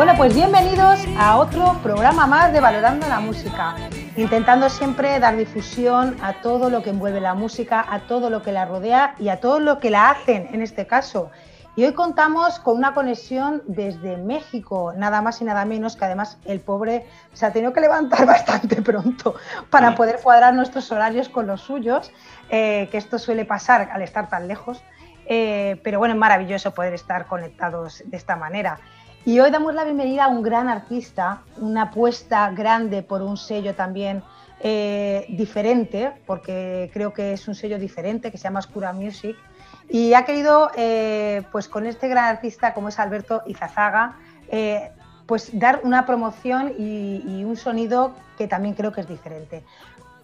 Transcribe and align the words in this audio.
Bueno, 0.00 0.14
pues 0.16 0.34
bienvenidos 0.34 1.04
a 1.18 1.36
otro 1.36 1.76
programa 1.82 2.26
más 2.26 2.54
de 2.54 2.60
Valorando 2.60 3.06
la 3.06 3.20
Música, 3.20 3.76
intentando 4.16 4.70
siempre 4.70 5.20
dar 5.20 5.36
difusión 5.36 6.16
a 6.22 6.40
todo 6.40 6.70
lo 6.70 6.82
que 6.82 6.88
envuelve 6.88 7.20
la 7.20 7.34
música, 7.34 7.84
a 7.86 8.00
todo 8.06 8.30
lo 8.30 8.40
que 8.40 8.50
la 8.50 8.64
rodea 8.64 9.14
y 9.18 9.28
a 9.28 9.40
todo 9.40 9.60
lo 9.60 9.78
que 9.78 9.90
la 9.90 10.08
hacen 10.08 10.48
en 10.54 10.62
este 10.62 10.86
caso. 10.86 11.30
Y 11.76 11.84
hoy 11.84 11.92
contamos 11.92 12.58
con 12.60 12.78
una 12.78 12.94
conexión 12.94 13.62
desde 13.66 14.16
México, 14.16 14.94
nada 14.96 15.20
más 15.20 15.42
y 15.42 15.44
nada 15.44 15.66
menos, 15.66 15.96
que 15.96 16.06
además 16.06 16.38
el 16.46 16.60
pobre 16.60 17.04
se 17.34 17.44
ha 17.44 17.52
tenido 17.52 17.74
que 17.74 17.82
levantar 17.82 18.24
bastante 18.26 18.80
pronto 18.80 19.34
para 19.68 19.94
poder 19.94 20.18
cuadrar 20.22 20.54
nuestros 20.54 20.90
horarios 20.92 21.28
con 21.28 21.46
los 21.46 21.60
suyos, 21.60 22.10
eh, 22.48 22.88
que 22.90 22.96
esto 22.96 23.18
suele 23.18 23.44
pasar 23.44 23.90
al 23.92 24.00
estar 24.00 24.30
tan 24.30 24.48
lejos. 24.48 24.82
Eh, 25.26 25.78
pero 25.84 25.98
bueno, 25.98 26.14
es 26.14 26.18
maravilloso 26.18 26.72
poder 26.72 26.94
estar 26.94 27.26
conectados 27.26 28.02
de 28.06 28.16
esta 28.16 28.34
manera. 28.34 28.80
Y 29.24 29.38
hoy 29.38 29.50
damos 29.50 29.74
la 29.74 29.84
bienvenida 29.84 30.24
a 30.24 30.28
un 30.28 30.42
gran 30.42 30.70
artista, 30.70 31.42
una 31.58 31.82
apuesta 31.82 32.50
grande 32.52 33.02
por 33.02 33.20
un 33.20 33.36
sello 33.36 33.74
también 33.74 34.22
eh, 34.60 35.26
diferente, 35.28 36.12
porque 36.26 36.90
creo 36.94 37.12
que 37.12 37.34
es 37.34 37.46
un 37.46 37.54
sello 37.54 37.78
diferente 37.78 38.30
que 38.30 38.38
se 38.38 38.44
llama 38.44 38.60
Oscura 38.60 38.94
Music. 38.94 39.36
Y 39.90 40.14
ha 40.14 40.24
querido, 40.24 40.70
eh, 40.74 41.42
pues 41.52 41.68
con 41.68 41.84
este 41.84 42.08
gran 42.08 42.24
artista 42.24 42.72
como 42.72 42.88
es 42.88 42.98
Alberto 42.98 43.42
Izazaga, 43.46 44.16
eh, 44.48 44.90
pues 45.26 45.50
dar 45.52 45.80
una 45.84 46.06
promoción 46.06 46.72
y, 46.78 47.44
un 47.44 47.56
sonido 47.56 48.14
que 48.38 48.48
también 48.48 48.74
creo 48.74 48.90
que 48.90 49.02
es 49.02 49.08
diferente. 49.08 49.62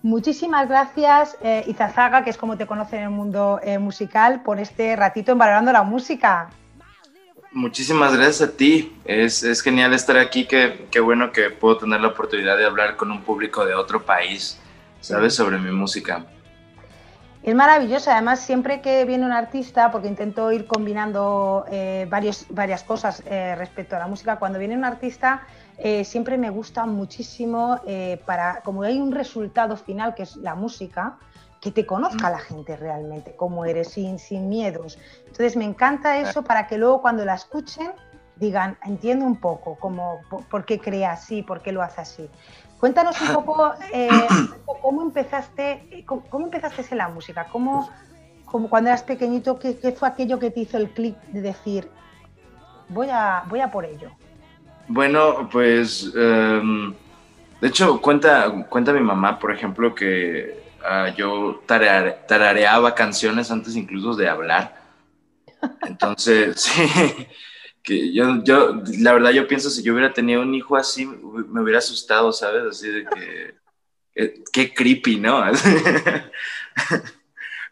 Muchísimas 0.02 0.69
gracias, 0.69 1.36
Izazaga, 1.67 2.24
que 2.24 2.30
es 2.30 2.39
como 2.39 2.56
te 2.56 2.67
conocen 2.67 3.00
en 3.00 3.05
el 3.06 3.11
mundo 3.11 3.61
musical, 3.78 4.42
por 4.42 4.58
este 4.58 4.97
ratito 4.97 5.33
en 5.33 5.39
Valorando 5.39 5.72
la 5.72 5.83
Música. 5.83 6.48
Muchísimas 7.56 8.14
gracias 8.14 8.50
a 8.50 8.52
ti. 8.52 8.94
Es, 9.06 9.42
es 9.42 9.62
genial 9.62 9.94
estar 9.94 10.18
aquí. 10.18 10.44
Qué, 10.44 10.88
qué, 10.90 11.00
bueno 11.00 11.32
que 11.32 11.48
puedo 11.48 11.78
tener 11.78 12.02
la 12.02 12.08
oportunidad 12.08 12.58
de 12.58 12.66
hablar 12.66 12.96
con 12.96 13.10
un 13.10 13.22
público 13.22 13.64
de 13.64 13.74
otro 13.74 14.04
país, 14.04 14.60
¿sabes? 15.00 15.36
Sobre 15.36 15.56
mi 15.56 15.70
música. 15.70 16.27
Es 17.42 17.54
maravilloso. 17.54 18.10
Además, 18.10 18.40
siempre 18.40 18.82
que 18.82 19.06
viene 19.06 19.24
un 19.24 19.32
artista, 19.32 19.90
porque 19.90 20.06
intento 20.06 20.52
ir 20.52 20.66
combinando 20.66 21.64
eh, 21.70 22.06
varios, 22.10 22.44
varias 22.50 22.82
cosas 22.82 23.22
eh, 23.24 23.54
respecto 23.56 23.96
a 23.96 24.00
la 24.00 24.06
música, 24.06 24.38
cuando 24.38 24.58
viene 24.58 24.77
un 24.77 24.84
artista, 24.84 25.46
eh, 25.78 26.04
siempre 26.04 26.36
me 26.36 26.50
gusta 26.50 26.84
muchísimo 26.84 27.80
para, 28.27 28.60
como 28.64 28.82
hay 28.82 28.98
un 28.98 29.12
resultado 29.12 29.78
final 29.78 30.14
que 30.14 30.24
es 30.24 30.36
la 30.36 30.54
música, 30.54 31.16
que 31.67 31.72
te 31.72 31.84
conozca 31.84 32.31
la 32.31 32.39
gente 32.39 32.77
realmente, 32.77 33.34
cómo 33.34 33.64
eres, 33.64 33.89
sin, 33.89 34.20
sin 34.20 34.48
miedos. 34.48 35.00
Entonces 35.19 35.56
me 35.56 35.64
encanta 35.64 36.19
eso 36.19 36.42
para 36.42 36.69
que 36.69 36.78
luego 36.78 37.03
cuando 37.03 37.25
la 37.25 37.34
escuchen 37.34 37.91
digan, 38.36 38.78
entiendo 38.84 39.25
un 39.25 39.41
poco 39.41 39.77
cómo, 39.81 40.20
por, 40.48 40.64
qué 40.64 40.78
crea 40.78 41.12
así, 41.12 41.42
por 41.42 41.62
qué 41.62 41.73
lo 41.73 41.83
hace 41.83 42.03
así. 42.03 42.31
Cuéntanos 42.78 43.20
un 43.20 43.34
poco 43.34 43.73
eh, 43.92 44.08
cómo 44.81 45.03
empezaste, 45.03 46.05
cómo, 46.06 46.45
empezaste 46.45 46.84
en 46.92 46.98
la 46.98 47.08
música, 47.08 47.48
cómo, 47.50 47.91
como 48.45 48.70
cuando 48.70 48.91
eras 48.91 49.03
pequeñito, 49.03 49.58
¿qué, 49.58 49.77
qué 49.77 49.91
fue 49.91 50.06
aquello 50.06 50.39
que 50.39 50.53
te 50.53 50.61
hizo 50.61 50.77
el 50.77 50.91
clic 50.91 51.17
de 51.33 51.41
decir, 51.41 51.91
voy 52.91 53.08
a, 53.11 53.42
voy 53.48 53.58
a 53.58 53.73
por 53.73 53.84
ello. 53.84 54.12
Bueno, 54.86 55.48
pues 55.51 56.12
em, 56.14 56.95
de 57.61 57.67
hecho 57.67 58.01
cuenta, 58.01 58.53
cuenta 58.69 58.92
mi 58.92 59.01
mamá, 59.01 59.36
por 59.36 59.53
ejemplo, 59.53 59.92
que 59.92 60.66
Ah, 60.89 61.12
yo 61.17 61.65
tarareaba 61.67 62.95
canciones 62.95 63.51
antes 63.51 63.75
incluso 63.75 64.14
de 64.14 64.29
hablar. 64.29 64.80
Entonces, 65.83 66.61
sí, 66.61 67.27
que 67.83 68.14
yo, 68.14 68.45
yo, 68.45 68.83
la 69.01 69.13
verdad 69.13 69.33
yo 69.33 69.48
pienso 69.48 69.69
si 69.69 69.83
yo 69.83 69.95
hubiera 69.95 70.13
tenido 70.13 70.42
un 70.42 70.55
hijo 70.55 70.77
así, 70.77 71.05
me 71.05 71.61
hubiera 71.61 71.80
asustado, 71.80 72.33
¿sabes? 72.33 72.63
Así 72.70 72.89
de 72.89 73.05
que, 73.05 73.57
qué 74.52 74.73
creepy, 74.73 75.19
¿no? 75.19 75.42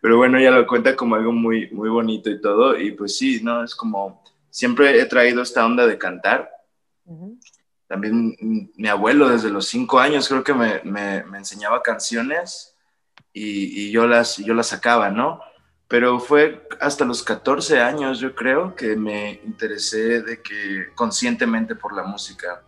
Pero 0.01 0.17
bueno, 0.17 0.39
ella 0.39 0.51
lo 0.51 0.67
cuenta 0.67 0.97
como 0.97 1.15
algo 1.15 1.31
muy, 1.31 1.71
muy 1.71 1.91
bonito 1.91 2.31
y 2.31 2.41
todo, 2.41 2.77
y 2.77 2.91
pues 2.91 3.17
sí, 3.17 3.41
¿no? 3.45 3.63
Es 3.63 3.77
como, 3.77 4.25
siempre 4.51 5.01
he 5.01 5.07
traído 5.07 5.41
esta 5.41 5.65
onda 5.65 5.87
de 5.87 5.99
cantar. 5.99 6.51
También 7.87 8.37
mi 8.75 8.89
abuelo 8.89 9.29
desde 9.29 9.51
los 9.51 9.69
cinco 9.69 10.01
años 10.01 10.29
creo 10.29 10.43
que 10.43 10.53
me, 10.53 10.81
me, 10.83 11.23
me 11.23 11.39
enseñaba 11.39 11.81
canciones 11.81 12.74
y, 13.37 13.91
yo, 13.91 14.07
las, 14.07 14.37
yo 14.39 14.55
las 14.55 14.69
sacaba, 14.69 15.11
¿no? 15.11 15.41
Pero 15.89 16.21
fue 16.21 16.67
hasta 16.81 17.05
los 17.05 17.23
14 17.23 17.81
años, 17.81 18.21
yo 18.21 18.35
creo, 18.35 18.75
que 18.77 18.97
me 18.97 19.41
interesé 19.45 20.23
de 20.23 20.41
que 20.41 20.89
conscientemente 20.95 21.75
por 21.75 21.95
la 21.95 22.05
música. 22.05 22.63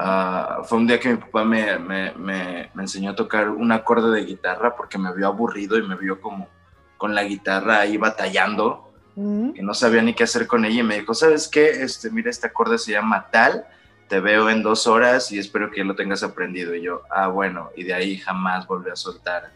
Ah, 0.00 0.62
fue 0.64 0.78
un 0.78 0.86
día 0.88 0.98
que 0.98 1.10
mi 1.10 1.16
papá 1.16 1.44
me, 1.44 1.78
me, 1.78 2.12
me, 2.14 2.70
enseñó 2.76 3.12
a 3.12 3.16
tocar 3.16 3.48
un 3.48 3.70
acorde 3.70 4.10
de 4.10 4.26
guitarra 4.26 4.74
porque 4.74 4.98
me 4.98 5.14
vio 5.14 5.28
aburrido 5.28 5.78
y 5.78 5.86
me 5.86 5.94
vio 5.94 6.20
como 6.20 6.48
con 6.96 7.14
la 7.14 7.22
guitarra 7.22 7.80
ahí 7.80 7.96
batallando, 7.96 8.92
que 9.14 9.62
no 9.62 9.74
sabía 9.74 10.02
ni 10.02 10.12
qué 10.12 10.24
hacer 10.24 10.48
con 10.48 10.64
ella 10.64 10.80
y 10.80 10.82
me 10.82 10.98
dijo, 10.98 11.14
¿sabes 11.14 11.46
qué? 11.46 11.70
Este, 11.82 12.10
mira, 12.10 12.30
este 12.30 12.48
acorde 12.48 12.78
se 12.78 12.92
llama 12.92 13.28
tal, 13.30 13.64
te 14.08 14.18
veo 14.18 14.50
en 14.50 14.62
dos 14.62 14.88
horas 14.88 15.30
y 15.30 15.38
espero 15.38 15.70
que 15.70 15.84
lo 15.84 15.94
tengas 15.94 16.24
aprendido. 16.24 16.74
Y 16.74 16.82
yo, 16.82 17.02
ah, 17.10 17.28
bueno, 17.28 17.70
y 17.76 17.84
de 17.84 17.94
ahí 17.94 18.18
jamás 18.18 18.66
volví 18.66 18.90
a 18.90 18.96
soltar 18.96 19.52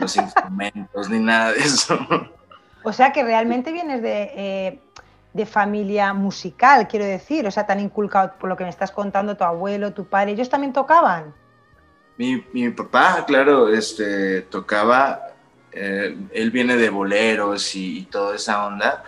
los 0.00 0.16
instrumentos 0.16 1.08
ni 1.08 1.18
nada 1.18 1.52
de 1.52 1.58
eso. 1.60 1.98
O 2.84 2.92
sea 2.92 3.12
que 3.12 3.24
realmente 3.24 3.72
vienes 3.72 4.00
eh, 4.04 4.78
de, 5.32 5.46
familia 5.46 6.12
musical, 6.12 6.86
quiero 6.86 7.06
decir, 7.06 7.46
o 7.46 7.50
sea, 7.50 7.66
tan 7.66 7.80
inculcado 7.80 8.34
por 8.38 8.48
lo 8.48 8.56
que 8.56 8.64
me 8.64 8.70
estás 8.70 8.90
contando, 8.90 9.36
tu 9.36 9.44
abuelo, 9.44 9.94
tu 9.94 10.04
padre, 10.04 10.32
¿ellos 10.32 10.50
también 10.50 10.72
tocaban? 10.72 11.32
Mi, 12.18 12.70
papá, 12.70 13.24
claro, 13.26 13.68
este, 13.68 14.42
tocaba, 14.42 15.20
eh, 15.72 16.16
él 16.30 16.50
viene 16.50 16.76
de 16.76 16.90
boleros 16.90 17.74
y, 17.74 18.06
toda 18.10 18.36
esa 18.36 18.66
onda, 18.66 19.02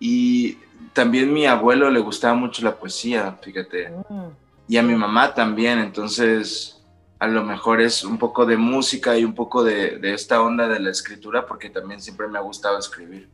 y 0.00 0.58
también 0.92 1.32
mi 1.32 1.46
abuelo 1.46 1.88
le 1.90 2.00
gustaba 2.00 2.34
mucho 2.34 2.62
la 2.64 2.74
poesía, 2.74 3.38
fíjate, 3.40 3.88
mm. 3.88 4.28
y 4.66 4.76
a 4.76 4.82
mi 4.82 4.96
mamá 4.96 5.32
también, 5.32 5.78
entonces 5.78 6.79
a 7.20 7.26
lo 7.26 7.44
mejor 7.44 7.82
es 7.82 8.02
un 8.02 8.16
poco 8.16 8.46
de 8.46 8.56
música 8.56 9.16
y 9.16 9.26
un 9.26 9.34
poco 9.34 9.62
de, 9.62 10.00
esta 10.02 10.40
onda 10.40 10.66
de 10.66 10.80
la 10.80 10.90
escritura, 10.90 11.46
porque 11.46 11.68
también 11.68 12.00
siempre 12.00 12.26
me 12.26 12.38
ha 12.38 12.40
gustado 12.40 12.78
escribir. 12.78 13.28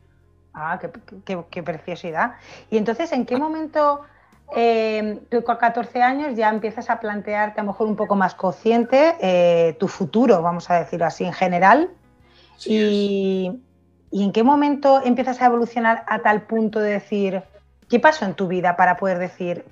Ah, 0.52 0.80
qué, 1.24 1.62
preciosidad. 1.62 2.34
Y 2.68 2.78
entonces, 2.78 3.12
¿en 3.12 3.24
qué 3.24 3.36
momento 3.36 4.00
eh, 4.56 5.20
tú 5.30 5.44
con 5.44 5.56
14 5.56 6.02
años 6.02 6.36
ya 6.36 6.48
empiezas 6.48 6.90
a 6.90 6.98
plantearte 6.98 7.60
a 7.60 7.62
lo 7.62 7.70
mejor 7.70 7.86
un 7.86 7.94
poco 7.94 8.16
más 8.16 8.34
consciente 8.34 9.16
eh, 9.20 9.76
tu 9.78 9.86
futuro, 9.86 10.42
vamos 10.42 10.68
a 10.68 10.80
decirlo 10.80 11.06
así, 11.06 11.24
en 11.24 11.32
general? 11.32 11.90
y, 12.64 13.62
y, 14.10 14.24
en 14.24 14.32
qué 14.32 14.42
momento 14.42 15.00
empiezas 15.04 15.40
a 15.42 15.46
evolucionar 15.46 16.04
a 16.08 16.20
tal 16.20 16.42
punto 16.42 16.80
de 16.80 16.92
decir, 16.92 17.44
¿qué 17.88 18.00
pasó 18.00 18.24
en 18.24 18.34
tu 18.34 18.48
vida 18.48 18.74
para 18.74 18.96
poder 18.96 19.18
decir, 19.18 19.64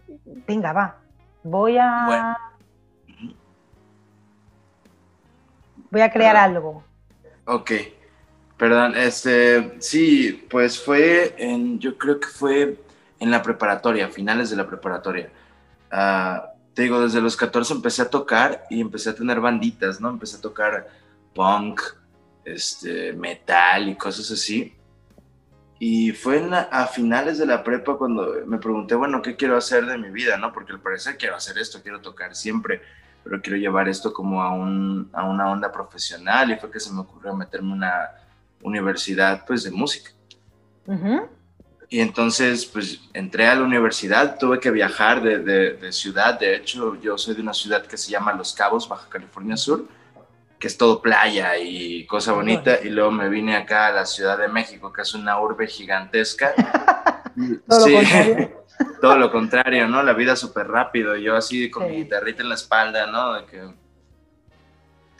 venga, 0.46 0.72
va, 0.72 0.98
voy 1.42 1.78
a... 1.78 2.36
voy 5.94 6.02
a 6.02 6.10
crear 6.10 6.36
algo. 6.36 6.82
Ok, 7.44 7.70
perdón, 8.58 8.96
este, 8.96 9.80
sí, 9.80 10.46
pues 10.50 10.82
fue 10.82 11.36
en, 11.38 11.78
yo 11.78 11.96
creo 11.96 12.18
que 12.18 12.26
fue 12.26 12.80
en 13.20 13.30
la 13.30 13.42
preparatoria, 13.42 14.08
finales 14.08 14.50
de 14.50 14.56
la 14.56 14.66
preparatoria. 14.66 15.30
Ah, 15.92 16.50
te 16.74 16.82
digo, 16.82 17.00
desde 17.00 17.20
los 17.20 17.36
14 17.36 17.74
empecé 17.74 18.02
a 18.02 18.10
tocar 18.10 18.64
y 18.68 18.80
empecé 18.80 19.10
a 19.10 19.14
tener 19.14 19.38
banditas, 19.38 20.00
¿no? 20.00 20.10
Empecé 20.10 20.38
a 20.38 20.40
tocar 20.40 20.88
punk, 21.32 21.80
este, 22.44 23.12
metal 23.12 23.88
y 23.88 23.94
cosas 23.94 24.28
así. 24.32 24.74
Y 25.78 26.10
fue 26.10 26.42
a 26.72 26.86
finales 26.86 27.38
de 27.38 27.46
la 27.46 27.62
prepa 27.62 27.96
cuando 27.96 28.34
me 28.46 28.58
pregunté, 28.58 28.96
bueno, 28.96 29.22
¿qué 29.22 29.36
quiero 29.36 29.56
hacer 29.56 29.86
de 29.86 29.96
mi 29.96 30.10
vida, 30.10 30.38
no? 30.38 30.52
Porque 30.52 30.72
al 30.72 30.80
parecer 30.80 31.16
quiero 31.16 31.36
hacer 31.36 31.56
esto, 31.58 31.82
quiero 31.82 32.00
tocar 32.00 32.34
siempre 32.34 32.80
pero 33.24 33.40
quiero 33.40 33.56
llevar 33.56 33.88
esto 33.88 34.12
como 34.12 34.42
a, 34.42 34.52
un, 34.52 35.08
a 35.14 35.24
una 35.24 35.50
onda 35.50 35.72
profesional 35.72 36.50
y 36.50 36.56
fue 36.56 36.70
que 36.70 36.78
se 36.78 36.92
me 36.92 37.00
ocurrió 37.00 37.34
meterme 37.34 37.68
en 37.68 37.72
una 37.74 38.10
universidad 38.62 39.44
pues 39.46 39.64
de 39.64 39.70
música. 39.70 40.10
Y 41.88 42.00
entonces 42.00 42.66
pues 42.66 43.00
entré 43.14 43.46
a 43.46 43.54
la 43.54 43.62
universidad, 43.62 44.36
tuve 44.38 44.60
que 44.60 44.70
viajar 44.70 45.22
de, 45.22 45.38
de, 45.38 45.92
ciudad, 45.92 46.38
de 46.38 46.56
hecho 46.56 47.00
yo 47.00 47.16
soy 47.16 47.34
de 47.34 47.40
una 47.40 47.54
ciudad 47.54 47.86
que 47.86 47.96
se 47.96 48.10
llama 48.10 48.34
Los 48.34 48.52
Cabos, 48.52 48.86
Baja 48.86 49.08
California 49.08 49.56
Sur, 49.56 49.86
que 50.58 50.66
es 50.66 50.76
todo 50.76 51.00
playa 51.00 51.56
y 51.56 52.06
cosa 52.06 52.32
bonita, 52.32 52.78
y 52.82 52.90
luego 52.90 53.10
me 53.10 53.28
vine 53.28 53.56
acá 53.56 53.86
a 53.86 53.92
la 53.92 54.06
Ciudad 54.06 54.38
de 54.38 54.48
México, 54.48 54.92
que 54.92 55.02
es 55.02 55.14
una 55.14 55.40
urbe 55.40 55.66
gigantesca. 55.66 56.54
sí. 57.68 57.94
todo 59.00 59.16
lo 59.16 59.30
contrario, 59.30 59.88
¿no? 59.88 60.02
La 60.02 60.12
vida 60.12 60.36
súper 60.36 60.68
rápido, 60.68 61.16
yo 61.16 61.36
así 61.36 61.70
con 61.70 61.88
mi 61.88 61.96
guitarrita 61.96 62.42
en 62.42 62.48
la 62.48 62.54
espalda, 62.54 63.06
¿no? 63.06 63.34
De 63.34 63.44
que, 63.46 63.74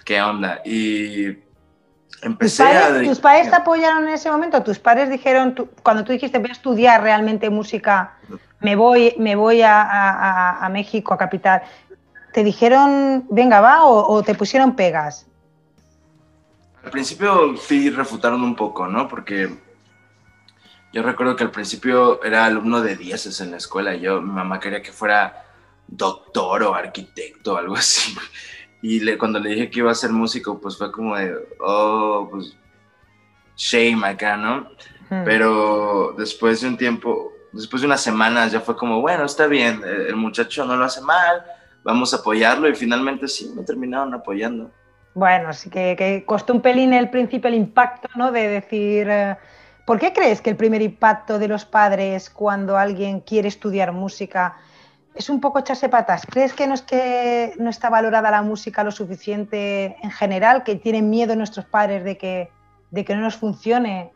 ¿Qué 0.05 0.21
onda? 0.21 0.61
Y 0.65 1.39
empecé 2.23 2.62
¿Tus 2.62 2.73
padres, 2.73 3.06
a... 3.06 3.11
¿Tus 3.11 3.21
padres 3.21 3.51
te 3.51 3.56
apoyaron 3.56 4.06
en 4.06 4.15
ese 4.15 4.31
momento? 4.31 4.62
¿Tus 4.62 4.79
padres 4.79 5.09
dijeron, 5.09 5.55
cuando 5.83 6.05
tú 6.05 6.12
dijiste 6.12 6.39
voy 6.39 6.51
a 6.51 6.53
estudiar 6.53 7.03
realmente 7.03 7.49
música, 7.49 8.19
me 8.61 8.77
voy, 8.77 9.15
me 9.19 9.35
voy 9.35 9.62
a, 9.62 10.69
México, 10.71 11.15
a 11.15 11.19
capital. 11.19 11.62
¿Te 12.33 12.45
dijeron, 12.45 13.27
venga, 13.31 13.61
va, 13.61 13.85
o, 13.85 14.23
te 14.23 14.35
pusieron 14.35 14.77
pegas? 14.77 15.27
Al 16.85 16.91
principio 16.91 17.56
sí 17.56 17.89
refutaron 17.89 18.43
un 18.43 18.55
poco, 18.55 18.87
¿no? 18.87 19.09
Porque 19.09 19.49
yo 20.94 21.02
recuerdo 21.02 21.35
que 21.35 21.43
al 21.43 21.50
principio 21.50 22.23
era 22.23 22.44
alumno 22.44 22.81
de 22.81 22.94
dieces 22.94 23.41
en 23.41 23.50
la 23.50 23.56
escuela. 23.56 23.96
Yo, 23.96 24.23
mi 24.23 24.31
mamá 24.31 24.61
quería 24.61 24.81
que 24.81 24.93
fuera 24.93 25.44
doctor 25.88 26.62
o 26.62 26.75
arquitecto 26.75 27.55
o 27.55 27.56
algo 27.56 27.75
así. 27.75 28.17
Y 28.87 29.17
cuando 29.17 29.38
le 29.38 29.49
dije 29.49 29.70
que 29.70 29.79
iba 29.79 29.91
a 29.91 29.94
ser 29.94 30.11
músico, 30.11 30.61
pues 30.61 30.76
fue 30.76 30.93
como 30.93 31.17
de, 31.17 31.35
oh, 31.58 32.29
pues 32.31 32.55
shame 33.56 34.06
acá, 34.06 34.37
¿no? 34.37 34.69
Pero 35.25 36.14
después 36.19 36.61
de 36.61 36.69
un 36.69 36.76
tiempo, 36.76 37.32
después 37.50 37.81
de 37.81 37.87
unas 37.87 38.02
semanas 38.02 38.52
ya 38.52 38.61
fue 38.61 38.76
como, 38.76 39.00
bueno, 39.00 39.25
está 39.25 39.46
bien, 39.46 39.81
el 39.87 40.17
muchacho 40.17 40.67
no 40.67 40.76
lo 40.76 40.85
hace 40.85 41.00
mal, 41.00 41.43
vamos 41.82 42.12
a 42.12 42.19
apoyarlo 42.19 42.69
y 42.69 42.75
finalmente 42.75 43.26
sí, 43.26 43.50
me 43.56 43.62
terminaron 43.62 44.12
apoyando. 44.12 44.70
Bueno, 45.14 45.55
sí 45.55 45.70
que, 45.70 46.23
costó 46.26 46.52
un 46.52 46.61
pelín 46.61 46.93
el 46.93 47.08
principio 47.08 47.49
el 47.49 47.55
impacto, 47.55 48.08
¿no? 48.17 48.32
De 48.32 48.49
decir, 48.49 49.08
eh, 49.08 49.38
¿por 49.84 49.98
qué 49.98 50.12
crees 50.12 50.40
que 50.40 50.50
el 50.50 50.56
primer 50.56 50.82
impacto 50.82 51.38
de 51.38 51.48
los 51.48 51.64
padres 51.64 52.31
cuando 52.31 52.76
alguien 52.76 53.20
quiere 53.20 53.48
estudiar 53.48 53.92
música 53.92 54.56
es 55.14 55.28
un 55.28 55.40
poco 55.40 55.58
echarse 55.58 55.88
patas? 55.88 56.26
¿Crees 56.28 56.52
que 56.52 56.66
no 56.66 56.75
es 56.75 56.82
que 56.82 57.54
no 57.58 57.70
está 57.70 57.90
valorada 57.90 58.31
la 58.31 58.42
música 58.42 58.82
lo 58.82 58.90
suficiente 58.90 59.96
en 60.02 60.10
general, 60.10 60.64
que 60.64 60.76
tienen 60.76 61.10
miedo 61.10 61.36
nuestros 61.36 61.66
padres 61.66 62.04
de 62.04 62.16
que, 62.16 62.50
de 62.90 63.04
que 63.04 63.14
no 63.14 63.20
nos 63.20 63.36
funcione 63.36 64.12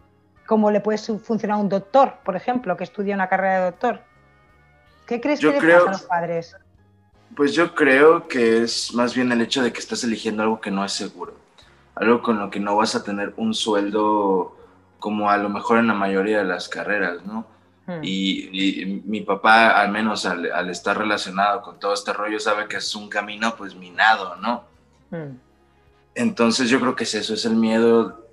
como 0.46 0.70
le 0.70 0.80
puede 0.80 0.98
funcionar 0.98 1.58
a 1.58 1.60
un 1.60 1.68
doctor, 1.68 2.14
por 2.24 2.34
ejemplo, 2.34 2.76
que 2.76 2.84
estudia 2.84 3.14
una 3.14 3.28
carrera 3.28 3.58
de 3.58 3.64
doctor. 3.66 4.00
¿Qué 5.06 5.20
crees 5.20 5.40
que 5.40 5.52
le 5.52 5.60
pasa 5.60 5.88
a 5.88 5.92
los 5.92 6.02
padres? 6.02 6.56
Pues 7.36 7.52
yo 7.52 7.74
creo 7.74 8.26
que 8.26 8.62
es 8.62 8.94
más 8.94 9.14
bien 9.14 9.30
el 9.30 9.42
hecho 9.42 9.62
de 9.62 9.72
que 9.72 9.78
estás 9.78 10.02
eligiendo 10.04 10.42
algo 10.42 10.60
que 10.60 10.70
no 10.70 10.84
es 10.84 10.92
seguro, 10.92 11.34
algo 11.94 12.22
con 12.22 12.38
lo 12.38 12.50
que 12.50 12.60
no 12.60 12.76
vas 12.76 12.94
a 12.94 13.04
tener 13.04 13.34
un 13.36 13.52
sueldo 13.52 14.57
como 14.98 15.30
a 15.30 15.36
lo 15.36 15.48
mejor 15.48 15.78
en 15.78 15.86
la 15.86 15.94
mayoría 15.94 16.38
de 16.38 16.44
las 16.44 16.68
carreras, 16.68 17.24
¿no? 17.24 17.46
Hmm. 17.86 18.00
Y, 18.02 19.02
mi 19.06 19.22
papá, 19.22 19.70
al 19.80 19.90
menos 19.90 20.26
al, 20.26 20.68
estar 20.70 20.98
relacionado 20.98 21.62
con 21.62 21.78
todo 21.78 21.94
este 21.94 22.12
rollo, 22.12 22.38
sabe 22.38 22.68
que 22.68 22.76
es 22.76 22.94
un 22.94 23.08
camino 23.08 23.54
pues 23.56 23.74
minado, 23.74 24.36
¿no? 24.36 24.64
Hmm. 25.10 25.38
Entonces 26.14 26.68
yo 26.68 26.80
creo 26.80 26.96
que 26.96 27.04
es 27.04 27.14
eso, 27.14 27.34
es 27.34 27.44
el 27.44 27.56
miedo 27.56 28.26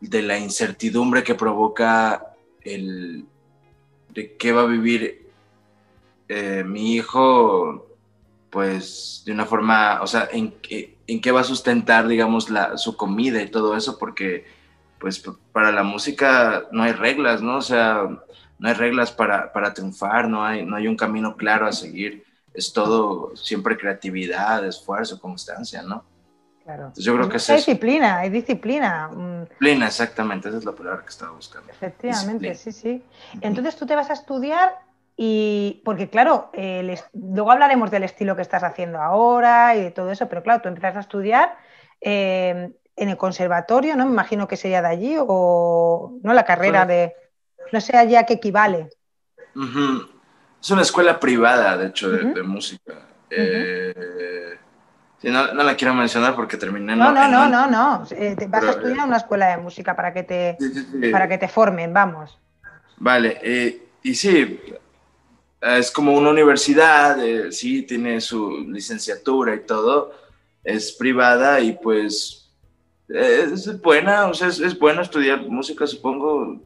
de 0.00 0.22
la 0.22 0.38
incertidumbre 0.38 1.22
que 1.22 1.34
provoca 1.34 2.34
el 2.62 3.26
de 4.10 4.36
qué 4.36 4.52
va 4.52 4.62
a 4.62 4.66
vivir 4.66 5.30
eh, 6.28 6.64
mi 6.64 6.94
hijo, 6.94 7.86
pues 8.50 9.22
de 9.26 9.32
una 9.32 9.44
forma, 9.44 10.00
o 10.02 10.06
sea, 10.06 10.28
en, 10.32 10.54
en 11.06 11.20
qué 11.20 11.32
va 11.32 11.42
a 11.42 11.44
sustentar, 11.44 12.08
digamos, 12.08 12.50
la, 12.50 12.78
su 12.78 12.96
comida 12.96 13.42
y 13.42 13.50
todo 13.50 13.76
eso, 13.76 13.98
porque 13.98 14.46
pues 14.98 15.22
para 15.52 15.72
la 15.72 15.82
música 15.82 16.64
no 16.72 16.82
hay 16.82 16.92
reglas, 16.92 17.42
¿no? 17.42 17.56
O 17.56 17.62
sea, 17.62 18.08
no 18.58 18.68
hay 18.68 18.74
reglas 18.74 19.12
para, 19.12 19.52
para 19.52 19.72
triunfar, 19.72 20.28
no 20.28 20.44
hay, 20.44 20.64
no 20.64 20.76
hay 20.76 20.88
un 20.88 20.96
camino 20.96 21.36
claro 21.36 21.66
a 21.66 21.72
seguir, 21.72 22.24
es 22.52 22.72
todo 22.72 23.36
siempre 23.36 23.76
creatividad, 23.76 24.66
esfuerzo, 24.66 25.20
constancia, 25.20 25.82
¿no? 25.82 26.04
yo 26.96 27.14
creo 27.14 27.28
que 27.28 27.38
es 27.38 27.46
disciplina, 27.46 28.18
hay 28.18 28.30
disciplina. 28.30 29.08
Mm. 29.08 29.40
Disciplina, 29.44 29.86
exactamente, 29.86 30.48
esa 30.48 30.58
es 30.58 30.64
la 30.64 30.72
palabra 30.72 31.02
que 31.02 31.08
estaba 31.08 31.32
buscando. 31.32 31.70
Efectivamente, 31.70 32.54
sí, 32.54 32.72
sí. 32.72 33.02
Entonces 33.40 33.76
tú 33.76 33.86
te 33.86 33.94
vas 33.94 34.10
a 34.10 34.12
estudiar 34.12 34.76
y, 35.16 35.80
porque 35.84 36.10
claro, 36.10 36.50
luego 37.12 37.50
hablaremos 37.50 37.90
del 37.90 38.04
estilo 38.04 38.36
que 38.36 38.42
estás 38.42 38.62
haciendo 38.62 39.00
ahora 39.00 39.76
y 39.76 39.82
de 39.82 39.90
todo 39.90 40.10
eso, 40.10 40.28
pero 40.28 40.42
claro, 40.42 40.60
tú 40.60 40.68
empiezas 40.68 40.96
a 40.96 41.00
estudiar 41.00 41.56
eh, 42.00 42.70
en 42.98 43.08
el 43.08 43.16
conservatorio, 43.16 43.96
¿no? 43.96 44.06
Me 44.06 44.12
imagino 44.12 44.48
que 44.48 44.56
sería 44.56 44.82
de 44.82 44.88
allí 44.88 45.16
o, 45.18 46.18
¿no? 46.22 46.32
La 46.32 46.44
carrera 46.44 46.86
de, 46.86 47.14
no 47.72 47.80
sé 47.80 47.96
allá 47.96 48.24
qué 48.24 48.34
equivale. 48.34 48.90
Es 50.60 50.70
una 50.70 50.82
escuela 50.82 51.18
privada, 51.18 51.76
de 51.76 51.88
hecho, 51.88 52.10
de, 52.10 52.42
música 52.42 52.94
no, 55.22 55.52
la 55.52 55.76
quiero 55.76 55.94
mencionar 55.94 56.36
porque 56.36 56.56
terminé. 56.56 56.94
No, 56.94 57.12
no, 57.12 57.28
no, 57.28 57.48
no, 57.48 57.66
no. 57.66 58.06
Eh, 58.10 58.36
vas 58.48 58.64
a 58.64 58.70
estudiar 58.70 58.98
en 58.98 59.04
una 59.04 59.16
escuela 59.16 59.48
de 59.48 59.56
música 59.56 59.96
para 59.96 60.12
que 60.12 60.22
te, 60.22 60.56
para 61.10 61.28
que 61.28 61.38
te 61.38 61.48
formen, 61.48 61.92
vamos. 61.92 62.38
Vale, 62.98 63.38
eh, 63.42 63.88
y 64.02 64.14
sí, 64.14 64.60
es 65.60 65.90
como 65.90 66.16
una 66.16 66.30
universidad, 66.30 67.24
eh, 67.24 67.50
sí, 67.52 67.82
tiene 67.82 68.20
su 68.20 68.64
licenciatura 68.68 69.54
y 69.54 69.60
todo, 69.60 70.12
es 70.62 70.92
privada 70.92 71.60
y 71.60 71.72
pues 71.72 72.47
es 73.08 73.80
buena, 73.80 74.26
o 74.26 74.34
sea, 74.34 74.48
es, 74.48 74.60
es 74.60 74.78
bueno 74.78 75.02
estudiar 75.02 75.42
música, 75.42 75.86
supongo. 75.86 76.60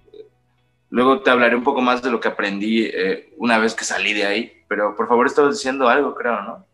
Luego 0.91 1.23
te 1.23 1.31
hablaré 1.31 1.57
un 1.57 1.65
poco 1.65 1.81
más 1.81 2.03
de 2.03 2.11
lo 2.11 2.21
que 2.21 2.29
aprendí 2.29 2.91
una 3.39 3.59
vez 3.59 3.75
que 3.75 3.85
salí 3.85 4.13
de 4.13 4.27
ahí, 4.27 4.53
pero 4.69 4.95
por 4.95 5.09
favor 5.09 5.27
estabas 5.27 5.55
diciendo 5.55 5.89
algo, 5.89 6.15
creo, 6.15 6.43
¿no? 6.43 6.67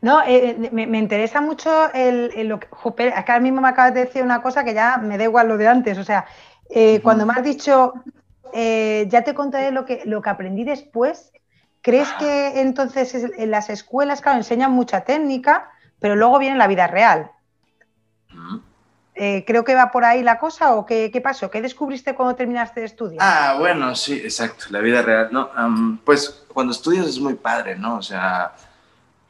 No, 0.00 0.22
eh, 0.22 0.50
eh, 0.50 0.70
me, 0.70 0.98
interesa 0.98 1.40
mucho 1.40 1.92
el, 1.92 2.48
lo 2.48 2.60
que. 2.60 2.68
acá 3.12 3.32
ahora 3.32 3.40
mismo 3.40 3.60
me 3.60 3.68
acabas 3.68 3.94
de 3.94 4.04
decir 4.04 4.22
una 4.22 4.42
cosa 4.42 4.62
que 4.62 4.72
ya 4.74 4.98
me 4.98 5.18
da 5.18 5.24
igual 5.24 5.48
lo 5.48 5.56
de 5.56 5.66
antes. 5.66 5.98
O 5.98 6.04
sea, 6.04 6.26
eh, 6.70 7.00
cuando 7.02 7.26
me 7.26 7.32
has 7.34 7.42
dicho, 7.42 7.94
ya 8.54 9.24
te 9.24 9.34
contaré 9.34 9.72
lo 9.72 9.84
que, 9.84 10.02
lo 10.04 10.22
que 10.22 10.30
aprendí 10.30 10.64
después, 10.64 11.32
¿crees 11.82 12.08
que 12.12 12.60
entonces 12.60 13.12
en 13.14 13.50
las 13.50 13.70
escuelas, 13.70 14.20
claro, 14.20 14.38
enseñan 14.38 14.70
mucha 14.70 15.00
técnica, 15.00 15.70
pero 15.98 16.14
luego 16.14 16.38
viene 16.38 16.56
la 16.56 16.68
vida 16.68 16.86
real? 16.86 17.32
Creo 19.46 19.64
que 19.64 19.74
va 19.74 19.90
por 19.90 20.04
ahí 20.04 20.22
la 20.22 20.38
cosa 20.38 20.74
o 20.74 20.86
qué, 20.86 21.10
qué, 21.12 21.20
pasó, 21.20 21.50
qué 21.50 21.60
descubriste 21.60 22.14
cuando 22.14 22.34
terminaste 22.34 22.80
de 22.80 22.86
estudiar. 22.86 23.18
Ah, 23.20 23.56
bueno, 23.58 23.94
sí, 23.94 24.14
exacto, 24.14 24.66
la 24.70 24.80
vida 24.80 25.02
real. 25.02 25.28
No, 25.32 25.50
pues 26.04 26.44
cuando 26.48 26.72
estudias 26.72 27.06
es 27.06 27.18
muy 27.18 27.34
padre, 27.34 27.76
¿no? 27.76 27.96
O 27.96 28.02
sea, 28.02 28.54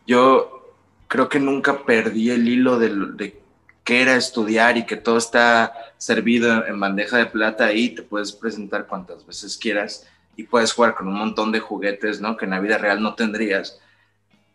yo 0.06 0.74
creo 1.06 1.28
que 1.28 1.40
nunca 1.40 1.84
perdí 1.84 2.30
el 2.30 2.48
hilo 2.48 2.78
de, 2.78 2.90
de 3.14 3.40
qué 3.88 4.02
era 4.02 4.16
estudiar 4.16 4.76
y 4.76 4.84
que 4.84 4.96
todo 4.96 5.16
está 5.16 5.72
servido 5.96 6.66
en 6.66 6.78
bandeja 6.78 7.16
de 7.16 7.24
plata 7.24 7.72
y 7.72 7.88
te 7.94 8.02
puedes 8.02 8.32
presentar 8.32 8.86
cuantas 8.86 9.26
veces 9.26 9.56
quieras 9.56 10.06
y 10.36 10.42
puedes 10.42 10.72
jugar 10.72 10.94
con 10.94 11.08
un 11.08 11.14
montón 11.14 11.50
de 11.52 11.60
juguetes, 11.60 12.20
¿no? 12.20 12.36
Que 12.36 12.44
en 12.44 12.52
la 12.52 12.60
vida 12.60 12.76
real 12.76 13.02
no 13.02 13.14
tendrías. 13.14 13.80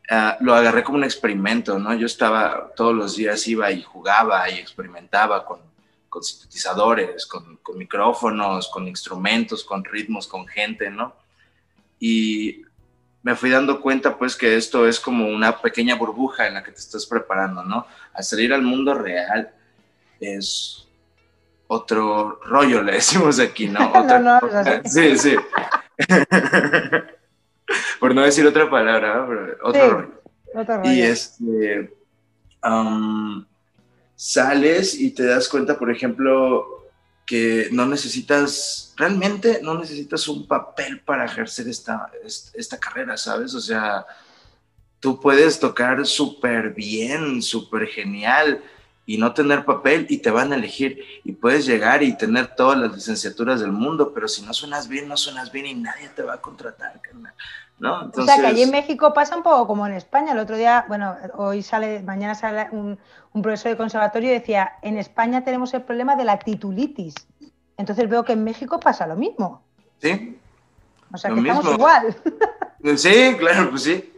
Ah, 0.10 0.38
lo 0.41 0.53
agarré 0.53 0.83
como 0.83 0.98
un 0.98 1.03
experimento, 1.05 1.79
¿no? 1.79 1.93
Yo 1.93 2.05
estaba 2.05 2.72
todos 2.75 2.93
los 2.93 3.15
días, 3.15 3.48
iba 3.48 3.72
y 3.72 3.81
jugaba 3.81 4.50
y 4.50 4.55
experimentaba 4.55 5.45
con, 5.45 5.60
con 6.10 6.24
sintetizadores, 6.24 7.25
con, 7.25 7.57
con 7.57 7.77
micrófonos, 7.77 8.69
con 8.69 8.88
instrumentos, 8.88 9.63
con 9.63 9.83
ritmos, 9.83 10.27
con 10.27 10.45
gente, 10.45 10.89
¿no? 10.89 11.15
Y 12.00 12.63
me 13.22 13.36
fui 13.36 13.50
dando 13.50 13.79
cuenta 13.79 14.17
pues 14.17 14.36
que 14.36 14.57
esto 14.57 14.86
es 14.86 15.00
como 15.00 15.27
una 15.27 15.62
pequeña 15.62 15.95
burbuja 15.95 16.48
en 16.48 16.55
la 16.55 16.63
que 16.63 16.74
te 16.74 16.79
estás 16.79 17.05
preparando, 17.05 17.63
¿no? 17.63 17.88
Al 18.13 18.24
salir 18.25 18.53
al 18.53 18.62
mundo 18.62 18.93
real 18.93 19.53
es 20.19 20.86
otro 21.67 22.41
rollo, 22.43 22.83
le 22.83 22.93
decimos 22.93 23.39
aquí, 23.39 23.67
¿no? 23.67 23.91
no, 24.03 24.19
no, 24.19 24.39
sí, 24.83 25.17
sí. 25.17 25.36
Por 28.03 28.13
no 28.13 28.22
decir 28.24 28.45
otra 28.45 28.69
palabra, 28.69 29.25
otro 29.63 29.89
rollo. 29.89 30.22
Otro 30.53 30.77
rollo. 30.79 30.91
Y 30.91 31.03
este, 31.03 31.93
sales 34.17 34.93
y 35.00 35.12
te 35.12 35.24
das 35.24 35.48
cuenta, 35.48 35.79
por 35.79 35.89
ejemplo, 35.89 36.89
que 37.25 37.69
no 37.72 37.86
necesitas, 37.86 38.93
realmente 38.98 39.62
no 39.63 39.79
necesitas 39.79 40.27
un 40.27 40.45
papel 40.45 41.00
para 41.00 41.24
ejercer 41.24 41.69
esta, 41.69 42.12
esta 42.53 42.77
carrera, 42.77 43.15
¿sabes? 43.15 43.55
O 43.55 43.62
sea, 43.62 44.05
tú 45.00 45.22
puedes 45.22 45.57
tocar 45.57 46.05
súper 46.05 46.74
bien, 46.74 47.41
súper 47.41 47.88
genial 47.88 48.62
y 49.05 49.17
no 49.17 49.33
tener 49.33 49.65
papel 49.65 50.05
y 50.10 50.19
te 50.19 50.31
van 50.31 50.53
a 50.53 50.55
elegir 50.55 51.03
y 51.24 51.33
puedes 51.33 51.65
llegar 51.65 52.03
y 52.03 52.15
tener 52.17 52.55
todas 52.55 52.77
las 52.77 52.93
licenciaturas 52.93 53.60
del 53.60 53.72
mundo, 53.72 54.13
pero 54.13 54.27
si 54.27 54.43
no 54.43 54.53
suenas 54.53 54.88
bien, 54.88 55.07
no 55.07 55.17
suenas 55.17 55.51
bien 55.51 55.65
y 55.65 55.74
nadie 55.75 56.10
te 56.10 56.24
va 56.24 56.36
a 56.36 56.41
contratar, 56.41 57.01
¿no? 57.79 58.12
O 58.15 58.25
sea, 58.25 58.38
que 58.38 58.48
allí 58.48 58.62
en 58.62 58.72
México 58.72 59.13
pasa 59.13 59.36
un 59.36 59.43
poco 59.43 59.67
como 59.67 59.86
en 59.86 59.93
España. 59.93 60.31
El 60.31 60.39
otro 60.39 60.55
día, 60.55 60.86
bueno, 60.88 61.17
hoy 61.36 61.62
sale, 61.62 62.01
mañana 62.01 62.33
sale 62.33 62.67
un, 62.72 62.98
profesor 63.41 63.72
de 63.72 63.77
conservatorio 63.77 64.29
y 64.29 64.33
decía, 64.33 64.74
en 64.81 64.98
España 64.98 65.43
tenemos 65.43 65.74
el 65.74 65.81
problema 65.81 66.15
de 66.15 66.24
la 66.24 66.39
titulitis. 66.39 67.15
Entonces 67.75 68.07
veo 68.07 68.24
que 68.24 68.33
en 68.33 68.43
México 68.43 68.79
pasa 68.79 69.05
lo 69.05 69.15
mismo. 69.15 69.63
Sí. 70.01 70.38
O 71.12 71.17
sea, 71.17 71.33
que 71.33 71.39
estamos 71.39 71.74
igual. 71.74 72.15
Sí, 72.95 73.36
claro, 73.39 73.69
pues 73.69 73.83
sí. 73.83 74.13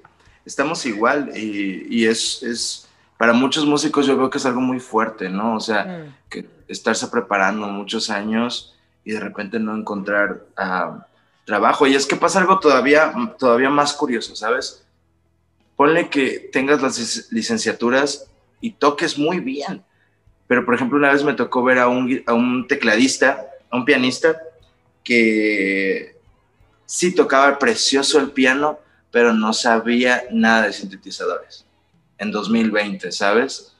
Estamos 0.45 0.85
igual 0.85 1.31
y, 1.35 2.05
es, 2.05 2.43
es, 2.43 2.84
para 3.17 3.33
muchos 3.33 3.65
músicos 3.65 4.05
yo 4.05 4.17
veo 4.17 4.29
que 4.29 4.37
es 4.37 4.45
algo 4.45 4.61
muy 4.61 4.79
fuerte, 4.79 5.29
¿no? 5.29 5.55
O 5.55 5.59
sea, 5.59 5.83
mm. 5.85 6.29
que 6.29 6.49
estarse 6.67 7.07
preparando 7.07 7.67
muchos 7.67 8.09
años 8.09 8.75
y 9.03 9.11
de 9.11 9.19
repente 9.19 9.59
no 9.59 9.75
encontrar... 9.75 10.45
a 10.57 11.07
trabajo. 11.45 11.87
Y 11.87 11.95
es 11.95 12.05
que 12.05 12.15
pasa 12.15 12.39
algo 12.39 12.59
todavía, 12.59 13.13
todavía 13.39 13.69
más 13.69 13.93
curioso, 13.93 14.35
¿sabes? 14.35 14.83
Ponle 15.75 16.09
que 16.09 16.49
tengas 16.51 16.81
las 16.81 17.31
licenciaturas 17.31 18.29
y 18.59 18.71
toques 18.71 19.17
muy 19.17 19.39
bien. 19.39 19.83
Pero, 20.47 20.65
por 20.65 20.75
ejemplo, 20.75 20.97
una 20.97 21.11
vez 21.11 21.23
me 21.23 21.33
tocó 21.33 21.63
ver 21.63 21.79
a 21.79 21.87
un, 21.87 22.23
a 22.25 22.33
un 22.33 22.67
tecladista, 22.67 23.45
a 23.69 23.77
un 23.77 23.85
pianista, 23.85 24.41
que 25.03 26.17
sí 26.85 27.13
tocaba 27.13 27.57
precioso 27.57 28.19
el 28.19 28.31
piano, 28.31 28.79
pero 29.11 29.33
no 29.33 29.53
sabía 29.53 30.23
nada 30.31 30.63
de 30.63 30.73
sintetizadores. 30.73 31.64
En 32.17 32.31
2020, 32.31 33.11
¿sabes? 33.11 33.75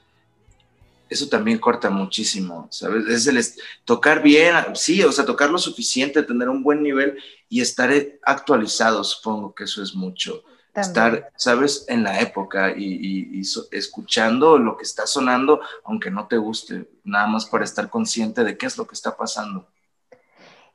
Eso 1.08 1.28
también 1.28 1.58
corta 1.58 1.88
muchísimo, 1.88 2.66
¿sabes? 2.70 3.06
Es 3.06 3.26
el 3.28 3.42
tocar 3.84 4.22
bien, 4.22 4.54
sí, 4.74 5.02
o 5.04 5.12
sea, 5.12 5.24
tocar 5.24 5.50
lo 5.50 5.58
suficiente, 5.58 6.22
tener 6.22 6.48
un 6.48 6.64
buen 6.64 6.82
nivel 6.82 7.16
y 7.48 7.60
estar 7.60 7.90
actualizado, 8.22 9.04
supongo 9.04 9.54
que 9.54 9.64
eso 9.64 9.82
es 9.82 9.94
mucho. 9.94 10.42
Estar, 10.74 11.30
¿sabes? 11.36 11.86
En 11.88 12.02
la 12.02 12.20
época 12.20 12.74
y, 12.76 13.40
escuchando 13.70 14.58
lo 14.58 14.76
que 14.76 14.82
está 14.82 15.06
sonando, 15.06 15.60
aunque 15.84 16.10
no 16.10 16.26
te 16.26 16.36
guste, 16.36 16.90
nada 17.02 17.28
más 17.28 17.46
para 17.46 17.64
estar 17.64 17.88
consciente 17.88 18.44
de 18.44 18.58
qué 18.58 18.66
es 18.66 18.76
lo 18.76 18.86
que 18.86 18.94
está 18.94 19.16
pasando. 19.16 19.66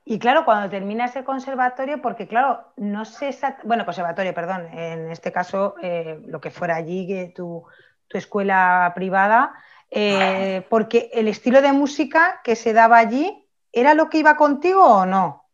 Y 0.04 0.18
claro, 0.20 0.46
cuando 0.46 0.70
terminas 0.70 1.16
el 1.16 1.24
conservatorio, 1.24 2.02
porque 2.02 2.28
claro, 2.28 2.74
no 2.76 3.06
sé, 3.06 3.38
bueno, 3.64 3.86
conservatorio, 3.86 4.34
perdón, 4.34 4.68
en 4.74 5.12
este 5.12 5.32
caso, 5.32 5.76
eh, 5.82 6.20
lo 6.26 6.42
que 6.42 6.50
fuera 6.50 6.76
allí, 6.76 7.08
que 7.08 7.32
tu, 7.36 7.64
tu 8.08 8.18
escuela 8.18 8.92
privada, 8.96 9.54
eh, 9.92 10.66
porque 10.70 11.12
el 11.14 11.28
estilo 11.28 11.62
de 11.62 11.72
música 11.72 12.42
que 12.44 12.56
se 12.56 12.74
daba 12.74 12.98
allí, 12.98 13.46
¿era 13.72 13.94
lo 13.94 14.10
que 14.10 14.20
iba 14.20 14.38
contigo 14.38 14.84
o 14.84 15.06
no? 15.06 15.46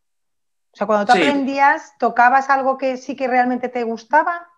O 0.72 0.76
sea, 0.76 0.86
cuando 0.86 1.06
tú 1.06 1.12
aprendías, 1.12 1.92
¿tocabas 1.98 2.48
algo 2.48 2.78
que 2.78 2.96
sí 2.96 3.16
que 3.16 3.26
realmente 3.26 3.68
te 3.68 3.82
gustaba? 3.82 4.48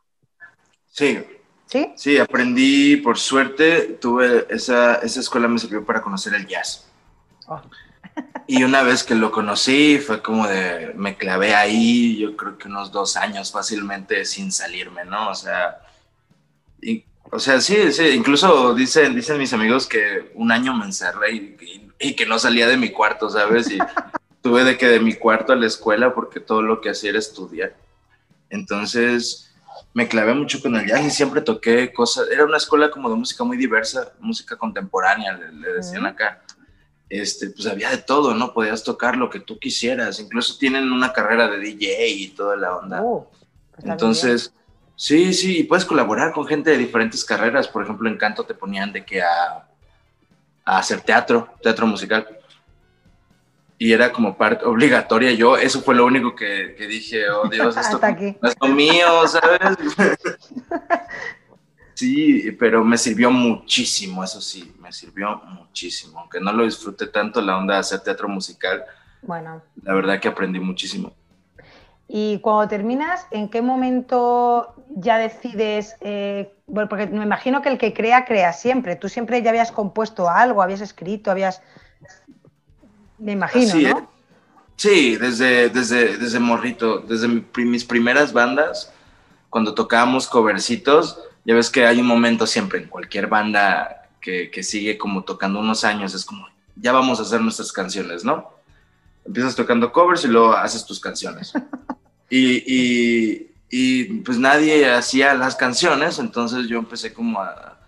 Sí. 0.87 1.25
¿Sí? 1.67 1.93
Sí, 1.97 2.19
aprendí, 2.19 2.97
por 2.97 3.17
suerte, 3.17 3.99
tuve 4.01 4.47
esa, 4.51 4.97
esa 4.97 5.21
escuela 5.21 5.47
me 5.47 5.59
sirvió 5.59 5.85
para 5.85 6.03
conocer 6.03 6.35
el 6.35 6.47
jazz. 6.47 6.91
Oh. 7.47 7.61
Y 8.53 8.65
una 8.65 8.83
vez 8.83 9.05
que 9.05 9.15
lo 9.15 9.31
conocí, 9.31 10.01
fue 10.01 10.23
como 10.23 10.45
de, 10.49 10.93
me 10.97 11.17
clavé 11.17 11.55
ahí, 11.55 12.19
yo 12.19 12.37
creo 12.37 12.59
que 12.59 12.67
unos 12.67 12.91
dos 12.91 13.17
años 13.17 13.53
fácilmente 13.53 14.25
sin 14.25 14.51
salirme, 14.51 15.05
¿no? 15.05 15.31
O 15.31 15.35
sea, 15.37 15.83
o 17.31 17.39
sea, 17.39 17.61
sí, 17.61 17.93
sí, 17.93 18.09
incluso 18.09 18.75
dicen, 18.75 19.15
dicen 19.15 19.39
mis 19.39 19.53
amigos 19.53 19.87
que 19.87 20.33
un 20.35 20.51
año 20.51 20.75
me 20.75 20.85
encerré 20.85 21.33
y, 21.33 21.93
y, 22.01 22.17
que 22.17 22.27
no 22.27 22.41
salía 22.41 22.67
de 22.67 22.77
mi 22.77 22.91
cuarto, 22.91 23.31
¿sabes? 23.31 23.71
Y 23.71 23.79
tuve 24.43 24.65
de 24.65 24.77
que 24.77 24.89
de 24.89 24.99
mi 24.99 25.15
cuarto 25.15 25.53
a 25.53 25.57
la 25.57 25.69
escuela 25.69 26.13
porque 26.13 26.41
todo 26.41 26.61
lo 26.61 26.81
que 26.81 26.91
hacía 26.91 27.11
era 27.11 27.21
estudiar. 27.21 27.77
Entonces, 28.49 29.55
me 29.95 30.09
clavé 30.09 30.35
mucho 30.35 30.61
con 30.61 30.75
el 30.75 30.89
jazz 30.89 31.05
y 31.05 31.11
siempre 31.11 31.41
toqué 31.41 31.93
cosas, 31.93 32.27
era 32.33 32.45
una 32.47 32.57
escuela 32.57 32.91
como 32.91 33.11
de 33.11 33.15
música 33.15 33.45
muy 33.45 33.57
diversa, 33.57 34.13
música 34.19 34.57
contemporánea, 34.57 35.35
le, 35.35 35.75
decían 35.75 36.05
acá 36.05 36.43
este, 37.11 37.51
pues 37.51 37.67
había 37.67 37.91
de 37.91 37.99
todo, 37.99 38.35
¿no? 38.35 38.55
Podías 38.55 38.85
tocar 38.85 39.17
lo 39.17 39.29
que 39.29 39.41
tú 39.41 39.59
quisieras, 39.59 40.21
incluso 40.21 40.57
tienen 40.57 40.93
una 40.93 41.13
carrera 41.13 41.49
de 41.49 41.59
DJ 41.59 42.09
y 42.09 42.29
toda 42.29 42.57
la 42.57 42.77
onda. 42.77 43.03
Oh, 43.03 43.29
pues 43.75 43.85
Entonces, 43.85 44.55
sí, 44.95 45.35
sí, 45.35 45.59
y 45.59 45.65
puedes 45.65 45.85
colaborar 45.85 46.33
con 46.33 46.47
gente 46.47 46.71
de 46.71 46.79
diferentes 46.79 47.25
carreras, 47.25 47.67
por 47.67 47.83
ejemplo, 47.83 48.09
en 48.09 48.17
canto 48.17 48.45
te 48.45 48.55
ponían 48.55 48.93
de 48.93 49.05
que 49.05 49.21
a, 49.21 49.67
hacer 50.65 51.01
teatro, 51.01 51.49
teatro 51.61 51.87
musical. 51.87 52.27
Y 53.77 53.93
era 53.93 54.13
como 54.13 54.37
parte 54.37 54.65
obligatoria. 54.67 55.33
Yo, 55.33 55.57
eso 55.57 55.81
fue 55.81 55.95
lo 55.95 56.05
único 56.05 56.37
que, 56.37 56.77
dije, 56.79 57.29
oh 57.31 57.49
Dios, 57.49 57.77
esto 57.79 57.99
es 58.07 58.57
lo 58.61 58.69
mío, 58.69 59.27
¿sabes? 59.27 59.61
Sí, 62.01 62.57
pero 62.59 62.83
me 62.83 62.97
sirvió 62.97 63.31
muchísimo, 63.31 64.25
eso 64.25 64.41
sí, 64.41 64.75
me 64.81 64.91
sirvió 64.91 65.37
muchísimo. 65.37 66.21
Aunque 66.21 66.41
no 66.41 66.51
lo 66.51 66.65
disfruté 66.65 67.09
tanto 67.09 67.43
la 67.43 67.59
onda 67.59 67.75
de 67.75 67.81
hacer 67.81 68.01
teatro 68.01 68.27
musical, 68.27 68.87
bueno. 69.21 69.61
la 69.83 69.93
verdad 69.93 70.19
que 70.19 70.29
aprendí 70.29 70.59
muchísimo. 70.61 71.13
Y 72.09 72.39
cuando 72.39 72.67
terminas, 72.69 73.27
¿en 73.31 73.51
qué 73.51 73.61
momento 73.61 74.75
ya 74.89 75.19
decides? 75.19 75.97
Eh, 76.01 76.51
bueno, 76.67 76.89
porque 76.89 77.07
me 77.07 77.23
imagino 77.23 77.61
que 77.61 77.69
el 77.69 77.77
que 77.77 77.93
crea, 77.93 78.25
crea 78.25 78.55
siempre. 78.55 78.97
Tú 78.97 79.11
siempre 79.11 79.43
ya 79.43 79.51
habías 79.51 79.71
compuesto 79.71 80.31
algo, 80.31 80.63
habías 80.63 80.81
escrito, 80.81 81.31
habías. 81.31 81.61
Me 83.19 83.33
imagino, 83.33 83.75
¿no? 83.75 84.11
Sí, 84.77 85.19
desde, 85.19 85.69
desde, 85.69 86.17
desde 86.17 86.39
morrito, 86.39 87.01
desde 87.01 87.29
mis 87.29 87.85
primeras 87.85 88.33
bandas, 88.33 88.91
cuando 89.51 89.75
tocábamos 89.75 90.27
covercitos 90.27 91.27
ya 91.45 91.55
ves 91.55 91.71
que 91.71 91.87
hay 91.87 92.01
un 92.01 92.07
momento 92.07 92.47
siempre 92.47 92.81
en 92.81 92.89
cualquier 92.89 93.27
banda 93.27 94.09
que, 94.21 94.63
sigue 94.63 94.99
como 94.99 95.25
tocando 95.25 95.61
unos 95.61 95.85
años, 95.85 96.15
es 96.15 96.25
como, 96.25 96.47
ya 96.77 96.93
vamos 96.93 97.19
a 97.19 97.23
hacer 97.23 97.41
nuestras 97.41 97.73
canciones, 97.73 98.25
¿no? 98.25 98.51
Empiezas 99.25 99.57
tocando 99.57 99.93
covers 99.93 100.25
y 100.25 100.29
luego 100.29 100.53
haces 100.53 100.85
tus 100.85 101.01
canciones. 101.01 101.53
Y, 103.73 104.05
pues 104.25 104.39
nadie 104.39 104.89
hacía 104.89 105.35
las 105.35 105.55
canciones, 105.57 106.19
entonces 106.19 106.67
yo 106.69 106.79
empecé 106.79 107.13
como 107.13 107.41
a, 107.41 107.79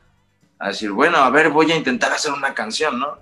decir, 0.65 0.91
bueno, 0.91 1.19
a 1.19 1.31
ver, 1.31 1.51
voy 1.51 1.71
a 1.71 1.77
intentar 1.77 2.13
hacer 2.13 2.33
una 2.33 2.55
canción, 2.55 2.99
¿no? 2.99 3.19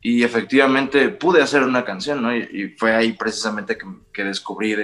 Y 0.00 0.22
efectivamente 0.22 1.08
pude 1.08 1.42
hacer 1.42 1.62
una 1.62 1.84
canción, 1.84 2.22
¿no? 2.22 2.34
Y, 2.34 2.74
fue 2.78 2.94
ahí 2.94 3.12
precisamente 3.12 3.76
que, 3.76 3.86
que 4.12 4.24
descubrí 4.24 4.76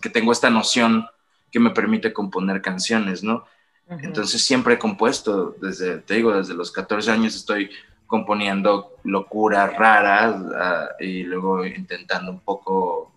que 0.00 0.10
tengo 0.10 0.32
esta 0.32 0.50
noción 0.50 1.06
que 1.50 1.60
me 1.60 1.70
permite 1.70 2.12
componer 2.12 2.62
canciones, 2.62 3.22
¿no? 3.22 3.44
Entonces 3.88 4.42
siempre 4.42 4.74
he 4.74 4.78
compuesto, 4.78 5.56
desde, 5.60 5.98
te 5.98 6.14
digo, 6.14 6.34
desde 6.34 6.54
los 6.54 6.72
14 6.72 7.10
años 7.10 7.34
estoy 7.34 7.70
componiendo 8.06 8.96
locuras 9.04 9.76
raras 9.76 10.36
ah, 10.56 10.88
y 11.00 11.22
luego 11.24 11.64
intentando 11.64 12.30
un 12.30 12.40
poco 12.40 13.12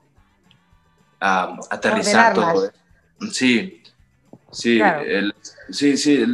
aterrizar 1.20 2.34
todo. 2.34 2.72
Sí, 3.32 3.82
sí, 4.52 4.80
sí, 5.72 5.98
sí, 5.98 6.26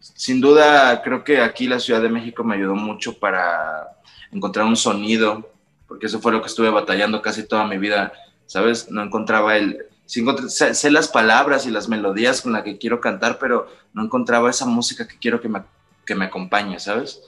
sin 0.00 0.40
duda 0.40 1.02
creo 1.02 1.22
que 1.22 1.40
aquí 1.40 1.68
la 1.68 1.78
Ciudad 1.78 2.00
de 2.00 2.08
México 2.08 2.42
me 2.42 2.56
ayudó 2.56 2.74
mucho 2.74 3.18
para 3.18 3.88
encontrar 4.32 4.66
un 4.66 4.76
sonido, 4.76 5.52
porque 5.86 6.06
eso 6.06 6.20
fue 6.20 6.32
lo 6.32 6.40
que 6.40 6.48
estuve 6.48 6.70
batallando 6.70 7.22
casi 7.22 7.46
toda 7.46 7.66
mi 7.66 7.78
vida, 7.78 8.12
¿sabes? 8.46 8.90
No 8.90 9.02
encontraba 9.02 9.56
el, 9.56 9.86
sé, 10.06 10.90
las 10.90 11.08
palabras 11.08 11.66
y 11.66 11.70
las 11.70 11.88
melodías 11.88 12.42
con 12.42 12.52
las 12.52 12.62
que 12.62 12.78
quiero 12.78 13.00
cantar, 13.00 13.38
pero 13.38 13.66
no 13.92 14.04
encontraba 14.04 14.50
esa 14.50 14.66
música 14.66 15.06
que 15.06 15.18
quiero 15.18 15.40
que 15.40 15.48
me, 15.48 15.62
que 16.04 16.14
me 16.14 16.26
acompañe, 16.26 16.78
¿sabes? 16.78 17.20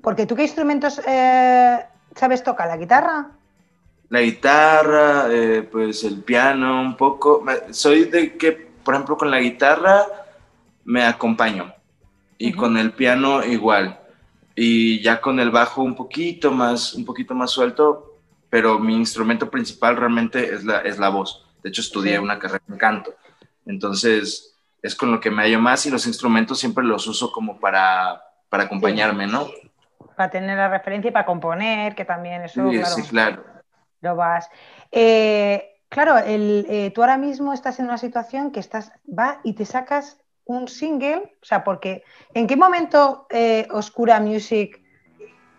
Porque 0.00 0.26
tú 0.26 0.34
qué 0.36 0.42
instrumentos 0.42 1.00
eh, 1.06 1.84
sabes 2.14 2.42
tocar, 2.42 2.68
la 2.68 2.76
guitarra. 2.76 3.30
La 4.08 4.20
guitarra, 4.20 5.26
eh, 5.30 5.68
pues 5.70 6.04
el 6.04 6.22
piano, 6.22 6.80
un 6.80 6.96
poco. 6.96 7.44
Soy 7.70 8.04
de 8.04 8.36
que, 8.36 8.52
por 8.52 8.94
ejemplo, 8.94 9.16
con 9.16 9.30
la 9.30 9.40
guitarra 9.40 10.06
me 10.84 11.04
acompaño 11.04 11.72
y 12.38 12.52
con 12.52 12.76
el 12.76 12.92
piano 12.92 13.44
igual. 13.44 13.98
Y 14.54 15.02
ya 15.02 15.20
con 15.20 15.40
el 15.40 15.50
bajo 15.50 15.82
un 15.82 15.96
poquito 15.96 16.52
más, 16.52 16.94
un 16.94 17.04
poquito 17.04 17.34
más 17.34 17.50
suelto, 17.50 18.20
pero 18.50 18.78
mi 18.78 18.94
instrumento 18.94 19.50
principal 19.50 19.96
realmente 19.96 20.54
es 20.54 20.64
la, 20.64 20.78
es 20.80 20.98
la 20.98 21.08
voz. 21.08 21.44
De 21.64 21.70
hecho, 21.70 21.80
estudié 21.80 22.18
una 22.18 22.38
carrera 22.38 22.62
en 22.68 22.76
canto. 22.76 23.14
Entonces, 23.64 24.54
es 24.82 24.94
con 24.94 25.10
lo 25.10 25.18
que 25.18 25.30
me 25.30 25.42
hallo 25.42 25.58
más 25.58 25.86
y 25.86 25.90
los 25.90 26.06
instrumentos 26.06 26.60
siempre 26.60 26.84
los 26.84 27.06
uso 27.06 27.32
como 27.32 27.58
para, 27.58 28.22
para 28.50 28.64
acompañarme, 28.64 29.26
¿no? 29.26 29.48
Para 30.14 30.30
tener 30.30 30.58
la 30.58 30.68
referencia 30.68 31.08
y 31.08 31.12
para 31.12 31.24
componer, 31.24 31.94
que 31.94 32.04
también 32.04 32.42
eso, 32.42 32.70
sí, 32.70 32.76
claro, 32.76 32.94
sí, 32.94 33.02
claro. 33.04 33.44
Lo 34.02 34.14
vas. 34.14 34.50
Eh, 34.92 35.80
claro, 35.88 36.18
el, 36.18 36.66
eh, 36.68 36.92
tú 36.94 37.00
ahora 37.00 37.16
mismo 37.16 37.54
estás 37.54 37.80
en 37.80 37.86
una 37.86 37.96
situación 37.96 38.52
que 38.52 38.60
estás, 38.60 38.92
va 39.08 39.40
y 39.42 39.54
te 39.54 39.64
sacas 39.64 40.20
un 40.44 40.68
single, 40.68 41.34
o 41.40 41.44
sea, 41.46 41.64
porque 41.64 42.04
¿en 42.34 42.46
qué 42.46 42.56
momento 42.58 43.26
eh, 43.30 43.66
Oscura 43.70 44.20
Music 44.20 44.82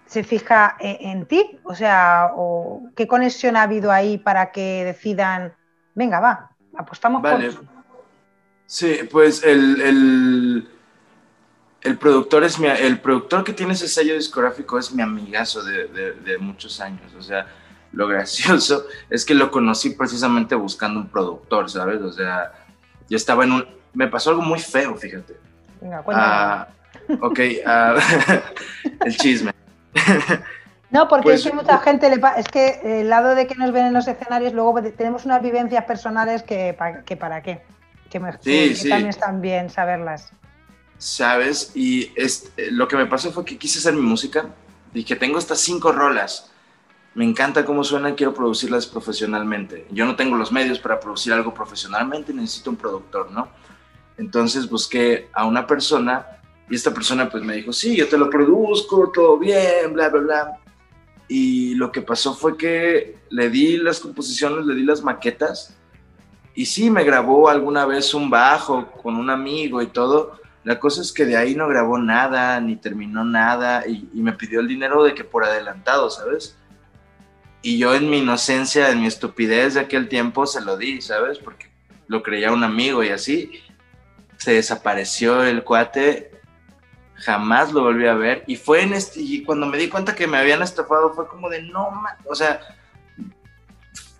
se 0.05 0.23
fija 0.23 0.77
en, 0.79 1.25
ti? 1.25 1.59
O 1.63 1.73
sea, 1.73 2.29
o 2.35 2.83
¿qué 2.95 3.07
conexión 3.07 3.55
ha 3.57 3.63
habido 3.63 3.91
ahí 3.91 4.19
para 4.19 4.51
que 4.51 4.83
decidan 4.85 5.55
venga, 5.95 6.19
va, 6.19 6.51
apostamos 6.77 7.21
vale. 7.21 7.51
por... 7.51 7.65
Sí, 8.67 8.99
pues 9.11 9.43
el, 9.43 10.67
el, 11.81 11.97
productor 11.97 12.43
es 12.43 12.59
mi, 12.59 12.67
el 12.67 12.99
productor 12.99 13.43
que 13.43 13.53
tiene 13.53 13.73
ese 13.73 13.87
sello 13.87 14.15
discográfico 14.15 14.79
es 14.79 14.91
mi 14.91 15.01
amigazo 15.01 15.63
de, 15.63 16.37
muchos 16.39 16.79
años. 16.81 17.13
O 17.17 17.21
sea, 17.21 17.47
lo 17.91 18.07
gracioso 18.09 18.87
es 19.09 19.23
que 19.23 19.35
lo 19.35 19.51
conocí 19.51 19.91
precisamente 19.91 20.55
buscando 20.55 20.99
un 20.99 21.07
productor, 21.07 21.69
¿sabes? 21.69 22.01
O 22.01 22.11
sea, 22.11 22.51
yo 23.09 23.17
estaba 23.17 23.43
en 23.43 23.51
un... 23.51 23.67
Me 23.93 24.07
pasó 24.07 24.31
algo 24.31 24.41
muy 24.41 24.59
feo, 24.59 24.95
fíjate. 24.95 25.37
Venga, 25.79 26.01
cuéntame. 26.01 26.27
Ah, 26.29 26.67
ok, 27.21 27.39
ah, 27.65 27.95
el 29.05 29.15
chisme. 29.15 29.53
No, 30.95 31.09
porque 31.09 31.23
Pues 31.23 31.45
es 31.45 31.51
que 31.51 31.57
mucha 31.57 31.77
gente 31.79 32.09
le 32.09 32.21
es 32.37 32.47
que 32.47 33.01
el 33.01 33.09
lado 33.09 33.35
de 33.35 33.47
que 33.47 33.55
nos 33.55 33.73
ven 33.73 33.87
en 33.87 33.93
los 33.93 34.07
escenarios, 34.07 34.53
luego 34.53 34.81
tenemos 34.95 35.25
unas 35.25 35.41
vivencias 35.41 35.83
personales 35.83 36.41
que, 36.41 36.73
pa- 36.73 37.01
que 37.01 37.17
para 37.17 37.41
qué. 37.41 37.61
Que, 38.09 38.17
me- 38.21 38.31
Sí, 38.31 38.69
que 38.69 38.75
sí. 38.75 38.89
también 38.89 39.09
están 39.09 39.41
bien 39.41 39.69
saberlas. 39.69 40.31
¿sabes? 40.97 41.71
Y 41.75 42.13
eh, 42.15 42.29
lo 42.71 42.87
que 42.87 42.95
me 42.95 43.05
pasó 43.07 43.29
fue 43.33 43.43
que 43.43 43.57
quise 43.57 43.79
hacer 43.79 43.93
mi 43.93 44.03
música. 44.03 44.45
Dije, 44.93 45.17
tengo 45.17 45.37
estas 45.37 45.59
cinco 45.59 45.91
rolas. 45.91 46.49
Me 47.13 47.25
encanta 47.25 47.65
cómo 47.65 47.83
suenan, 47.83 48.15
quiero 48.15 48.33
producirlas 48.33 48.85
profesionalmente. 48.87 49.85
Yo 49.91 50.05
no 50.05 50.15
tengo 50.15 50.37
los 50.37 50.53
medios 50.53 50.79
para 50.79 50.97
producir 51.01 51.33
algo 51.33 51.53
profesionalmente, 51.53 52.33
necesito 52.33 52.69
un 52.69 52.77
productor, 52.77 53.31
¿no? 53.31 53.49
Entonces 54.17 54.69
busqué 54.69 55.27
a 55.33 55.45
una 55.45 55.67
persona 55.67 56.25
y 56.69 56.75
esta 56.75 56.93
persona 56.93 57.29
pues 57.29 57.43
me 57.43 57.55
dijo, 57.55 57.73
sí, 57.73 57.97
yo 57.97 58.07
te 58.07 58.17
lo 58.17 58.29
produzco, 58.29 59.11
todo 59.13 59.37
bien, 59.37 59.91
bla, 59.91 60.07
bla, 60.07 60.21
bla. 60.21 60.57
Y 61.27 61.75
lo 61.75 61.91
que 61.91 62.01
pasó 62.01 62.35
fue 62.35 62.57
que 62.57 63.17
le 63.29 63.49
di 63.49 63.77
las 63.77 63.99
composiciones, 63.99 64.65
le 64.65 64.75
di 64.75 64.83
las 64.83 65.01
maquetas 65.01 65.75
y 66.55 66.65
sí, 66.65 66.89
me 66.89 67.03
grabó 67.03 67.49
alguna 67.49 67.85
vez 67.85 68.13
un 68.13 68.29
bajo 68.29 68.89
con 69.03 69.17
un 69.17 69.29
amigo 69.29 69.81
y 69.81 69.87
todo, 69.87 70.39
la 70.63 70.79
cosa 70.79 71.01
es 71.01 71.11
que 71.11 71.25
de 71.25 71.35
ahí 71.35 71.53
no 71.53 71.67
grabó 71.67 71.97
nada, 71.97 72.59
ni 72.61 72.77
terminó 72.77 73.25
nada, 73.25 73.85
y, 73.85 74.09
me 74.13 74.31
pidió 74.31 74.61
el 74.61 74.67
dinero 74.67 75.03
de 75.03 75.13
que 75.13 75.25
por 75.25 75.43
adelantado, 75.43 76.09
¿sabes? 76.09 76.57
Y 77.61 77.77
yo 77.77 77.93
en 77.93 78.09
mi 78.09 78.19
inocencia, 78.19 78.89
en 78.89 79.01
mi 79.01 79.07
estupidez 79.07 79.73
de 79.73 79.81
aquel 79.81 80.07
tiempo, 80.07 80.47
se 80.47 80.61
lo 80.61 80.77
di, 80.77 81.01
¿sabes? 81.01 81.39
Porque 81.39 81.67
lo 82.07 82.23
creía 82.23 82.53
un 82.53 82.63
amigo 82.63 83.03
y 83.03 83.09
así. 83.09 83.51
Se 84.37 84.53
desapareció 84.53 85.43
el 85.43 85.63
cuate, 85.63 86.31
jamás 87.15 87.71
lo 87.73 87.81
volví 87.83 88.07
a 88.07 88.13
ver. 88.13 88.43
Y 88.47 88.55
fue 88.55 88.81
en 88.81 88.93
este, 88.93 89.21
y 89.21 89.43
cuando 89.43 89.65
me 89.65 89.77
di 89.77 89.89
cuenta 89.89 90.15
que 90.15 90.27
me 90.27 90.37
habían 90.37 90.61
estafado, 90.61 91.13
fue 91.13 91.27
como 91.27 91.49
de 91.49 91.63
no, 91.63 91.91
ma-", 91.91 92.17
o 92.25 92.35
sea, 92.35 92.59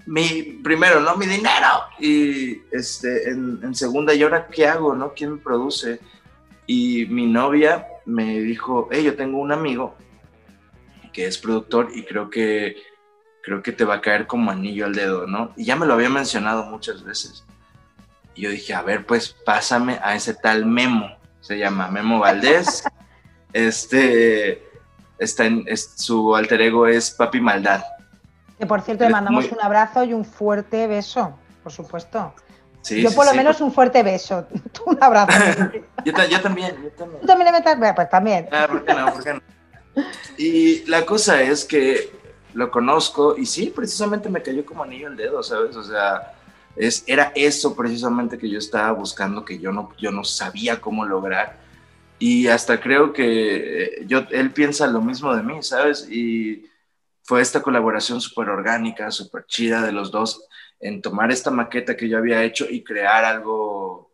mi, 0.06 0.44
primero, 0.64 1.00
¿no? 1.00 1.16
Mi 1.16 1.26
dinero. 1.26 1.84
Y 2.00 2.62
este, 2.72 3.30
en, 3.30 3.74
segunda, 3.76 4.14
¿y 4.14 4.24
ahora 4.24 4.48
qué 4.48 4.68
hago, 4.68 4.96
no? 4.96 5.14
¿Quién 5.14 5.40
produce? 5.40 6.00
Y 6.68 7.06
mi 7.08 7.28
novia 7.28 7.88
me 8.06 8.40
dijo, 8.40 8.88
hey, 8.92 9.04
yo 9.04 9.16
tengo 9.16 9.40
un 9.40 9.52
amigo 9.52 9.96
que 11.12 11.26
es 11.26 11.38
productor 11.38 11.90
y 11.94 12.04
creo 12.04 12.30
que, 12.30 12.76
creo 13.42 13.62
que 13.62 13.72
te 13.72 13.86
va 13.86 13.96
a 13.96 14.02
caer 14.02 14.28
como 14.28 14.52
anillo 14.52 14.86
al 14.86 14.96
dedo, 14.96 15.28
¿no? 15.28 15.54
Y 15.56 15.66
ya 15.66 15.76
me 15.76 15.86
lo 15.86 15.94
había 15.94 16.10
mencionado 16.10 16.66
muchas 16.66 17.04
veces. 17.04 17.46
Y 18.36 18.42
yo 18.42 18.50
dije, 18.50 18.74
a 18.74 18.82
ver, 18.82 19.06
pues 19.06 19.34
pásame 19.46 20.00
a 20.04 20.16
ese 20.16 20.34
tal 20.34 20.66
Memo, 20.66 21.18
se 21.46 21.58
llama 21.60 21.88
Memo 21.90 22.20
Valdés. 22.20 22.84
este, 23.54 24.68
está 25.20 25.46
en, 25.46 25.64
es- 25.68 25.94
su 25.96 26.36
alter 26.36 26.62
ego 26.62 26.88
es 26.88 27.12
Papi 27.12 27.40
Maldad. 27.40 27.84
Que 28.60 28.66
por 28.66 28.82
cierto, 28.82 29.04
le 29.04 29.12
mandamos 29.12 29.44
muy- 29.46 29.54
un 29.54 29.64
abrazo 29.64 30.04
y 30.04 30.14
un 30.14 30.26
fuerte 30.26 30.88
beso, 30.88 31.38
por 31.64 31.72
supuesto. 31.72 32.34
Sí, 32.82 33.02
yo 33.02 33.10
sí, 33.10 33.16
por 33.16 33.26
lo 33.26 33.32
sí, 33.32 33.38
menos 33.38 33.62
un 33.62 33.72
fuerte 33.72 34.02
beso. 34.04 34.46
Tú 34.74 34.84
un 34.88 34.98
abrazo. 35.02 35.32
Yo, 36.06 36.14
ta- 36.14 36.28
yo 36.28 36.40
también, 36.40 36.76
yo 36.84 36.90
también. 36.92 37.20
¿Tú 37.22 37.26
también 37.26 37.46
le 37.52 37.52
metes? 37.60 37.80
Bueno, 37.80 37.96
Pues 37.96 38.10
también. 38.12 38.48
Ah, 38.52 38.68
¿por 38.70 38.86
qué 38.86 38.94
no? 38.94 39.12
¿Por 39.12 39.24
qué 39.24 39.34
no? 39.34 39.42
Y 40.38 40.86
la 40.86 41.04
cosa 41.04 41.42
es 41.42 41.66
que 41.66 42.12
lo 42.54 42.70
conozco 42.70 43.36
y 43.36 43.48
sí, 43.48 43.74
precisamente 43.76 44.30
me 44.30 44.44
cayó 44.44 44.64
como 44.64 44.84
anillo 44.84 45.08
al 45.08 45.18
dedo, 45.18 45.42
¿sabes? 45.42 45.76
O 45.76 45.84
sea, 45.84 46.35
es, 46.76 47.04
era 47.08 47.32
eso 47.36 47.76
precisamente 47.76 48.38
que 48.38 48.50
yo 48.50 48.60
estaba 48.60 48.92
buscando, 48.92 49.46
que 49.46 49.60
yo 49.60 49.72
no, 49.72 49.94
yo 49.98 50.12
no 50.12 50.24
sabía 50.24 50.82
cómo 50.82 51.06
lograr. 51.06 51.60
Y 52.20 52.48
hasta 52.48 52.80
creo 52.80 53.14
que 53.14 53.84
eh, 53.84 54.06
yo, 54.08 54.26
él 54.32 54.52
piensa 54.52 54.88
lo 54.88 55.02
mismo 55.02 55.36
de 55.36 55.44
mí, 55.44 55.62
¿sabes? 55.62 56.08
Y 56.10 56.66
fue 57.24 57.42
esta 57.42 57.62
colaboración 57.62 58.22
súper 58.22 58.50
orgánica, 58.50 59.12
súper 59.12 59.46
chida 59.48 59.82
de 59.82 59.92
los 59.92 60.12
dos 60.12 60.48
en 60.80 61.02
tomar 61.02 61.32
esta 61.32 61.52
maqueta 61.52 61.96
que 61.96 62.10
yo 62.10 62.18
había 62.18 62.44
hecho 62.44 62.66
y 62.70 62.84
crear 62.84 63.26
algo, 63.26 64.12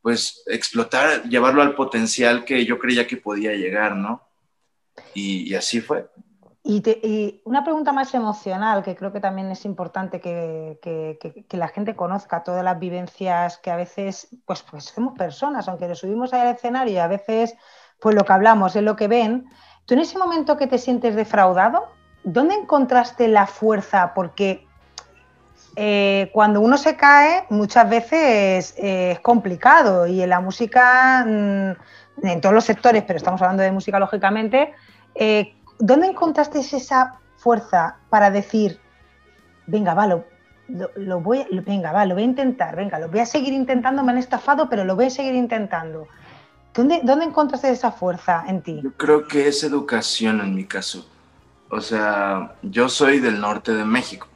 pues 0.00 0.42
explotar, 0.46 1.24
llevarlo 1.24 1.62
al 1.62 1.74
potencial 1.74 2.44
que 2.44 2.64
yo 2.64 2.78
creía 2.78 3.06
que 3.06 3.16
podía 3.16 3.52
llegar, 3.52 3.96
¿no? 3.96 4.22
Y, 5.14 5.50
y 5.50 5.54
así 5.54 5.80
fue. 5.80 6.06
Y, 6.68 7.42
una 7.44 7.62
pregunta 7.62 7.92
más 7.92 8.12
emocional, 8.12 8.82
que 8.82 8.96
creo 8.96 9.12
que 9.12 9.20
también 9.20 9.48
es 9.52 9.64
importante 9.64 10.20
que 10.20 11.46
la 11.52 11.68
gente 11.68 11.94
conozca 11.94 12.42
todas 12.42 12.64
las 12.64 12.76
vivencias 12.80 13.58
que 13.58 13.70
a 13.70 13.76
veces, 13.76 14.28
pues, 14.44 14.62
pues 14.62 14.86
somos 14.86 15.16
personas, 15.16 15.68
aunque 15.68 15.86
nos 15.86 16.00
subimos 16.00 16.32
al 16.32 16.48
escenario 16.48 16.94
y 16.94 16.98
a 16.98 17.06
veces, 17.06 17.54
pues 18.00 18.16
lo 18.16 18.24
que 18.24 18.32
hablamos 18.32 18.74
es 18.74 18.82
lo 18.82 18.96
que 18.96 19.06
ven. 19.06 19.48
Tú 19.84 19.94
en 19.94 20.00
ese 20.00 20.18
momento 20.18 20.56
que 20.56 20.66
te 20.66 20.78
sientes 20.78 21.14
defraudado, 21.14 21.86
¿dónde 22.24 22.56
encontraste 22.56 23.28
la 23.28 23.46
fuerza? 23.46 24.12
Porque 24.12 24.66
eh, 25.76 26.30
cuando 26.32 26.60
uno 26.60 26.78
se 26.78 26.96
cae, 26.96 27.44
muchas 27.48 27.88
veces 27.88 28.74
eh, 28.76 29.12
es 29.12 29.20
complicado 29.20 30.08
y 30.08 30.20
en 30.20 30.30
la 30.30 30.40
música, 30.40 31.24
mm, 31.24 32.26
en 32.26 32.40
todos 32.40 32.56
los 32.56 32.64
sectores, 32.64 33.04
pero 33.06 33.18
estamos 33.18 33.40
hablando 33.40 33.62
de 33.62 33.70
música 33.70 34.00
lógicamente, 34.00 34.74
eh, 35.14 35.55
¿dónde 35.78 36.08
encontraste 36.08 36.60
esa 36.60 37.20
fuerza 37.36 37.96
para 38.10 38.30
decir, 38.30 38.80
venga, 39.66 39.94
va, 39.94 40.06
lo, 40.06 40.24
lo- 40.96 41.20
voy, 41.20 41.46
lo- 41.50 41.62
venga, 41.62 41.92
va, 41.92 42.04
lo 42.06 42.14
voy 42.14 42.22
a 42.22 42.26
intentar, 42.26 42.76
venga, 42.76 42.98
lo 42.98 43.08
voy 43.08 43.20
a 43.20 43.26
seguir 43.26 43.52
intentando, 43.52 44.02
me 44.02 44.12
han 44.12 44.18
estafado, 44.18 44.68
pero 44.68 44.84
lo 44.84 44.96
voy 44.96 45.06
a 45.06 45.10
seguir 45.10 45.34
intentando? 45.34 46.08
¿Dónde, 46.74 47.00
dónde 47.04 47.24
encontraste 47.24 47.70
esa 47.70 47.90
fuerza 47.92 48.44
en 48.46 48.62
ti? 48.62 48.80
Yo 48.82 48.92
creo 48.92 49.26
que 49.26 49.48
es 49.48 49.62
educación 49.64 50.40
en 50.40 50.54
mi 50.54 50.64
caso. 50.66 51.08
O 51.70 51.80
sea, 51.80 52.54
yo 52.62 52.88
soy 52.88 53.18
del 53.18 53.40
norte 53.40 53.72
de 53.74 53.84
México. 53.84 54.28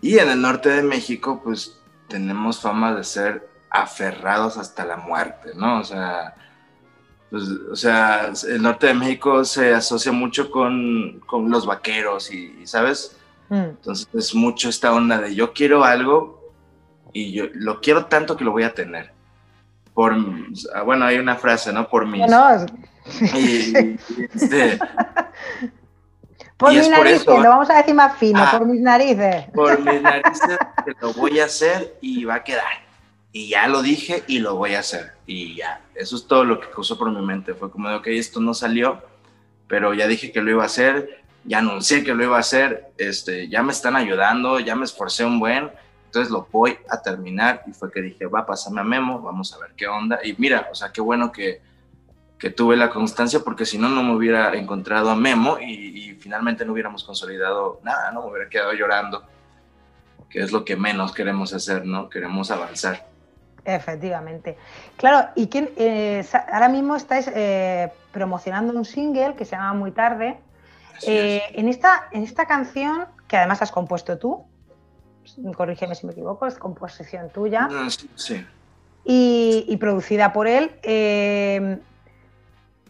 Y 0.00 0.18
en 0.18 0.28
el 0.28 0.40
norte 0.42 0.68
de 0.68 0.82
México, 0.82 1.40
pues 1.42 1.78
tenemos 2.08 2.60
fama 2.60 2.94
de 2.94 3.04
ser 3.04 3.48
aferrados 3.70 4.58
hasta 4.58 4.84
la 4.84 4.98
muerte, 4.98 5.52
¿no? 5.56 5.80
O 5.80 5.84
sea, 5.84 6.34
pues, 7.30 7.44
o 7.70 7.76
sea 7.76 8.30
el 8.48 8.62
norte 8.62 8.86
de 8.88 8.94
México 8.94 9.44
se 9.44 9.74
asocia 9.74 10.12
mucho 10.12 10.50
con, 10.50 11.20
con 11.26 11.50
los 11.50 11.66
vaqueros 11.66 12.32
y, 12.32 12.66
¿sabes? 12.66 13.16
Mm. 13.48 13.54
Entonces 13.54 14.08
es 14.14 14.34
mucho 14.34 14.68
esta 14.68 14.92
onda 14.92 15.18
de 15.18 15.34
yo 15.34 15.52
quiero 15.52 15.84
algo 15.84 16.52
y 17.12 17.32
yo 17.32 17.44
lo 17.54 17.80
quiero 17.80 18.06
tanto 18.06 18.36
que 18.36 18.44
lo 18.44 18.52
voy 18.52 18.62
a 18.64 18.74
tener. 18.74 19.12
Por, 19.94 20.14
bueno, 20.84 21.04
hay 21.04 21.18
una 21.18 21.36
frase, 21.36 21.72
¿no? 21.72 21.88
Por 21.88 22.06
mis... 22.06 22.20
Bueno, 22.20 22.66
Y, 23.34 23.78
y, 23.78 23.98
este, 24.34 24.78
por 26.56 26.72
mis 26.72 26.88
por 26.88 26.90
narices, 26.98 27.26
lo 27.26 27.48
vamos 27.48 27.70
a 27.70 27.74
decir 27.76 27.94
más 27.94 28.16
fino, 28.16 28.40
Ah. 28.42 28.56
por 28.58 28.66
mis 28.66 28.80
narices. 28.80 29.44
por 29.54 29.78
mis 29.80 30.02
narices 30.02 30.58
que 30.84 30.92
lo 31.00 31.12
voy 31.12 31.38
a 31.40 31.44
hacer 31.44 31.96
y 32.00 32.24
va 32.24 32.36
a 32.36 32.44
quedar. 32.44 32.83
Y 33.36 33.48
ya 33.48 33.66
lo 33.66 33.82
dije 33.82 34.22
y 34.28 34.38
lo 34.38 34.54
voy 34.54 34.74
a 34.74 34.78
hacer. 34.78 35.14
Y 35.26 35.56
ya, 35.56 35.80
eso 35.96 36.14
es 36.14 36.28
todo 36.28 36.44
lo 36.44 36.60
que 36.60 36.70
causó 36.70 36.96
por 36.96 37.10
mi 37.10 37.20
mente. 37.20 37.52
Fue 37.54 37.68
como 37.68 37.88
de, 37.88 37.96
ok, 37.96 38.06
esto 38.06 38.38
no 38.38 38.54
salió, 38.54 39.02
pero 39.66 39.92
ya 39.92 40.06
dije 40.06 40.30
que 40.30 40.40
lo 40.40 40.52
iba 40.52 40.62
a 40.62 40.66
hacer, 40.66 41.24
ya 41.42 41.58
anuncié 41.58 42.04
que 42.04 42.14
lo 42.14 42.22
iba 42.22 42.36
a 42.36 42.40
hacer, 42.40 42.92
este, 42.96 43.48
ya 43.48 43.64
me 43.64 43.72
están 43.72 43.96
ayudando, 43.96 44.60
ya 44.60 44.76
me 44.76 44.84
esforcé 44.84 45.24
un 45.24 45.40
buen, 45.40 45.68
entonces 46.06 46.30
lo 46.30 46.46
voy 46.52 46.78
a 46.88 47.02
terminar. 47.02 47.64
Y 47.66 47.72
fue 47.72 47.90
que 47.90 48.02
dije, 48.02 48.26
va, 48.26 48.46
pásame 48.46 48.82
a 48.82 48.84
Memo, 48.84 49.20
vamos 49.20 49.52
a 49.52 49.58
ver 49.58 49.72
qué 49.76 49.88
onda. 49.88 50.20
Y 50.22 50.36
mira, 50.38 50.68
o 50.70 50.74
sea, 50.76 50.92
qué 50.92 51.00
bueno 51.00 51.32
que, 51.32 51.60
que 52.38 52.50
tuve 52.50 52.76
la 52.76 52.88
constancia, 52.88 53.40
porque 53.40 53.66
si 53.66 53.78
no, 53.78 53.88
no 53.88 54.04
me 54.04 54.14
hubiera 54.14 54.54
encontrado 54.54 55.10
a 55.10 55.16
Memo 55.16 55.58
y, 55.60 55.72
y 55.72 56.14
finalmente 56.20 56.64
no 56.64 56.72
hubiéramos 56.72 57.02
consolidado 57.02 57.80
nada, 57.82 58.12
¿no? 58.12 58.22
Me 58.22 58.30
hubiera 58.30 58.48
quedado 58.48 58.74
llorando 58.74 59.26
que 60.30 60.40
es 60.40 60.52
lo 60.52 60.64
que 60.64 60.76
menos 60.76 61.12
queremos 61.12 61.52
hacer, 61.52 61.84
¿no? 61.84 62.08
Queremos 62.08 62.52
avanzar. 62.52 63.13
Efectivamente. 63.64 64.56
Claro, 64.96 65.28
y 65.34 65.48
quién, 65.48 65.70
eh, 65.76 66.24
ahora 66.52 66.68
mismo 66.68 66.96
estáis 66.96 67.30
eh, 67.34 67.90
promocionando 68.12 68.72
un 68.74 68.84
single 68.84 69.34
que 69.36 69.44
se 69.44 69.52
llama 69.56 69.72
Muy 69.74 69.90
tarde. 69.92 70.38
Eh, 71.06 71.42
es. 71.50 71.58
en, 71.58 71.68
esta, 71.68 72.08
en 72.12 72.22
esta 72.22 72.46
canción, 72.46 73.06
que 73.26 73.36
además 73.36 73.62
has 73.62 73.72
compuesto 73.72 74.18
tú, 74.18 74.44
corrígeme 75.56 75.94
si 75.94 76.06
me 76.06 76.12
equivoco, 76.12 76.46
es 76.46 76.56
composición 76.56 77.30
tuya 77.30 77.68
sí, 77.88 78.10
sí. 78.14 78.46
y, 79.04 79.64
y 79.66 79.76
producida 79.78 80.32
por 80.32 80.46
él. 80.46 80.70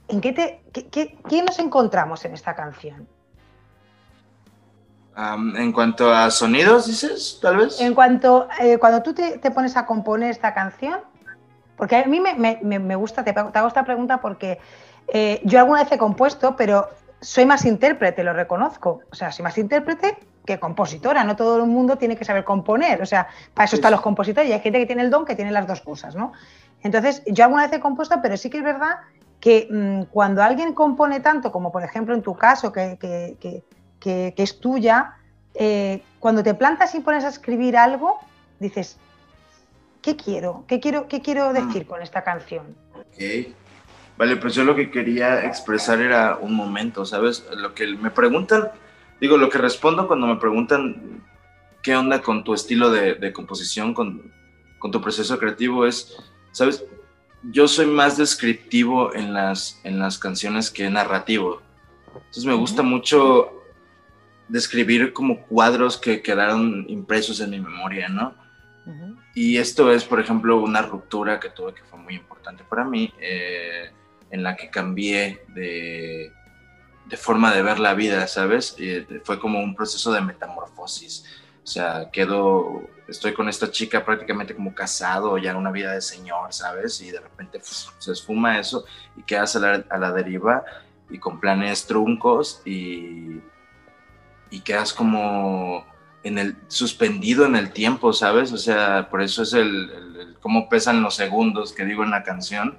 ¿En 0.08 0.20
qué 0.20 0.32
te, 0.32 0.60
qué, 0.72 0.88
qué- 0.88 1.16
quién 1.28 1.44
nos 1.46 1.58
encontramos 1.58 2.24
en 2.24 2.34
esta 2.34 2.54
canción? 2.54 3.08
Am, 5.16 5.56
en 5.56 5.72
cuanto 5.72 6.12
a 6.12 6.30
sonidos, 6.30 6.86
dices, 6.86 7.38
tal 7.40 7.58
vez. 7.58 7.80
En 7.80 7.94
cuanto, 7.94 8.48
eh, 8.60 8.78
cuando 8.78 9.02
tú 9.02 9.14
te, 9.14 9.38
te 9.38 9.50
pones 9.50 9.76
a 9.76 9.86
componer 9.86 10.30
esta 10.30 10.52
canción, 10.54 11.00
porque 11.76 11.96
a 11.96 12.04
mí 12.06 12.20
me, 12.20 12.34
me- 12.34 12.78
me- 12.78 12.96
gusta, 12.96 13.22
te, 13.24 13.30
hago 13.30 13.50
te 13.50 13.58
hago 13.58 13.68
esta 13.68 13.84
pregunta 13.84 14.20
porque 14.20 14.58
eh, 15.08 15.40
yo 15.44 15.58
alguna 15.60 15.82
vez 15.82 15.92
he 15.92 15.98
compuesto, 15.98 16.56
pero 16.56 16.88
soy 17.20 17.46
más 17.46 17.64
intérprete, 17.64 18.22
lo 18.24 18.32
reconozco. 18.32 19.00
O 19.10 19.14
sea, 19.14 19.32
soy 19.32 19.42
más 19.44 19.56
intérprete 19.58 20.18
que 20.44 20.58
compositora. 20.60 21.24
No 21.24 21.36
todo 21.36 21.56
el 21.58 21.66
mundo 21.70 21.96
tiene 21.96 22.16
que 22.16 22.24
saber 22.24 22.44
componer. 22.44 23.00
O 23.02 23.06
sea, 23.06 23.28
para 23.54 23.64
eso 23.64 23.76
Sí, 23.76 23.80
están 23.80 23.92
los 23.92 24.00
compositores 24.02 24.48
y 24.50 24.52
hay 24.52 24.60
gente 24.60 24.78
que 24.78 24.86
tiene 24.86 25.02
el 25.02 25.10
don 25.10 25.24
que 25.24 25.34
tiene 25.36 25.50
las 25.52 25.66
dos 25.66 25.80
cosas, 25.80 26.14
¿no? 26.14 26.32
Entonces, 26.82 27.22
yo 27.26 27.44
alguna 27.44 27.62
vez 27.66 27.72
he 27.72 27.80
compuesto, 27.80 28.16
pero 28.22 28.36
sí 28.36 28.50
que 28.50 28.58
es 28.58 28.64
verdad 28.64 28.98
que 29.40 29.68
mm, 29.70 30.02
cuando 30.12 30.42
alguien 30.42 30.74
compone 30.74 31.20
tanto, 31.20 31.50
como 31.50 31.72
por 31.72 31.82
ejemplo 31.82 32.14
en 32.14 32.22
tu 32.22 32.34
caso, 32.36 32.72
que, 32.72 32.98
es 34.04 34.60
tuya, 34.60 35.16
eh, 35.54 36.02
cuando 36.18 36.42
te 36.42 36.54
plantas 36.54 36.94
y 36.94 37.00
pones 37.00 37.24
a 37.24 37.28
escribir 37.28 37.76
algo, 37.76 38.18
dices, 38.58 38.96
¿qué 40.02 40.16
quiero? 40.16 40.64
¿Qué 40.66 40.80
quiero, 40.80 41.06
qué 41.08 41.20
quiero 41.20 41.50
mm. 41.50 41.54
decir 41.54 41.86
con 41.86 42.02
esta 42.02 42.22
canción? 42.24 42.74
Ok. 42.94 43.54
Vale, 44.16 44.36
pues 44.36 44.54
yo 44.54 44.64
lo 44.64 44.76
que 44.76 44.90
quería 44.90 45.44
expresar 45.44 46.00
era 46.00 46.36
un 46.40 46.54
momento, 46.54 47.04
¿sabes? 47.04 47.44
Lo 47.56 47.74
que 47.74 47.86
me 47.96 48.10
preguntan, 48.10 48.70
digo, 49.20 49.36
lo 49.36 49.48
que 49.48 49.58
respondo 49.58 50.06
cuando 50.06 50.26
me 50.26 50.36
preguntan 50.36 51.22
qué 51.82 51.96
onda 51.96 52.22
con 52.22 52.44
tu 52.44 52.54
estilo 52.54 52.90
de, 52.90 53.32
composición, 53.32 53.92
con, 53.92 54.32
con, 54.78 54.92
tu 54.92 55.00
proceso 55.00 55.38
creativo 55.38 55.84
es, 55.84 56.16
¿sabes? 56.52 56.84
Yo 57.42 57.66
soy 57.66 57.86
más 57.86 58.16
descriptivo 58.16 59.14
en 59.14 59.34
las, 59.34 59.80
en 59.82 59.98
las 59.98 60.18
canciones 60.18 60.70
que 60.70 60.88
narrativo. 60.88 61.60
Entonces 62.14 62.44
me 62.46 62.54
gusta 62.54 62.82
mucho 62.82 63.63
describir 64.48 65.12
como 65.12 65.42
cuadros 65.42 65.96
que 65.96 66.22
quedaron 66.22 66.84
impresos 66.88 67.40
en 67.40 67.50
mi 67.50 67.60
memoria, 67.60 68.08
¿no? 68.08 68.34
Y 69.34 69.56
esto 69.56 69.90
es, 69.90 70.04
por 70.04 70.20
ejemplo, 70.20 70.60
una 70.60 70.82
ruptura 70.82 71.40
que 71.40 71.48
tuve 71.48 71.74
que 71.74 71.82
fue 71.82 71.98
muy 71.98 72.14
importante 72.14 72.62
para 72.64 72.84
mí. 72.84 73.12
Eh, 73.18 73.90
en 74.34 74.42
la 74.42 74.56
que 74.56 74.68
cambié 74.68 75.44
de, 75.54 76.32
de 77.06 77.16
forma 77.16 77.54
de 77.54 77.62
ver 77.62 77.78
la 77.78 77.94
vida, 77.94 78.26
¿sabes? 78.26 78.74
Y 78.80 79.06
fue 79.22 79.38
como 79.38 79.60
un 79.60 79.76
proceso 79.76 80.12
de 80.12 80.20
metamorfosis. 80.20 81.24
O 81.62 81.66
sea, 81.66 82.10
quedo, 82.10 82.82
estoy 83.06 83.32
con 83.32 83.48
esta 83.48 83.70
chica 83.70 84.04
prácticamente 84.04 84.52
como 84.52 84.74
casado, 84.74 85.38
ya 85.38 85.56
una 85.56 85.70
vida 85.70 85.92
de 85.92 86.00
señor, 86.00 86.52
¿sabes? 86.52 87.00
Y 87.00 87.12
de 87.12 87.20
repente 87.20 87.60
se 87.62 88.10
esfuma 88.10 88.58
eso 88.58 88.84
y 89.16 89.22
quedas 89.22 89.54
a 89.54 89.60
la, 89.60 89.84
a 89.88 89.98
la, 89.98 90.10
deriva 90.10 90.64
y 91.08 91.18
con 91.18 91.38
planes 91.38 91.86
truncos 91.86 92.60
y, 92.64 93.40
y 94.54 94.60
quedas 94.60 94.92
como 94.92 95.84
en 96.22 96.38
el, 96.38 96.56
suspendido 96.68 97.44
en 97.44 97.56
el 97.56 97.72
tiempo, 97.72 98.12
¿sabes? 98.12 98.52
O 98.52 98.56
sea, 98.56 99.08
por 99.10 99.22
eso 99.22 99.42
es 99.42 99.52
el, 99.52 99.90
el 99.90 100.36
cómo 100.40 100.68
pesan 100.68 101.02
los 101.02 101.14
segundos 101.14 101.72
que 101.72 101.84
digo 101.84 102.04
en 102.04 102.10
la 102.10 102.22
canción 102.22 102.78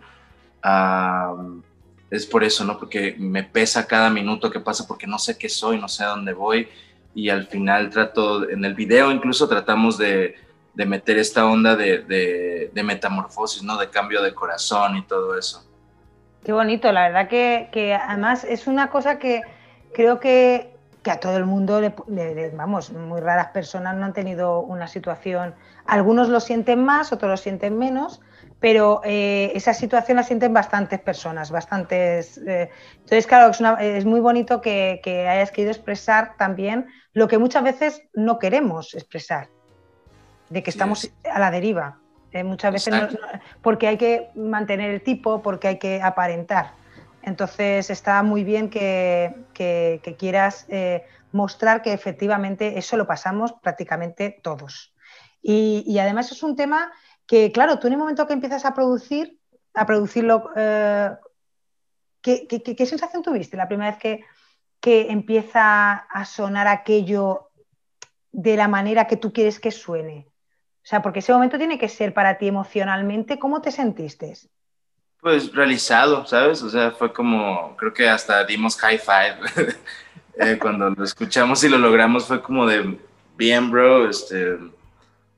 es 2.10 2.26
por 2.26 2.44
eso, 2.44 2.64
¿no? 2.64 2.78
Porque 2.78 3.16
me 3.18 3.44
pesa 3.44 3.88
cada 3.88 4.10
minuto 4.10 4.50
que 4.50 4.60
pasa 4.60 4.86
porque 4.88 5.08
no 5.08 5.20
sé 5.20 5.38
qué 5.38 5.50
soy, 5.50 5.80
no 5.80 5.88
sé 5.88 6.04
a 6.04 6.08
dónde 6.08 6.34
voy 6.34 6.68
y 7.14 7.30
al 7.30 7.48
final 7.48 7.90
trato, 7.90 8.50
en 8.50 8.66
el 8.66 8.74
video 8.74 9.12
incluso 9.12 9.48
tratamos 9.48 9.98
de, 9.98 10.36
de 10.74 10.86
meter 10.86 11.18
esta 11.18 11.46
onda 11.46 11.76
de, 11.76 12.00
de, 12.74 12.84
metamorfosis, 12.84 13.64
¿no? 13.64 13.78
De 13.78 13.90
cambio 13.90 14.22
de 14.22 14.34
corazón 14.34 14.98
y 14.98 15.04
todo 15.04 15.38
eso. 15.38 15.64
Qué 16.44 16.52
bonito, 16.52 16.92
la 16.92 17.08
verdad 17.08 17.28
que, 17.28 17.70
que 17.72 17.94
además 17.94 18.44
es 18.44 18.68
una 18.68 18.90
cosa 18.90 19.18
que 19.18 19.42
creo 19.94 20.20
que, 20.20 20.75
que 21.06 21.12
a 21.12 21.20
todo 21.20 21.38
el 21.38 21.46
mundo, 21.46 21.80
le, 21.80 22.50
vamos, 22.56 22.92
muy 22.92 23.22
raras 23.22 23.50
personas 23.50 23.96
no 23.96 24.06
han 24.06 24.14
tenido 24.14 24.62
una 24.62 24.88
situación, 24.88 25.54
algunos 25.86 26.30
lo 26.30 26.40
sienten 26.40 26.84
más, 26.84 27.14
otros 27.14 27.30
lo 27.30 27.38
sienten 27.38 27.78
menos, 27.78 28.22
pero 28.60 29.02
eh, 29.04 29.52
esa 29.54 29.76
situación 29.76 30.18
la 30.18 30.24
sienten 30.24 30.52
bastantes 30.52 31.00
personas, 31.00 31.52
bastantes. 31.52 32.40
Eh, 32.40 32.72
entonces, 32.96 33.28
claro, 33.28 33.52
es, 33.80 34.04
muy 34.04 34.20
bonito 34.20 34.62
que, 34.62 35.00
hayas 35.30 35.52
querido 35.52 35.72
expresar 35.72 36.34
también 36.38 36.88
lo 37.14 37.28
que 37.28 37.38
muchas 37.38 37.64
veces 37.64 38.02
no 38.16 38.40
queremos 38.40 38.96
expresar, 38.96 39.50
de 40.50 40.64
que 40.64 40.72
estamos 40.72 41.12
a 41.32 41.38
la 41.38 41.52
deriva. 41.52 42.00
Eh, 42.32 42.44
muchas 42.44 42.74
veces 42.74 42.96
porque 43.62 43.88
hay 43.88 43.98
que 43.98 44.32
mantener 44.34 44.90
el 44.90 45.04
tipo, 45.04 45.44
porque 45.44 45.68
hay 45.68 45.78
que 45.78 46.02
aparentar. 46.02 46.72
Entonces 47.22 47.92
está 47.92 48.24
muy 48.24 48.44
bien 48.44 48.72
que, 48.72 49.36
quieras 50.18 50.68
mostrar 51.32 51.82
que 51.82 51.94
efectivamente 51.94 52.78
eso 52.80 52.98
lo 52.98 53.06
pasamos 53.06 53.54
prácticamente 53.62 54.40
todos. 54.42 54.96
Y, 55.42 56.00
además 56.00 56.32
es 56.32 56.42
un 56.42 56.56
tema 56.56 56.92
que 57.28 57.52
claro, 57.52 57.78
tú 57.78 57.86
en 57.88 57.94
el 57.94 58.00
momento 58.00 58.26
que 58.26 58.34
empiezas 58.34 58.66
a 58.66 58.74
producir, 58.74 59.40
a 59.76 59.86
producirlo, 59.86 60.50
eh, 60.56 61.12
¿qué, 62.22 62.86
sensación 62.88 63.22
tuviste 63.22 63.58
la 63.58 63.68
primera 63.68 63.92
vez 63.92 64.00
que, 64.00 64.26
que 64.80 65.12
empieza 65.12 65.94
a 65.94 66.26
sonar 66.26 66.68
aquello 66.68 67.52
de 68.32 68.58
la 68.58 68.68
manera 68.68 69.06
que 69.06 69.18
tú 69.18 69.34
quieres 69.34 69.60
que 69.60 69.72
suene? 69.72 70.28
O 70.28 70.88
sea, 70.88 71.02
porque 71.02 71.20
ese 71.20 71.34
momento 71.34 71.58
tiene 71.58 71.78
que 71.78 71.90
ser 71.90 72.14
para 72.14 72.38
ti 72.40 72.48
emocionalmente, 72.48 73.38
¿cómo 73.38 73.62
te 73.62 73.72
sentiste? 73.72 74.34
Pues 75.22 75.54
realizado, 75.54 76.26
¿sabes? 76.26 76.62
O 76.62 76.70
sea, 76.70 76.92
fue 76.92 77.12
como, 77.12 77.76
creo 77.78 77.94
que 77.94 78.08
hasta 78.08 78.44
dimos 78.46 78.76
high 78.78 79.00
five 79.00 79.38
eh, 80.40 80.58
cuando 80.60 80.90
lo 80.92 81.04
escuchamos 81.04 81.64
y 81.64 81.70
lo 81.70 81.78
logramos, 81.78 82.26
fue 82.26 82.42
como 82.42 82.68
de, 82.68 82.98
bien, 83.36 83.72
bro, 83.72 84.10
este, 84.10 84.58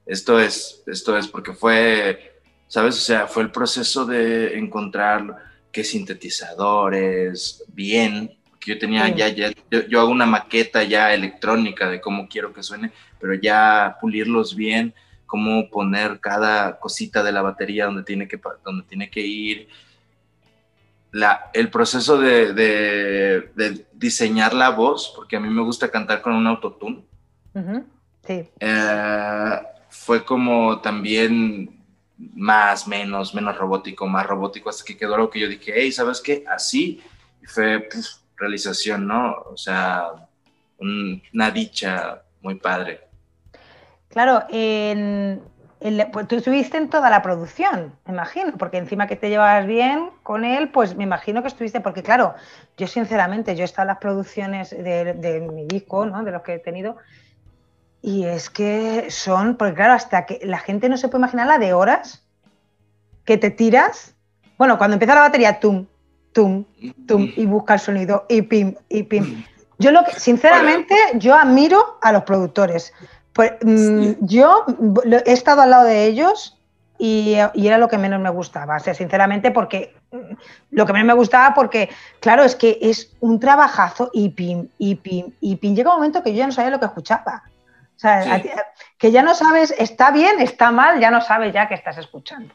esto 0.06 0.40
es, 0.40 0.84
esto 0.88 1.18
es, 1.18 1.28
porque 1.28 1.54
fue, 1.54 2.42
¿sabes? 2.68 2.98
O 2.98 3.02
sea, 3.02 3.28
fue 3.28 3.44
el 3.44 3.52
proceso 3.52 4.06
de 4.06 4.58
encontrar 4.58 5.36
qué 5.72 5.84
sintetizadores, 5.84 7.64
bien, 7.68 8.38
que 8.60 8.74
yo 8.74 8.80
tenía 8.80 9.08
ya, 9.10 9.30
ya 9.30 9.52
yo, 9.70 10.00
hago 10.00 10.10
una 10.10 10.26
maqueta 10.26 10.84
ya 10.84 11.14
electrónica 11.14 11.90
de 11.90 12.02
cómo 12.02 12.28
quiero 12.28 12.54
que 12.54 12.64
suene, 12.64 12.92
pero 13.20 13.34
ya 13.36 13.98
pulirlos 14.02 14.56
bien, 14.56 14.94
cómo 15.28 15.70
poner 15.70 16.20
cada 16.20 16.80
cosita 16.80 17.22
de 17.22 17.32
la 17.32 17.44
batería 17.44 17.86
donde 17.86 18.04
tiene 18.04 18.28
que, 18.28 18.40
donde 18.64 18.84
tiene 18.88 19.10
que 19.12 19.22
ir. 19.22 19.68
La, 21.12 21.52
el 21.54 21.70
proceso 21.70 22.18
de, 22.18 22.54
de, 22.54 23.86
diseñar 23.94 24.54
la 24.54 24.70
voz, 24.70 25.14
porque 25.16 25.36
a 25.36 25.40
mí 25.40 25.50
me 25.50 25.62
gusta 25.62 25.90
cantar 25.90 26.22
con 26.22 26.34
un 26.34 26.48
autotune. 26.48 27.04
Sí. 28.26 28.50
Eh, 28.60 29.60
fue 29.90 30.24
como 30.26 30.80
también 30.82 31.78
más, 32.18 32.88
menos, 32.88 33.34
menos 33.34 33.58
robótico, 33.58 34.08
más 34.08 34.26
robótico, 34.26 34.70
hasta 34.70 34.84
que 34.84 34.98
quedó 34.98 35.16
algo 35.16 35.30
que 35.30 35.40
yo 35.40 35.48
dije, 35.48 35.74
hey, 35.76 35.92
¿sabes 35.92 36.22
qué? 36.22 36.44
Así, 36.48 37.02
fue 37.46 37.88
realización, 38.36 39.08
¿no? 39.08 39.36
O 39.46 39.58
sea, 39.58 40.12
una 40.80 41.52
dicha 41.52 42.22
muy 42.42 42.56
padre. 42.56 43.07
Claro, 44.18 44.46
en, 44.50 45.44
pues 46.12 46.28
tú 46.28 46.38
estuviste 46.38 46.76
en 46.76 46.90
toda 46.90 47.12
la 47.12 47.22
producción, 47.22 47.94
me 48.08 48.14
imagino, 48.14 48.54
porque 48.58 48.78
encima 48.78 49.06
que 49.06 49.16
te 49.16 49.30
llevabas 49.30 49.68
bien 49.68 50.10
con 50.24 50.44
él, 50.44 50.70
pues 50.70 50.96
me 50.96 51.04
imagino 51.04 51.44
que 51.44 51.50
estuviste, 51.50 51.82
porque 51.82 52.02
claro, 52.02 52.34
yo 52.78 52.88
sinceramente, 52.88 53.56
yo 53.56 53.62
he 53.62 53.66
estado 53.66 53.84
en 53.84 53.90
las 53.90 54.00
producciones 54.00 54.72
de, 54.72 55.14
de 55.14 55.42
mi 55.42 55.68
disco, 55.68 56.08
¿no? 56.08 56.24
de 56.24 56.32
los 56.32 56.42
que 56.42 56.56
he 56.56 56.58
tenido, 56.58 56.98
y 58.02 58.26
es 58.26 58.50
que 58.50 59.12
son, 59.12 59.56
porque 59.56 59.76
claro, 59.76 59.94
hasta 59.94 60.26
que 60.26 60.40
la 60.42 60.58
gente 60.58 60.90
no 60.90 60.98
se 60.98 61.10
puede 61.10 61.20
imaginar 61.20 61.46
la 61.46 61.60
de 61.60 61.74
horas 61.74 62.26
que 63.24 63.38
te 63.38 63.52
tiras. 63.52 64.16
Bueno, 64.58 64.80
cuando 64.80 64.96
empieza 64.96 65.14
la 65.14 65.22
batería, 65.22 65.60
tum, 65.60 65.86
tum, 66.34 66.66
tum, 67.06 67.32
y 67.36 67.46
busca 67.46 67.76
el 67.76 67.80
sonido, 67.80 68.26
y 68.30 68.42
pim, 68.42 68.74
y 68.90 69.04
pim. 69.04 69.44
Yo 69.78 69.92
lo 69.92 70.04
que, 70.04 70.20
sinceramente, 70.20 70.96
yo 71.14 71.36
admiro 71.36 72.00
a 72.02 72.12
los 72.12 72.24
productores. 72.24 72.94
Pues, 73.38 73.54
mm, 73.62 74.14
Yo 74.22 74.66
he 75.26 75.32
estado 75.32 75.62
al 75.62 75.70
lado 75.70 75.86
de 75.86 76.06
ellos 76.06 76.58
y, 76.98 77.36
y, 77.54 77.68
era 77.68 77.78
lo 77.78 77.88
que 77.88 78.00
menos 78.00 78.20
me 78.20 78.32
gustaba. 78.32 78.78
O 78.78 78.80
sea, 78.80 78.96
sinceramente, 78.96 79.52
porque 79.52 79.94
mm, 80.12 80.18
lo 80.72 80.86
que 80.88 80.94
menos 80.94 81.06
me 81.06 81.14
gustaba, 81.14 81.54
porque, 81.54 81.90
claro, 82.20 82.44
es 82.44 82.56
que 82.56 82.80
es 82.82 83.16
un 83.20 83.40
trabajazo 83.40 84.10
y 84.12 84.30
pim, 84.30 84.70
y 84.80 84.96
pim, 84.96 85.32
y 85.40 85.56
pim. 85.58 85.76
Llega 85.76 85.92
un 85.92 85.98
momento 85.98 86.24
que 86.24 86.32
yo 86.32 86.40
ya 86.40 86.48
no 86.48 86.52
sabía 86.52 86.72
lo 86.72 86.80
que 86.80 86.88
escuchaba. 86.88 87.44
O 87.96 88.00
sea, 88.00 88.42
que 88.98 89.12
ya 89.12 89.22
no 89.22 89.36
sabes, 89.36 89.74
está 89.78 90.10
bien, 90.10 90.40
está 90.40 90.72
mal, 90.72 91.00
ya 91.00 91.12
no 91.12 91.22
sabes 91.22 91.54
ya 91.54 91.68
que 91.68 91.76
estás 91.76 91.98
escuchando. 92.00 92.54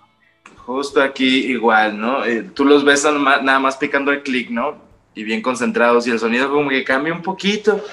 Justo 0.57 1.01
aquí 1.01 1.47
igual, 1.47 2.01
¿no? 2.01 2.25
Eh, 2.25 2.43
tú 2.55 2.65
los 2.65 2.85
ves 2.85 3.05
nada 3.05 3.59
más 3.61 3.77
picando 3.77 4.11
el 4.11 4.23
clic, 4.23 4.51
¿no? 4.51 4.77
Y 5.15 5.23
bien 5.23 5.43
concentrados 5.43 6.07
y 6.09 6.11
el 6.11 6.19
sonido 6.19 6.51
como 6.51 6.71
que 6.71 6.85
cambia 6.85 7.13
un 7.13 7.23
poquito. 7.23 7.85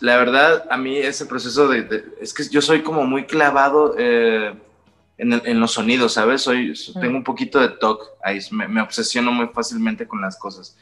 La 0.00 0.16
verdad, 0.16 0.66
a 0.70 0.76
mí 0.76 0.96
ese 0.96 1.26
proceso 1.26 1.68
de... 1.68 2.04
es 2.20 2.32
que 2.32 2.44
yo 2.48 2.62
soy 2.62 2.82
como 2.82 3.04
muy 3.04 3.26
clavado 3.26 3.94
eh, 3.98 4.54
en, 5.16 5.60
los 5.60 5.72
sonidos, 5.72 6.12
¿sabes? 6.12 6.42
Soy, 6.42 6.70
mm. 6.70 7.00
Tengo 7.00 7.16
un 7.16 7.24
poquito 7.24 7.58
de 7.58 7.68
TOC, 7.68 8.02
ahí 8.22 8.38
me, 8.52 8.68
me 8.68 8.80
obsesiono 8.80 9.32
muy 9.32 9.48
fácilmente 9.48 10.06
con 10.06 10.20
las 10.20 10.36
cosas. 10.36 10.76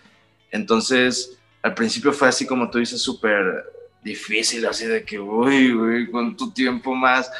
Entonces, 0.50 1.38
al 1.62 1.74
principio 1.74 2.12
fue 2.12 2.28
así 2.28 2.46
como 2.46 2.70
tú 2.70 2.78
dices, 2.78 3.00
súper 3.00 3.64
difícil, 4.02 4.64
así 4.66 4.86
de 4.86 5.04
que, 5.04 5.18
uy, 5.18 5.72
uy, 5.72 6.10
con 6.10 6.36
tu 6.36 6.50
tiempo 6.52 6.94
más. 6.94 7.30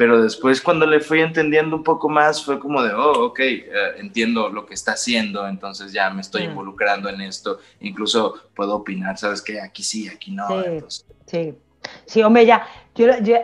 Pero 0.00 0.22
después 0.22 0.62
cuando 0.62 0.86
le 0.86 1.00
fui 1.00 1.20
entendiendo 1.20 1.76
un 1.76 1.84
poco 1.84 2.08
más, 2.08 2.42
fue 2.42 2.58
como 2.58 2.82
de, 2.82 2.94
oh, 2.94 3.26
ok, 3.26 3.38
eh, 3.40 3.68
entiendo 3.98 4.48
lo 4.48 4.64
que 4.64 4.72
está 4.72 4.92
haciendo, 4.92 5.46
entonces 5.46 5.92
ya 5.92 6.08
me 6.08 6.22
estoy 6.22 6.46
mm. 6.46 6.50
involucrando 6.52 7.10
en 7.10 7.20
esto, 7.20 7.58
incluso 7.80 8.48
puedo 8.56 8.76
opinar, 8.76 9.18
¿sabes 9.18 9.42
qué? 9.42 9.60
Aquí 9.60 9.82
sí, 9.82 10.08
aquí 10.08 10.30
no. 10.30 10.48
Sí, 10.48 11.04
sí. 11.26 11.54
sí. 12.06 12.22
hombre, 12.22 12.46
ya, 12.46 12.66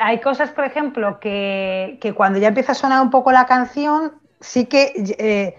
hay 0.00 0.18
cosas, 0.22 0.48
por 0.48 0.64
ejemplo, 0.64 1.20
que, 1.20 1.98
que, 2.00 2.14
cuando 2.14 2.38
ya 2.38 2.48
empieza 2.48 2.72
a 2.72 2.74
sonar 2.74 3.02
un 3.02 3.10
poco 3.10 3.32
la 3.32 3.44
canción, 3.44 4.12
sí 4.40 4.64
que... 4.64 4.94
Eh, 5.18 5.56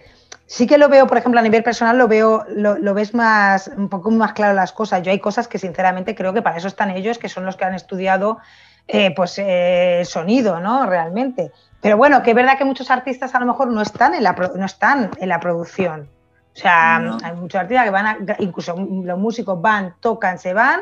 sí 0.48 0.66
que 0.66 0.80
lo 0.80 0.90
veo, 0.90 1.06
por 1.06 1.18
ejemplo, 1.18 1.40
a 1.40 1.44
nivel 1.44 1.62
personal, 1.62 1.98
lo 1.98 2.08
veo, 2.08 2.46
lo, 2.50 2.94
ves 2.96 3.14
más, 3.14 3.68
un 3.68 3.90
poco 3.90 4.10
más 4.10 4.34
claro 4.34 4.56
las 4.56 4.72
cosas. 4.72 5.04
Yo 5.04 5.12
hay 5.12 5.20
cosas 5.20 5.48
que 5.48 5.60
sinceramente 5.60 6.16
creo 6.16 6.34
que 6.34 6.42
para 6.42 6.58
eso 6.58 6.70
están 6.70 6.90
ellos, 6.90 7.20
que 7.20 7.30
son 7.30 7.46
los 7.46 7.56
que 7.56 7.66
han 7.66 7.76
estudiado 7.76 8.40
eh, 8.88 9.14
pues 9.16 9.38
eh, 9.38 10.04
sonido, 10.06 10.60
¿no? 10.60 10.86
Realmente. 10.86 11.52
Pero 11.82 11.98
bueno, 11.98 12.24
que 12.24 12.32
es 12.32 12.36
verdad 12.36 12.58
que 12.58 12.66
muchos 12.66 12.90
artistas 12.90 13.36
a 13.36 13.40
lo 13.40 13.46
mejor 13.46 13.68
no 13.68 13.82
están 13.82 14.14
en 14.14 14.24
la, 14.24 14.34
no 14.34 14.66
están 14.66 15.12
en 15.20 15.30
la 15.30 15.40
producción. 15.40 16.10
O 16.56 16.60
sea, 16.60 16.96
hay 16.96 17.36
muchos 17.36 17.62
artistas 17.62 17.86
que 17.86 17.92
van, 17.92 18.08
a, 18.08 18.18
incluso 18.40 18.76
los 18.76 19.20
músicos 19.20 19.62
van, 19.62 19.96
tocan, 20.00 20.40
se 20.40 20.54
van 20.54 20.82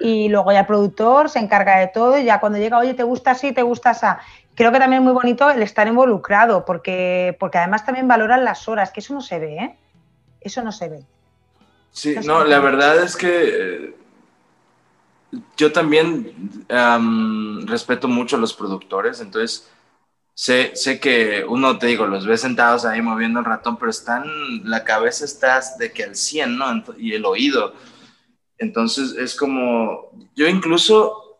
y 0.00 0.28
luego 0.28 0.52
ya 0.52 0.60
el 0.60 0.66
productor 0.66 1.28
se 1.28 1.38
encarga 1.38 1.78
de 1.78 1.88
todo 1.88 2.16
y 2.18 2.24
ya 2.24 2.40
cuando 2.40 2.58
llega, 2.58 2.78
oye, 2.78 2.94
¿te 2.94 3.02
gusta 3.02 3.32
así, 3.32 3.52
te 3.52 3.62
gusta 3.62 3.90
así? 3.90 4.06
Creo 4.54 4.72
que 4.72 4.78
también 4.78 5.02
es 5.02 5.04
muy 5.04 5.12
bonito 5.12 5.50
el 5.50 5.62
estar 5.62 5.86
involucrado 5.86 6.64
porque, 6.64 7.36
porque 7.38 7.58
además 7.58 7.84
también 7.84 8.08
valoran 8.08 8.44
las 8.44 8.68
horas, 8.68 8.90
que 8.90 9.00
eso 9.00 9.12
no 9.12 9.20
se 9.20 9.38
ve, 9.38 9.56
¿eh? 9.56 9.78
Eso 10.40 10.62
no 10.62 10.72
se 10.72 10.88
ve. 10.88 11.04
Sí, 11.90 12.16
no, 12.24 12.44
la 12.44 12.58
verdad 12.58 13.02
es 13.02 13.16
que 13.16 13.28
eh, 13.28 13.94
yo 15.56 15.72
también 15.72 16.66
respeto 17.66 18.08
mucho 18.08 18.36
a 18.36 18.40
los 18.40 18.52
productores, 18.54 19.20
entonces 19.20 19.68
sé, 20.34 20.72
sé 20.74 21.00
que 21.00 21.44
uno, 21.48 21.78
te 21.78 21.86
digo, 21.86 22.06
los 22.06 22.26
ves 22.26 22.40
sentados 22.40 22.84
ahí 22.84 23.00
moviendo 23.00 23.40
el 23.40 23.46
ratón, 23.46 23.76
pero 23.76 23.90
están, 23.90 24.24
la 24.64 24.84
cabeza 24.84 25.24
está 25.24 25.60
de 25.78 25.92
que 25.92 26.04
al 26.04 26.16
100, 26.16 26.56
¿no? 26.56 26.84
Y 26.98 27.14
el 27.14 27.24
oído. 27.24 27.74
Entonces 28.58 29.12
es 29.12 29.34
como, 29.34 30.10
yo 30.34 30.46
incluso 30.48 31.38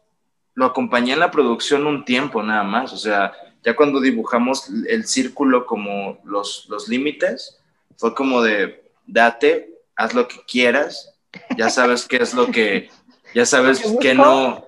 lo 0.54 0.66
acompañé 0.66 1.12
en 1.12 1.20
la 1.20 1.30
producción 1.30 1.86
un 1.86 2.04
tiempo 2.04 2.42
nada 2.42 2.64
más, 2.64 2.92
o 2.92 2.96
sea, 2.96 3.32
ya 3.64 3.76
cuando 3.76 4.00
dibujamos 4.00 4.68
el 4.88 5.06
círculo 5.06 5.66
como 5.66 6.18
los, 6.24 6.66
los 6.68 6.88
límites, 6.88 7.58
fue 7.96 8.14
como 8.14 8.42
de, 8.42 8.90
date, 9.06 9.82
haz 9.94 10.14
lo 10.14 10.26
que 10.26 10.40
quieras, 10.46 11.14
ya 11.56 11.70
sabes 11.70 12.06
qué 12.06 12.16
es 12.16 12.34
lo 12.34 12.48
que, 12.48 12.90
ya 13.34 13.46
sabes 13.46 13.82
que 14.00 14.14
no. 14.14 14.64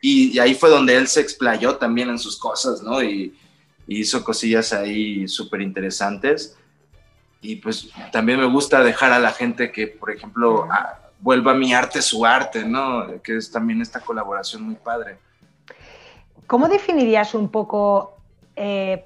y, 0.00 0.38
ahí 0.38 0.54
fue 0.54 0.70
donde 0.70 0.96
él 0.96 1.06
se 1.06 1.20
explayó 1.20 1.76
también 1.76 2.08
en 2.10 2.18
sus 2.18 2.38
cosas, 2.38 2.82
¿no? 2.82 3.02
Y, 3.02 3.34
hizo 3.86 4.24
cosillas 4.24 4.72
ahí 4.72 5.28
súper 5.28 5.60
interesantes. 5.60 6.56
Y 7.42 7.56
pues 7.56 7.90
también 8.10 8.40
me 8.40 8.46
gusta 8.46 8.82
dejar 8.82 9.12
a 9.12 9.18
la 9.18 9.30
gente 9.30 9.70
que, 9.70 9.86
por 9.86 10.10
ejemplo, 10.10 10.66
vuelva 11.20 11.52
mi 11.52 11.74
arte 11.74 12.00
su 12.00 12.24
arte, 12.24 12.64
¿no? 12.64 13.20
Que 13.22 13.36
es 13.36 13.50
también 13.50 13.82
esta 13.82 14.00
colaboración 14.00 14.62
muy 14.62 14.74
padre. 14.74 15.18
¿Cómo 16.46 16.68
definirías 16.68 17.34
un 17.34 17.48
poco 17.48 18.16
eh, 18.56 19.04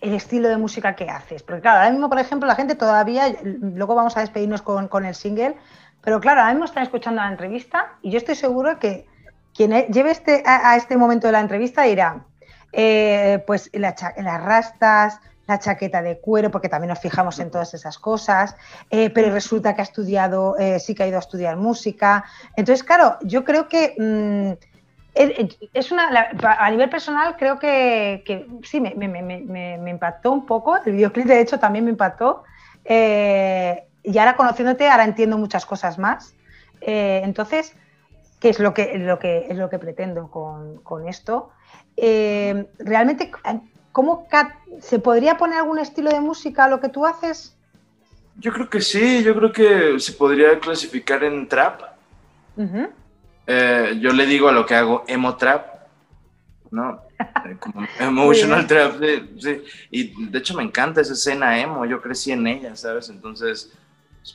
el 0.00 0.14
estilo 0.14 0.48
de 0.48 0.56
música 0.56 0.94
que 0.94 1.08
haces? 1.08 1.42
Porque 1.42 1.62
claro, 1.62 1.78
ahora 1.78 1.90
mismo, 1.90 2.08
por 2.08 2.18
ejemplo, 2.18 2.46
la 2.46 2.54
gente 2.54 2.74
todavía, 2.74 3.34
luego 3.42 3.94
vamos 3.94 4.16
a 4.16 4.20
despedirnos 4.20 4.62
con, 4.62 4.88
con 4.88 5.04
el 5.04 5.14
single, 5.14 5.56
pero 6.06 6.20
claro, 6.20 6.40
ahora 6.40 6.52
mismo 6.52 6.66
están 6.66 6.84
escuchando 6.84 7.20
la 7.20 7.28
entrevista 7.28 7.96
y 8.00 8.12
yo 8.12 8.18
estoy 8.18 8.36
seguro 8.36 8.78
que 8.78 9.08
quien 9.52 9.72
lleve 9.88 10.12
este, 10.12 10.40
a, 10.46 10.76
este 10.76 10.96
momento 10.96 11.26
de 11.26 11.32
la 11.32 11.40
entrevista 11.40 11.82
dirá, 11.82 12.24
eh, 12.72 13.42
pues 13.44 13.68
las 13.72 14.44
rastas, 14.44 15.18
la 15.48 15.58
chaqueta 15.58 16.02
de 16.02 16.20
cuero, 16.20 16.52
porque 16.52 16.68
también 16.68 16.90
nos 16.90 17.00
fijamos 17.00 17.40
en 17.40 17.50
todas 17.50 17.74
esas 17.74 17.98
cosas, 17.98 18.54
eh, 18.88 19.10
pero 19.10 19.32
resulta 19.32 19.74
que 19.74 19.80
ha 19.80 19.82
estudiado, 19.82 20.56
eh, 20.60 20.78
sí 20.78 20.94
que 20.94 21.02
ha 21.02 21.08
ido 21.08 21.16
a 21.16 21.18
estudiar 21.18 21.56
música. 21.56 22.24
Entonces, 22.54 22.84
claro, 22.84 23.16
yo 23.22 23.42
creo 23.42 23.66
que 23.66 23.96
mm, 23.98 24.52
es 25.74 25.90
una, 25.90 26.30
a 26.40 26.70
nivel 26.70 26.88
personal 26.88 27.34
creo 27.36 27.58
que, 27.58 28.46
sí, 28.62 28.80
me, 28.80 29.90
impactó 29.90 30.30
un 30.30 30.46
poco, 30.46 30.76
el 30.76 30.92
videoclip 30.92 31.26
de 31.26 31.40
hecho 31.40 31.58
también 31.58 31.84
me 31.84 31.90
impactó, 31.90 32.44
y 34.06 34.16
ahora 34.18 34.36
conociéndote, 34.36 34.88
ahora 34.88 35.04
entiendo 35.04 35.36
muchas 35.36 35.66
cosas 35.66 35.98
más. 35.98 36.34
Eh, 36.80 37.20
entonces, 37.24 37.74
¿qué 38.38 38.50
es 38.50 38.60
lo 38.60 38.72
que, 38.72 38.96
lo 38.98 39.18
que, 39.18 39.46
es 39.50 39.56
lo 39.56 39.68
que 39.68 39.80
pretendo 39.80 40.30
con, 40.30 41.08
esto? 41.08 41.50
Eh, 41.96 42.66
realmente, 42.78 43.32
¿cómo 43.90 44.28
se 44.80 45.00
podría 45.00 45.36
poner 45.36 45.58
algún 45.58 45.80
estilo 45.80 46.10
de 46.10 46.20
música 46.20 46.64
a 46.64 46.68
lo 46.68 46.80
que 46.80 46.88
tú 46.88 47.04
haces? 47.04 47.56
Yo 48.36 48.52
creo 48.52 48.70
que 48.70 48.80
sí, 48.80 49.24
yo 49.24 49.34
creo 49.34 49.52
que 49.52 49.98
se 49.98 50.12
podría 50.12 50.60
clasificar 50.60 51.24
en 51.24 51.48
trap. 51.48 51.80
Eh, 53.48 53.98
yo 54.00 54.12
le 54.12 54.26
digo 54.26 54.48
a 54.48 54.52
lo 54.52 54.64
que 54.66 54.76
hago 54.76 55.02
emo 55.08 55.36
trap, 55.36 55.66
¿no? 56.70 57.02
Como 57.58 57.86
emotional 57.98 58.68
trap, 58.68 59.00
sí, 59.38 59.62
Y 59.90 60.30
de 60.30 60.38
hecho 60.38 60.54
me 60.54 60.62
encanta 60.62 61.00
esa 61.00 61.14
escena 61.14 61.58
emo, 61.58 61.84
yo 61.86 62.00
crecí 62.00 62.30
en 62.30 62.46
ella, 62.46 62.76
¿sabes? 62.76 63.08
Entonces, 63.08 63.72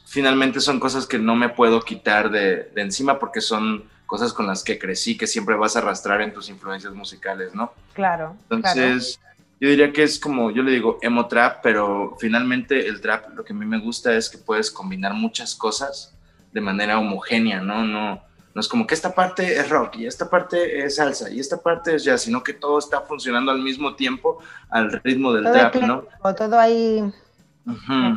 finalmente 0.05 0.59
son 0.59 0.79
cosas 0.79 1.05
que 1.05 1.19
no 1.19 1.35
me 1.35 1.49
puedo 1.49 1.81
quitar 1.81 2.29
de, 2.31 2.71
encima 2.75 3.19
porque 3.19 3.41
son 3.41 3.85
cosas 4.05 4.33
con 4.33 4.47
las 4.47 4.63
que 4.63 4.77
crecí, 4.77 5.17
que 5.17 5.27
siempre 5.27 5.55
vas 5.55 5.75
a 5.75 5.79
arrastrar 5.79 6.21
en 6.21 6.33
tus 6.33 6.49
influencias 6.49 6.93
musicales, 6.93 7.55
¿no? 7.55 7.73
Claro. 7.93 8.35
Entonces, 8.49 9.19
yo 9.59 9.69
diría 9.69 9.93
que 9.93 10.03
es 10.03 10.19
como, 10.19 10.51
yo 10.51 10.63
le 10.63 10.71
digo 10.71 10.97
emo 11.01 11.27
trap, 11.27 11.61
pero 11.63 12.17
finalmente 12.19 12.87
el 12.87 12.99
trap 12.99 13.29
lo 13.35 13.45
que 13.45 13.53
a 13.53 13.55
mí 13.55 13.65
me 13.65 13.79
gusta 13.79 14.13
es 14.15 14.29
que 14.29 14.37
puedes 14.37 14.69
combinar 14.69 15.13
muchas 15.13 15.55
cosas 15.55 16.13
de 16.51 16.61
manera 16.61 16.99
homogénea, 16.99 17.61
¿no? 17.61 17.85
No, 17.85 18.21
no 18.53 18.59
es 18.59 18.67
como 18.67 18.85
que 18.85 18.95
esta 18.95 19.15
parte 19.15 19.55
es 19.57 19.69
rock 19.69 19.95
y 19.97 20.07
esta 20.07 20.29
parte 20.29 20.83
es 20.83 20.95
salsa 20.97 21.29
y 21.29 21.39
esta 21.39 21.57
parte 21.57 21.95
es 21.95 22.03
jazz, 22.03 22.23
sino 22.23 22.43
que 22.43 22.53
todo 22.53 22.79
está 22.79 23.01
funcionando 23.01 23.51
al 23.51 23.61
mismo 23.61 23.95
tiempo 23.95 24.39
al 24.69 24.91
ritmo 24.91 25.31
del 25.31 25.51
trap, 25.51 25.75
¿no? 25.75 26.05
Todo 26.35 26.59
ahí 26.59 27.13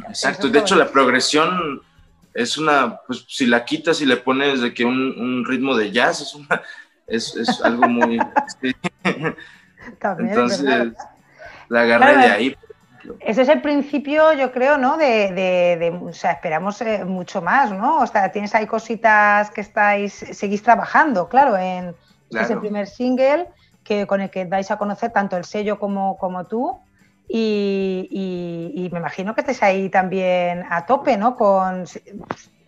exacto, 0.09 0.49
de 0.49 0.59
hecho 0.59 0.75
la 0.75 0.89
progresión 0.89 1.83
es 2.33 2.59
una, 2.59 3.01
pues 3.07 3.25
si 3.29 3.47
la 3.47 3.65
quitas 3.65 4.01
y 4.01 4.07
le 4.07 4.17
pones 4.17 4.61
de 4.61 4.75
que 4.75 4.85
un, 4.85 5.45
ritmo 5.47 5.77
de 5.77 5.93
jazz 5.93 6.21
es, 6.21 6.35
una, 6.35 6.63
es, 7.07 7.61
algo 7.63 7.89
muy... 7.89 8.19
Entonces, 10.19 10.93
la 11.69 11.81
agarré 11.83 12.17
de 12.17 12.25
ahí. 12.25 12.57
Ese 13.21 13.43
es 13.43 13.49
el 13.49 13.61
principio, 13.61 14.33
yo 14.33 14.51
creo, 14.51 14.79
¿no? 14.79 14.97
De, 14.97 15.95
o 16.03 16.13
sea, 16.13 16.33
esperamos 16.33 16.81
eh, 16.81 17.05
mucho 17.05 17.43
más, 17.43 17.71
¿no? 17.71 17.99
O 17.99 18.07
sea, 18.07 18.33
tienes 18.33 18.55
ahí 18.55 18.67
cositas 18.67 19.51
que 19.51 19.61
estáis, 19.61 20.13
seguís 20.13 20.63
trabajando, 20.63 21.29
claro, 21.29 21.57
en 21.57 21.95
ese 22.31 22.57
primer 22.57 22.87
single 22.87 23.49
que, 23.83 24.07
con 24.07 24.21
el 24.23 24.31
que 24.31 24.47
dais 24.47 24.71
a 24.71 24.79
conocer 24.79 25.13
tanto 25.13 25.37
el 25.37 25.45
sello 25.45 25.79
como, 25.79 26.17
como 26.17 26.47
tú. 26.47 26.81
Y, 27.29 28.89
me 28.93 28.99
imagino 28.99 29.35
que 29.35 29.41
estés 29.41 29.63
ahí 29.63 29.89
también 29.89 30.65
a 30.71 30.87
tope, 30.87 31.17
¿no? 31.17 31.37
Con, 31.37 31.85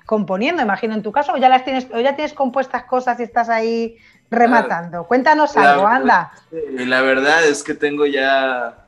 componiendo, 0.07 0.63
imagino 0.63 0.95
en 0.95 1.03
tu 1.03 1.13
caso, 1.13 1.33
o 1.33 1.37
ya 1.37 1.49
las 1.49 1.65
tienes, 1.65 1.87
o 1.93 2.01
ya 2.01 2.17
tienes 2.17 2.33
compuestas 2.33 2.85
cosas 2.85 3.21
y 3.21 3.25
estás 3.25 3.49
ahí 3.49 3.97
rematando. 4.31 5.05
Cuéntanos 5.05 5.57
algo, 5.57 5.87
anda. 5.87 6.33
La 6.51 7.03
verdad 7.03 7.45
es 7.45 7.63
que 7.63 7.75
tengo 7.75 8.07
ya 8.07 8.87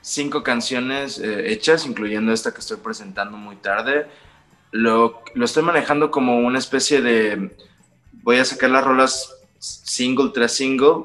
cinco 0.00 0.42
canciones 0.42 1.18
eh, 1.18 1.52
hechas, 1.52 1.86
incluyendo 1.86 2.32
esta 2.32 2.52
que 2.52 2.60
estoy 2.60 2.78
presentando 2.78 3.36
muy 3.36 3.56
tarde. 3.56 4.06
Lo, 4.70 5.22
lo 5.34 5.44
estoy 5.44 5.62
manejando 5.62 6.10
como 6.10 6.38
una 6.38 6.58
especie 6.58 7.02
de, 7.02 7.54
voy 8.22 8.38
a 8.38 8.44
sacar 8.44 8.70
las 8.70 8.84
rolas 8.84 9.34
single 9.58 10.30
tras 10.32 10.52
single 10.52 11.04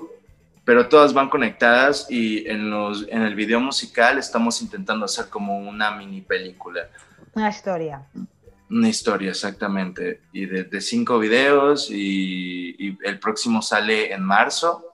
pero 0.67 0.89
todas 0.89 1.13
van 1.13 1.30
conectadas 1.30 2.08
y 2.10 2.45
en, 2.45 2.69
los, 2.69 3.08
en 3.08 3.21
el 3.21 3.36
video 3.36 3.62
musical 3.62 4.17
estamos 4.17 4.62
intentando 4.62 5.06
hacer 5.06 5.30
como 5.30 5.58
una 5.60 5.91
mini 5.91 6.19
película. 6.19 6.89
Una 7.36 7.47
historia. 7.47 8.06
Una 8.69 8.89
historia, 8.89 9.30
exactamente. 9.30 10.23
Y 10.34 10.45
de, 10.45 10.82
cinco 10.82 11.19
videos 11.19 11.89
y, 11.89 12.97
el 13.01 13.17
próximo 13.17 13.62
sale 13.62 14.12
en 14.12 14.21
marzo 14.21 14.93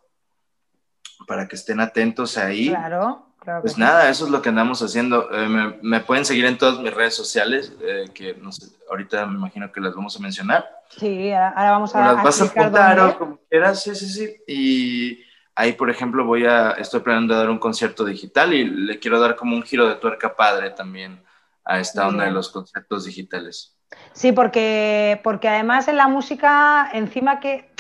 para 1.26 1.48
que 1.48 1.56
estén 1.56 1.80
atentos 1.80 2.38
ahí. 2.38 2.70
Claro. 2.70 3.30
Claro 3.40 3.62
pues 3.62 3.76
nada, 3.76 4.10
eso 4.10 4.26
es 4.26 4.32
lo 4.32 4.44
que 4.44 4.50
andamos 4.50 4.80
haciendo. 4.84 5.28
Eh, 5.34 5.80
me, 5.82 6.00
pueden 6.02 6.24
seguir 6.24 6.46
en 6.46 6.60
todas 6.60 6.80
mis 6.80 6.94
redes 6.94 7.16
sociales, 7.16 7.74
eh, 7.82 8.06
que 8.14 8.36
no 8.36 8.52
sé, 8.52 8.68
ahorita 8.92 9.26
me 9.26 9.38
imagino 9.38 9.72
que 9.72 9.82
las 9.82 9.96
vamos 9.96 10.16
a 10.16 10.20
mencionar. 10.20 10.70
Sí, 10.98 11.32
ahora, 11.32 11.72
vamos 11.72 11.96
a. 11.96 12.14
las 12.14 12.24
vas 12.24 12.42
a 12.42 12.46
apuntar 12.46 13.00
o 13.00 13.18
como 13.18 13.40
quieras, 13.50 13.82
sí, 13.82 13.96
sí, 13.96 14.08
sí. 14.08 14.36
Y 14.48 15.33
Ahí, 15.56 15.74
por 15.74 15.90
ejemplo, 15.90 16.26
voy 16.26 16.46
a, 16.46 16.72
estoy 16.72 17.02
planeando 17.02 17.36
dar 17.36 17.50
un 17.50 17.60
concierto 17.60 18.06
digital 18.06 18.54
y 18.54 18.66
le 18.66 19.00
quiero 19.00 19.20
dar 19.20 19.36
como 19.36 19.56
un 19.56 19.64
giro 19.64 19.88
de 19.88 19.96
tuerca 19.96 20.36
padre 20.36 20.72
también 20.72 21.24
a 21.64 21.80
esta 21.80 22.08
onda 22.08 22.26
de 22.26 22.32
los 22.32 22.50
conciertos 22.50 23.06
digitales. 23.06 23.78
Sí, 24.14 24.32
porque, 24.32 25.20
porque 25.24 25.48
además 25.48 25.88
en 25.88 25.98
la 25.98 26.08
música, 26.08 26.90
encima 26.94 27.40
que, 27.40 27.73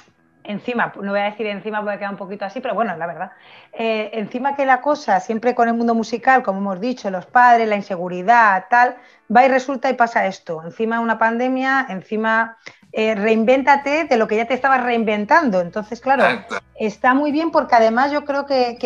encima, 0.43 0.93
no 1.01 1.11
voy 1.11 1.19
a 1.19 1.25
decir 1.25 1.47
encima 1.47 1.81
porque 1.81 1.99
queda 1.99 2.09
un 2.09 2.17
poquito 2.17 2.45
así, 2.45 2.59
pero 2.59 2.75
bueno, 2.75 2.95
la 2.97 3.07
verdad, 3.07 3.31
eh, 3.73 4.11
encima 4.13 4.55
que 4.55 4.65
la 4.65 4.81
cosa, 4.81 5.19
siempre 5.19 5.55
con 5.55 5.67
el 5.67 5.73
mundo 5.73 5.95
musical, 5.95 6.43
como 6.43 6.59
hemos 6.59 6.79
dicho, 6.79 7.09
los 7.09 7.25
padres, 7.25 7.67
la 7.67 7.75
inseguridad, 7.75 8.65
tal, 8.69 8.95
va 9.33 9.45
y 9.45 9.47
resulta 9.47 9.89
y 9.89 9.93
pasa 9.93 10.25
esto. 10.25 10.61
Encima 10.63 10.99
una 10.99 11.17
pandemia, 11.17 11.87
encima 11.89 12.57
eh, 12.91 13.15
reinvéntate 13.15 14.03
de 14.03 14.17
lo 14.17 14.27
que 14.27 14.35
ya 14.35 14.45
te 14.45 14.53
estabas 14.53 14.83
reinventando. 14.83 15.61
Entonces, 15.61 15.99
claro, 15.99 16.25
está 16.75 17.15
muy 17.15 17.31
bien 17.31 17.49
porque 17.49 17.75
además 17.75 18.11
yo 18.11 18.23
creo 18.23 18.45
que, 18.45 18.77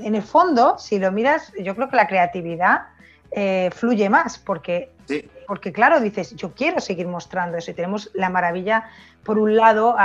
en 0.00 0.14
el 0.14 0.22
fondo, 0.22 0.78
si 0.78 0.98
lo 0.98 1.12
miras, 1.12 1.52
yo 1.62 1.76
creo 1.76 1.88
que 1.88 1.96
la 1.96 2.08
creatividad 2.08 2.86
eh, 3.30 3.70
fluye 3.72 4.10
más, 4.10 4.38
porque, 4.38 4.90
porque 5.46 5.72
claro, 5.72 6.00
dices, 6.00 6.34
yo 6.36 6.52
quiero 6.54 6.80
seguir 6.80 7.06
mostrando 7.06 7.56
eso 7.58 7.70
y 7.70 7.74
tenemos 7.74 8.10
la 8.14 8.30
maravilla, 8.30 8.84
por 9.22 9.38
un 9.38 9.56
lado, 9.56 9.96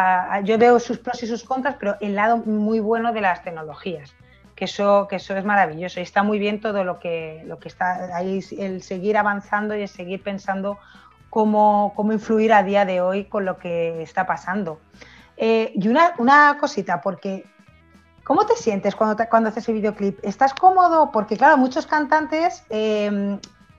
yo 0.43 0.57
veo 0.57 0.79
sus 0.79 0.99
pros 0.99 1.21
y 1.23 1.27
sus 1.27 1.43
contras, 1.43 1.75
pero 1.79 1.95
el 2.01 2.15
lado 2.15 2.37
muy 2.37 2.79
bueno 2.79 3.13
de 3.13 3.21
las 3.21 3.43
tecnologías. 3.43 4.15
Que 4.55 4.65
eso, 4.65 5.07
que 5.07 5.17
eso 5.17 5.37
es 5.37 5.45
maravilloso 5.45 5.99
y 5.99 6.03
está 6.03 6.23
muy 6.23 6.39
bien 6.39 6.59
todo 6.59 6.83
lo 6.83 6.97
que, 6.97 7.43
lo 7.45 7.59
que 7.59 7.67
está 7.67 8.15
ahí, 8.15 8.43
el 8.57 8.81
seguir 8.81 9.15
avanzando 9.15 9.75
y 9.75 9.83
el 9.83 9.87
seguir 9.87 10.23
pensando 10.23 10.79
cómo, 11.29 11.93
cómo 11.95 12.11
influir 12.11 12.51
a 12.53 12.63
día 12.63 12.83
de 12.83 12.99
hoy 12.99 13.25
con 13.25 13.45
lo 13.45 13.59
que 13.59 14.01
está 14.01 14.25
pasando. 14.25 14.79
Eh, 15.37 15.71
y 15.75 15.87
una, 15.87 16.13
una, 16.17 16.57
cosita, 16.59 17.01
porque 17.01 17.45
¿cómo 18.23 18.47
te 18.47 18.55
sientes 18.55 18.95
cuando, 18.95 19.23
cuando 19.29 19.49
haces 19.49 19.69
el 19.69 19.75
videoclip? 19.75 20.17
¿Estás 20.23 20.55
cómodo? 20.55 21.11
Porque 21.11 21.37
claro, 21.37 21.57
muchos 21.57 21.85
cantantes, 21.85 22.63
eh, 22.71 23.37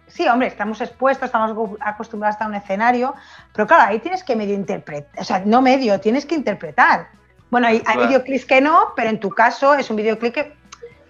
sí, 0.09 0.27
hombre, 0.29 0.49
estamos 0.49 0.81
expuestos, 0.81 1.27
estamos 1.27 1.71
acostumbrados 1.81 2.41
a 2.41 2.47
un 2.47 2.55
escenario, 2.55 3.15
pero 3.53 3.67
claro, 3.67 3.85
ahí 3.85 3.99
tienes 4.01 4.25
que 4.25 4.35
medio 4.37 4.55
interpretar, 4.55 5.21
o 5.21 5.25
sea, 5.25 5.43
no 5.45 5.63
medio, 5.63 5.99
tienes 6.01 6.27
que 6.27 6.35
interpretar. 6.35 7.09
Bueno, 7.51 7.67
hay, 7.67 7.83
hay 7.87 8.07
videoclips 8.07 8.45
que 8.45 8.61
no, 8.61 8.93
pero 8.95 9.09
en 9.11 9.21
tu 9.21 9.31
caso 9.31 9.75
es 9.75 9.89
un 9.89 9.97
videoclip 9.97 10.35
que 10.35 10.57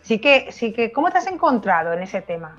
sí 0.02 0.18
que, 0.18 0.50
sí 0.52 0.72
que, 0.72 0.92
¿cómo 0.92 1.10
te 1.10 1.18
has 1.18 1.26
encontrado 1.26 1.92
en 1.92 2.02
ese 2.02 2.22
tema? 2.22 2.56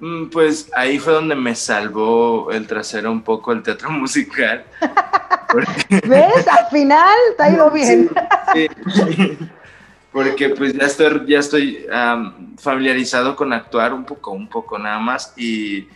Mm, 0.00 0.28
pues 0.28 0.70
ahí 0.74 0.98
fue 0.98 1.12
donde 1.12 1.34
me 1.34 1.54
salvó 1.54 2.50
el 2.50 2.66
trasero 2.66 3.10
un 3.10 3.22
poco 3.22 3.52
el 3.52 3.62
teatro 3.62 3.90
musical. 3.92 4.64
¿Ves? 6.08 6.48
Al 6.48 6.66
final 6.66 7.16
te 7.36 7.42
ha 7.42 7.50
ido 7.50 7.70
bien. 7.72 8.10
Porque 10.14 10.50
pues 10.50 10.72
ya 10.72 10.86
estoy, 10.86 11.26
ya 11.26 11.40
estoy 11.40 11.86
familiarizado 12.56 13.34
con 13.34 13.52
actuar 13.52 13.92
un 13.92 14.04
poco, 14.04 14.30
un 14.30 14.48
poco 14.48 14.78
nada 14.78 15.00
más 15.00 15.34
y, 15.36 15.88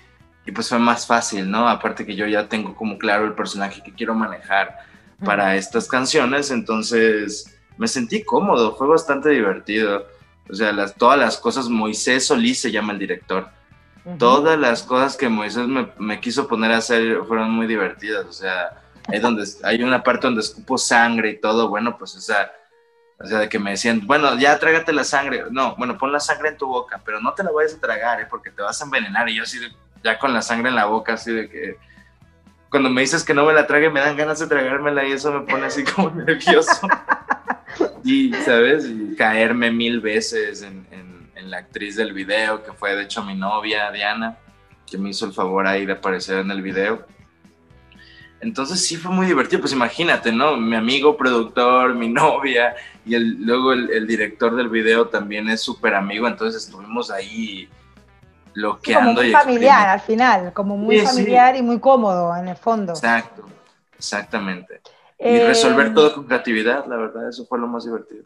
y, 0.45 0.53
pues 0.53 0.69
fue 0.69 0.81
más 0.81 1.07
fácil, 1.07 1.49
¿no? 1.49 1.69
Aparte 1.69 2.05
que 2.05 2.17
yo 2.17 2.27
ya 2.27 2.49
tengo 2.49 2.75
como 2.75 2.99
claro 2.99 3.25
el 3.25 3.35
personaje 3.35 3.81
que 3.81 3.95
quiero 3.95 4.15
manejar 4.15 4.77
para 5.25 5.55
estas 5.55 5.87
canciones, 5.87 6.51
entonces 6.51 7.57
me 7.77 7.87
sentí 7.87 8.25
cómodo, 8.25 8.75
fue 8.77 8.89
bastante 8.89 9.31
divertido. 9.31 10.07
O 10.51 10.55
sea, 10.55 10.73
las, 10.73 10.97
todas 10.97 11.19
las 11.19 11.37
cosas, 11.39 11.69
Moisés 11.69 12.27
Solís 12.27 12.61
se 12.61 12.73
llama 12.73 12.93
el 12.93 12.99
director 12.99 13.49
Todas 14.17 14.59
las 14.59 14.83
cosas 14.83 15.17
que 15.17 15.29
Moisés 15.29 15.67
me, 15.99 16.21
quiso 16.21 16.49
poner 16.49 16.73
a 16.73 16.79
hacer 16.79 17.23
fueron 17.27 17.51
muy 17.51 17.67
divertidas. 17.67 18.25
O 18.27 18.33
sea, 18.33 18.81
hay, 19.07 19.19
donde, 19.21 19.45
hay 19.65 19.83
una 19.83 20.03
parte 20.03 20.27
donde 20.27 20.41
escupo 20.41 20.79
sangre 20.79 21.31
y 21.31 21.41
todo. 21.41 21.69
Bueno, 21.69 21.99
pues 21.99 22.15
esa, 22.15 22.51
o 23.21 23.27
sea, 23.27 23.41
de 23.41 23.49
que 23.49 23.59
me 23.59 23.71
decían, 23.71 24.07
bueno, 24.07 24.39
ya 24.39 24.59
trágate 24.59 24.93
la 24.93 25.05
sangre. 25.05 25.45
No, 25.51 25.75
bueno, 25.77 25.99
pon 25.99 26.13
la 26.13 26.21
sangre 26.21 26.51
en 26.51 26.57
tu 26.57 26.67
boca, 26.67 27.01
pero 27.05 27.21
no 27.21 27.35
te 27.35 27.43
la 27.43 27.51
vayas 27.51 27.75
a 27.75 27.81
tragar, 27.81 28.21
¿eh? 28.21 28.27
porque 28.29 28.51
te 28.51 28.63
vas 28.63 28.81
a 28.81 28.85
envenenar. 28.85 29.29
Y 29.29 29.37
yo 29.37 29.43
así, 29.43 29.59
ya 30.05 30.19
con 30.19 30.33
la 30.33 30.43
sangre 30.43 30.69
en 30.69 30.77
la 30.77 30.87
boca, 30.87 31.15
así 31.15 31.33
de 31.33 31.49
que 31.49 31.77
cuando 32.71 32.91
me 32.91 33.01
dices 33.01 33.25
que 33.25 33.35
no 33.35 33.45
me 33.45 33.53
la 33.53 33.67
trague, 33.67 33.91
me 33.91 34.01
dan 34.01 34.17
ganas 34.17 34.39
de 34.39 34.47
tragármela 34.47 35.05
y 35.05 35.13
eso 35.13 35.33
me 35.33 35.41
pone 35.41 35.67
así 35.67 35.85
como 35.85 36.11
nervioso. 36.15 36.87
y, 38.05 38.33
¿sabes? 38.45 38.87
Y 38.87 39.17
caerme 39.17 39.71
mil 39.73 40.01
veces 40.01 40.63
en 40.63 40.87
la 41.51 41.59
actriz 41.59 41.97
del 41.97 42.13
video, 42.13 42.63
que 42.63 42.73
fue 42.73 42.95
de 42.95 43.05
hecho 43.05 43.25
mi 43.25 43.35
novia, 43.35 43.91
Diana, 43.91 44.37
que 44.87 44.99
me 44.99 45.11
hizo 45.11 45.27
el 45.27 45.33
favor 45.33 45.67
ahí 45.67 45.87
de 45.87 45.93
aparecer 45.93 46.39
en 46.39 46.51
el 46.51 46.63
video. 46.63 47.07
Entonces 48.41 48.87
sí 48.87 48.97
fue 48.97 49.11
muy 49.11 49.27
divertido, 49.27 49.61
pues 49.61 49.73
imagínate, 49.73 50.31
¿no? 50.31 50.57
Mi 50.57 50.77
amigo 50.77 51.17
productor, 51.17 51.95
mi 51.95 52.09
novia 52.09 52.75
y 53.05 53.15
el, 53.15 53.45
luego 53.45 53.73
el, 53.73 54.07
director 54.07 54.55
del 54.55 54.69
video 54.69 55.09
también 55.09 55.49
es 55.49 55.61
súper 55.61 55.95
amigo, 55.95 56.29
entonces 56.29 56.65
estuvimos 56.65 57.11
ahí 57.11 57.69
bloqueando. 58.55 59.23
muy 59.23 59.33
familiar 59.33 59.89
al 59.89 60.01
final, 60.01 60.53
como 60.53 60.77
muy 60.77 61.01
familiar 61.01 61.57
y 61.57 61.63
muy 61.63 61.81
cómodo 61.81 62.37
en 62.37 62.49
el 62.49 62.57
fondo. 62.57 62.93
Exacto, 62.93 63.45
exactamente. 63.97 64.81
Y 65.19 65.39
resolver 65.41 65.89
eh, 65.89 65.91
todo 65.91 66.15
con 66.15 66.25
creatividad, 66.25 66.87
la 66.87 66.97
verdad, 66.97 67.29
eso 67.29 67.45
fue 67.45 67.59
lo 67.59 67.67
más 67.67 67.85
divertido. 67.85 68.25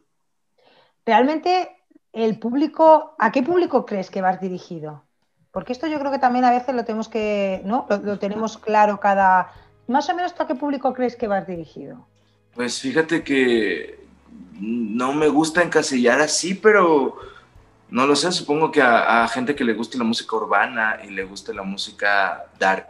Realmente 1.06 1.70
el 2.12 2.38
público, 2.38 3.16
¿a 3.18 3.32
qué 3.32 3.42
público 3.42 3.86
crees 3.86 4.10
que 4.10 4.20
vas 4.20 4.40
dirigido? 4.40 5.04
Porque 5.50 5.72
esto 5.72 5.86
yo 5.86 5.98
creo 5.98 6.10
que 6.10 6.18
también 6.18 6.44
a 6.44 6.50
veces 6.50 6.74
lo 6.74 6.84
tenemos 6.84 7.08
que, 7.08 7.62
¿no? 7.64 7.86
Lo, 7.88 8.18
tenemos 8.18 8.58
claro 8.58 9.00
cada. 9.00 9.52
Más 9.92 10.08
o 10.08 10.16
menos, 10.16 10.32
¿a 10.38 10.46
qué 10.46 10.54
público 10.54 10.94
crees 10.94 11.16
que 11.16 11.28
vas 11.28 11.46
dirigido? 11.46 12.06
Pues 12.54 12.80
fíjate 12.80 13.22
que 13.22 14.00
no 14.58 15.12
me 15.12 15.28
gusta 15.28 15.62
encasillar 15.62 16.18
así, 16.22 16.54
pero 16.54 17.18
no 17.90 18.06
lo 18.06 18.16
sé, 18.16 18.32
supongo 18.32 18.72
que 18.72 18.80
a, 18.80 19.28
gente 19.28 19.54
que 19.54 19.64
le 19.64 19.74
guste 19.74 19.98
la 19.98 20.04
música 20.04 20.34
urbana 20.34 20.98
y 21.04 21.10
le 21.10 21.24
guste 21.24 21.52
la 21.52 21.62
música 21.62 22.46
dark, 22.58 22.88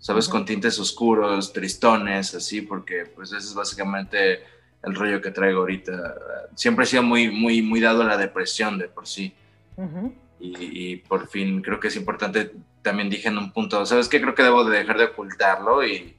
¿sabes? 0.00 0.28
Con 0.28 0.44
tintes 0.44 0.80
oscuros, 0.80 1.52
tristones, 1.52 2.34
así, 2.34 2.60
porque 2.60 3.06
pues 3.14 3.28
eso 3.28 3.38
es 3.38 3.54
básicamente 3.54 4.42
el 4.82 4.96
rollo 4.96 5.20
que 5.20 5.30
traigo 5.30 5.60
ahorita. 5.60 6.14
Siempre 6.56 6.84
he 6.84 6.88
sido 6.88 7.04
muy, 7.04 7.30
muy, 7.30 7.62
muy 7.62 7.78
dado 7.78 8.02
a 8.02 8.06
la 8.06 8.16
depresión 8.16 8.78
de 8.78 8.88
por 8.88 9.06
sí. 9.06 9.32
y, 10.40 10.96
por 10.96 11.28
fin 11.28 11.62
creo 11.62 11.78
que 11.78 11.86
es 11.86 11.94
importante, 11.94 12.52
también 12.82 13.08
dije 13.08 13.28
en 13.28 13.38
un 13.38 13.52
punto, 13.52 13.86
¿sabes 13.86 14.08
qué? 14.08 14.20
Creo 14.20 14.34
que 14.34 14.42
debo 14.42 14.64
de 14.64 14.78
dejar 14.78 14.98
de 14.98 15.04
ocultarlo 15.04 15.86
y, 15.86 16.16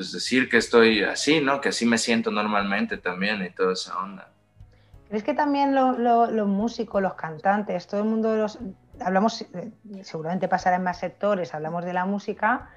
pues 0.00 0.12
decir 0.12 0.48
que 0.48 0.56
estoy 0.56 1.04
así, 1.04 1.42
¿no? 1.42 1.60
Que 1.60 1.68
así 1.68 1.84
me 1.84 1.98
siento 1.98 2.30
normalmente 2.30 2.96
también 2.96 3.44
y 3.44 3.50
toda 3.50 3.74
esa 3.74 3.98
onda. 3.98 4.30
¿Crees 5.10 5.22
que 5.22 5.34
también 5.34 5.74
los 5.74 6.48
músicos, 6.48 7.02
los 7.02 7.12
cantantes, 7.12 7.86
todo 7.86 8.00
el 8.00 8.06
mundo 8.08 8.32
de 8.32 8.38
los... 8.38 8.58
Hablamos, 9.04 9.42
eh, 9.42 9.72
seguramente 10.02 10.48
pasará 10.48 10.76
en 10.76 10.84
más 10.84 11.00
sectores, 11.00 11.52
hablamos 11.52 11.84
de 11.84 11.92
la 11.92 12.06
música. 12.06 12.70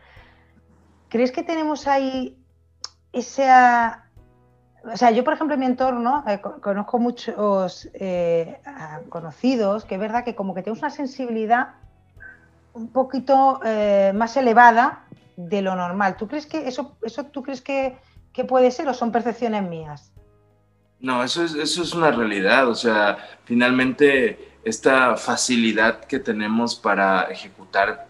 ¿Crees 1.07 1.31
que 1.31 1.43
tenemos 1.43 1.87
ahí 1.87 2.37
esa 3.13 4.09
o 4.83 4.97
sea, 4.97 5.11
yo 5.11 5.23
por 5.23 5.33
ejemplo 5.33 5.53
en 5.53 5.61
mi 5.61 5.65
entorno 5.65 6.25
eh, 6.27 6.41
conozco 6.41 6.99
muchos 6.99 7.87
eh, 7.93 8.59
conocidos 9.07 9.85
que 9.85 9.95
es 9.95 10.01
verdad 10.01 10.25
que 10.25 10.35
como 10.35 10.53
que 10.53 10.61
tenemos 10.61 10.79
una 10.79 10.89
sensibilidad 10.89 11.75
un 12.73 12.89
poquito 12.89 13.61
eh, 13.63 14.11
más 14.15 14.35
elevada 14.35 15.02
de 15.35 15.61
lo 15.61 15.75
normal. 15.75 16.17
¿Tú 16.17 16.27
crees 16.27 16.45
que 16.45 16.67
eso, 16.67 16.97
eso 17.03 17.25
tú 17.25 17.43
crees 17.43 17.61
que, 17.61 17.97
puede 18.47 18.71
ser 18.71 18.87
o 18.87 18.93
son 18.93 19.11
percepciones 19.11 19.63
mías? 19.63 20.11
No, 20.99 21.23
eso 21.23 21.43
es, 21.43 21.53
eso 21.55 21.83
es 21.83 21.93
una 21.93 22.11
realidad. 22.11 22.67
O 22.67 22.75
sea, 22.75 23.17
finalmente 23.45 24.53
esta 24.63 25.17
facilidad 25.17 26.05
que 26.05 26.19
tenemos 26.19 26.75
para 26.75 27.23
ejecutar 27.23 28.07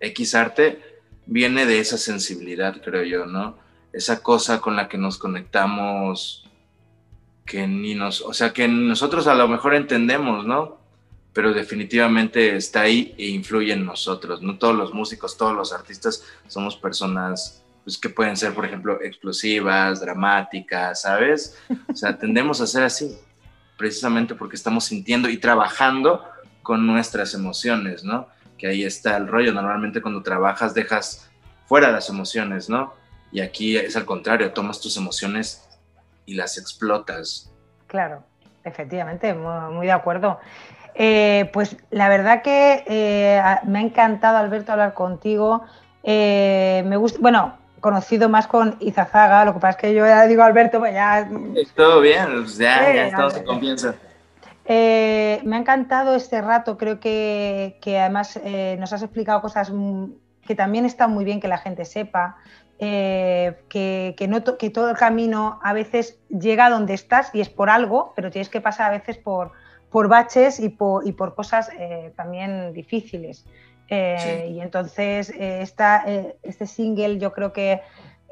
X 0.00 0.34
arte 0.34 1.00
viene 1.26 1.66
de 1.66 1.78
esa 1.78 1.98
sensibilidad, 1.98 2.80
creo 2.82 3.04
yo, 3.04 3.26
¿no? 3.26 3.62
esa 3.92 4.22
cosa 4.22 4.60
con 4.60 4.76
la 4.76 4.88
que 4.88 4.98
nos 4.98 5.18
conectamos, 5.18 6.48
que 7.44 7.66
ni 7.66 7.94
nos, 7.94 8.22
o 8.22 8.32
sea, 8.32 8.52
que 8.52 8.66
nosotros 8.68 9.26
a 9.26 9.34
lo 9.34 9.48
mejor 9.48 9.74
entendemos, 9.74 10.46
¿no? 10.46 10.78
Pero 11.32 11.52
definitivamente 11.52 12.56
está 12.56 12.82
ahí 12.82 13.14
e 13.16 13.28
influye 13.28 13.72
en 13.72 13.86
nosotros, 13.86 14.42
¿no? 14.42 14.58
Todos 14.58 14.76
los 14.76 14.92
músicos, 14.92 15.36
todos 15.36 15.54
los 15.54 15.72
artistas 15.72 16.24
somos 16.46 16.76
personas 16.76 17.62
pues, 17.84 17.98
que 17.98 18.10
pueden 18.10 18.36
ser, 18.36 18.54
por 18.54 18.64
ejemplo, 18.64 19.00
explosivas, 19.00 20.00
dramáticas, 20.00 21.02
¿sabes? 21.02 21.58
O 21.88 21.96
sea, 21.96 22.18
tendemos 22.18 22.60
a 22.60 22.66
ser 22.66 22.82
así, 22.84 23.16
precisamente 23.76 24.34
porque 24.34 24.56
estamos 24.56 24.84
sintiendo 24.84 25.28
y 25.28 25.38
trabajando 25.38 26.22
con 26.62 26.86
nuestras 26.86 27.34
emociones, 27.34 28.04
¿no? 28.04 28.28
Que 28.56 28.68
ahí 28.68 28.84
está 28.84 29.16
el 29.16 29.26
rollo. 29.26 29.52
Normalmente 29.52 30.00
cuando 30.00 30.22
trabajas 30.22 30.74
dejas 30.74 31.28
fuera 31.66 31.90
las 31.90 32.08
emociones, 32.08 32.68
¿no? 32.68 32.94
Y 33.32 33.40
aquí 33.40 33.76
es 33.76 33.96
al 33.96 34.04
contrario, 34.04 34.52
tomas 34.52 34.80
tus 34.80 34.96
emociones 34.96 35.66
y 36.26 36.34
las 36.34 36.58
explotas. 36.58 37.50
Claro, 37.86 38.24
efectivamente, 38.62 39.34
muy, 39.34 39.86
de 39.86 39.92
acuerdo. 39.92 40.38
Eh, 40.94 41.50
pues 41.52 41.76
la 41.90 42.08
verdad 42.08 42.42
que 42.42 42.84
eh, 42.86 43.42
me 43.64 43.78
ha 43.78 43.82
encantado, 43.82 44.36
Alberto, 44.36 44.72
hablar 44.72 44.94
contigo. 44.94 45.62
Eh, 46.02 46.82
me 46.86 46.96
gusta, 46.96 47.18
bueno, 47.20 47.56
conocido 47.80 48.28
más 48.28 48.46
con 48.46 48.76
Izazaga, 48.80 49.44
lo 49.44 49.54
que 49.54 49.60
pasa 49.60 49.70
es 49.70 49.76
que 49.76 49.94
yo 49.94 50.06
ya 50.06 50.26
digo 50.26 50.42
Alberto, 50.42 50.78
pues 50.78 50.92
ya... 50.92 51.28
Todo 51.74 52.00
bien, 52.00 52.26
pues 52.42 52.58
ya, 52.58 52.94
ya 52.94 53.06
estamos 53.06 53.36
en 53.36 53.44
confianza. 53.44 53.94
me 54.68 55.56
ha 55.56 55.58
encantado 55.58 56.14
este 56.14 56.40
rato, 56.40 56.76
creo 56.76 57.00
que, 57.00 57.78
que 57.80 57.98
además 57.98 58.40
nos 58.78 58.92
has 58.92 59.02
explicado 59.02 59.40
cosas 59.40 59.72
que 60.46 60.54
también 60.54 60.84
está 60.84 61.06
muy 61.06 61.24
bien 61.24 61.40
que 61.40 61.48
la 61.48 61.58
gente 61.58 61.84
sepa. 61.84 62.36
Eh, 62.84 63.62
que, 63.68 64.16
que, 64.18 64.70
todo 64.70 64.90
el 64.90 64.96
camino 64.96 65.60
a 65.62 65.72
veces 65.72 66.18
llega 66.28 66.66
a 66.66 66.70
donde 66.70 66.94
estás 66.94 67.30
y 67.32 67.40
es 67.40 67.48
por 67.48 67.70
algo, 67.70 68.12
pero 68.16 68.32
tienes 68.32 68.48
que 68.48 68.60
pasar 68.60 68.90
a 68.90 68.98
veces 68.98 69.18
por, 69.18 69.52
por 69.92 70.08
baches 70.08 70.58
y 70.58 70.70
por, 70.70 71.06
y 71.06 71.12
por 71.12 71.34
cosas 71.34 71.70
eh, 71.78 72.12
también 72.16 72.72
difíciles. 72.72 73.44
Eh, 73.88 74.50
y 74.52 74.60
entonces 74.60 75.30
esta, 75.38 76.04
este 76.42 76.66
single 76.66 77.18
yo 77.18 77.32
creo 77.32 77.52
que, 77.52 77.82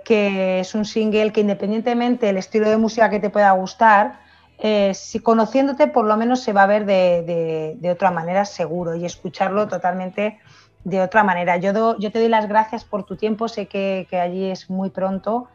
que, 0.04 0.60
es 0.60 0.74
un 0.74 0.86
single 0.86 1.32
que 1.32 1.42
independientemente 1.42 2.26
del 2.26 2.38
estilo 2.38 2.70
de 2.70 2.78
música 2.78 3.10
que 3.10 3.20
te 3.20 3.28
pueda 3.28 3.50
gustar, 3.52 4.20
eh, 4.62 4.92
si 4.92 5.20
conociéndote 5.20 5.86
por 5.86 6.04
lo 6.04 6.18
menos 6.18 6.40
se 6.40 6.52
va 6.52 6.64
a 6.64 6.66
ver 6.66 6.84
de, 6.84 7.90
otra 7.90 8.10
manera 8.10 8.44
seguro 8.44 8.94
y 8.94 9.06
escucharlo 9.06 9.68
totalmente 9.68 10.38
de 10.84 11.00
otra 11.00 11.24
manera. 11.24 11.56
Yo, 11.56 11.98
yo 11.98 12.12
te 12.12 12.18
doy 12.18 12.28
las 12.28 12.46
gracias 12.46 12.84
por 12.84 13.04
tu 13.04 13.16
tiempo, 13.16 13.48
sé 13.48 13.66
que, 13.66 14.06
allí 14.12 14.50
es 14.50 14.68
muy 14.68 14.90
pronto 14.90 15.48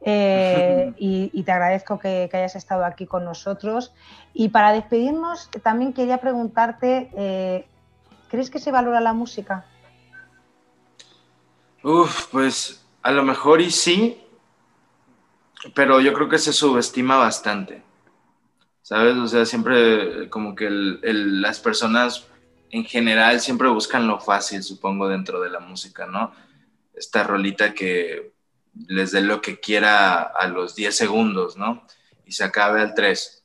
eh, 0.00 0.92
y, 0.98 1.42
te 1.42 1.52
agradezco 1.52 1.98
que, 1.98 2.28
hayas 2.32 2.56
estado 2.56 2.84
aquí 2.84 3.06
con 3.06 3.24
nosotros. 3.24 3.92
Y 4.34 4.48
para 4.48 4.72
despedirnos, 4.72 5.50
también 5.62 5.92
quería 5.92 6.18
preguntarte, 6.18 7.10
eh, 7.16 7.66
¿crees 8.28 8.50
que 8.50 8.58
se 8.58 8.70
valora 8.70 9.00
la 9.00 9.12
música? 9.12 9.64
Uf, 11.82 12.26
pues 12.30 12.84
a 13.02 13.10
lo 13.12 13.22
mejor 13.22 13.60
y 13.60 13.70
sí, 13.70 14.20
pero 15.74 16.00
yo 16.00 16.12
creo 16.12 16.28
que 16.28 16.38
se 16.38 16.52
subestima 16.52 17.16
bastante. 17.16 17.82
¿Sabes? 18.82 19.16
O 19.16 19.28
sea, 19.28 19.44
siempre 19.44 20.30
como 20.30 20.54
que 20.54 20.68
las 20.70 21.60
personas 21.60 22.26
en 22.70 22.84
general 22.84 23.40
siempre 23.40 23.68
buscan 23.68 24.06
lo 24.06 24.18
fácil, 24.18 24.62
supongo, 24.62 25.08
dentro 25.08 25.40
de 25.40 25.50
la 25.50 25.60
música, 25.60 26.06
¿no? 26.06 26.32
Esta 26.94 27.22
rolita 27.22 27.74
que 27.74 28.32
les 28.86 29.12
dé 29.12 29.20
lo 29.20 29.40
que 29.40 29.60
quiera 29.60 30.22
a 30.22 30.46
los 30.48 30.74
10 30.74 30.96
segundos, 30.96 31.56
¿no? 31.56 31.84
Y 32.24 32.32
se 32.32 32.44
acabe 32.44 32.80
al 32.80 32.94
3. 32.94 33.44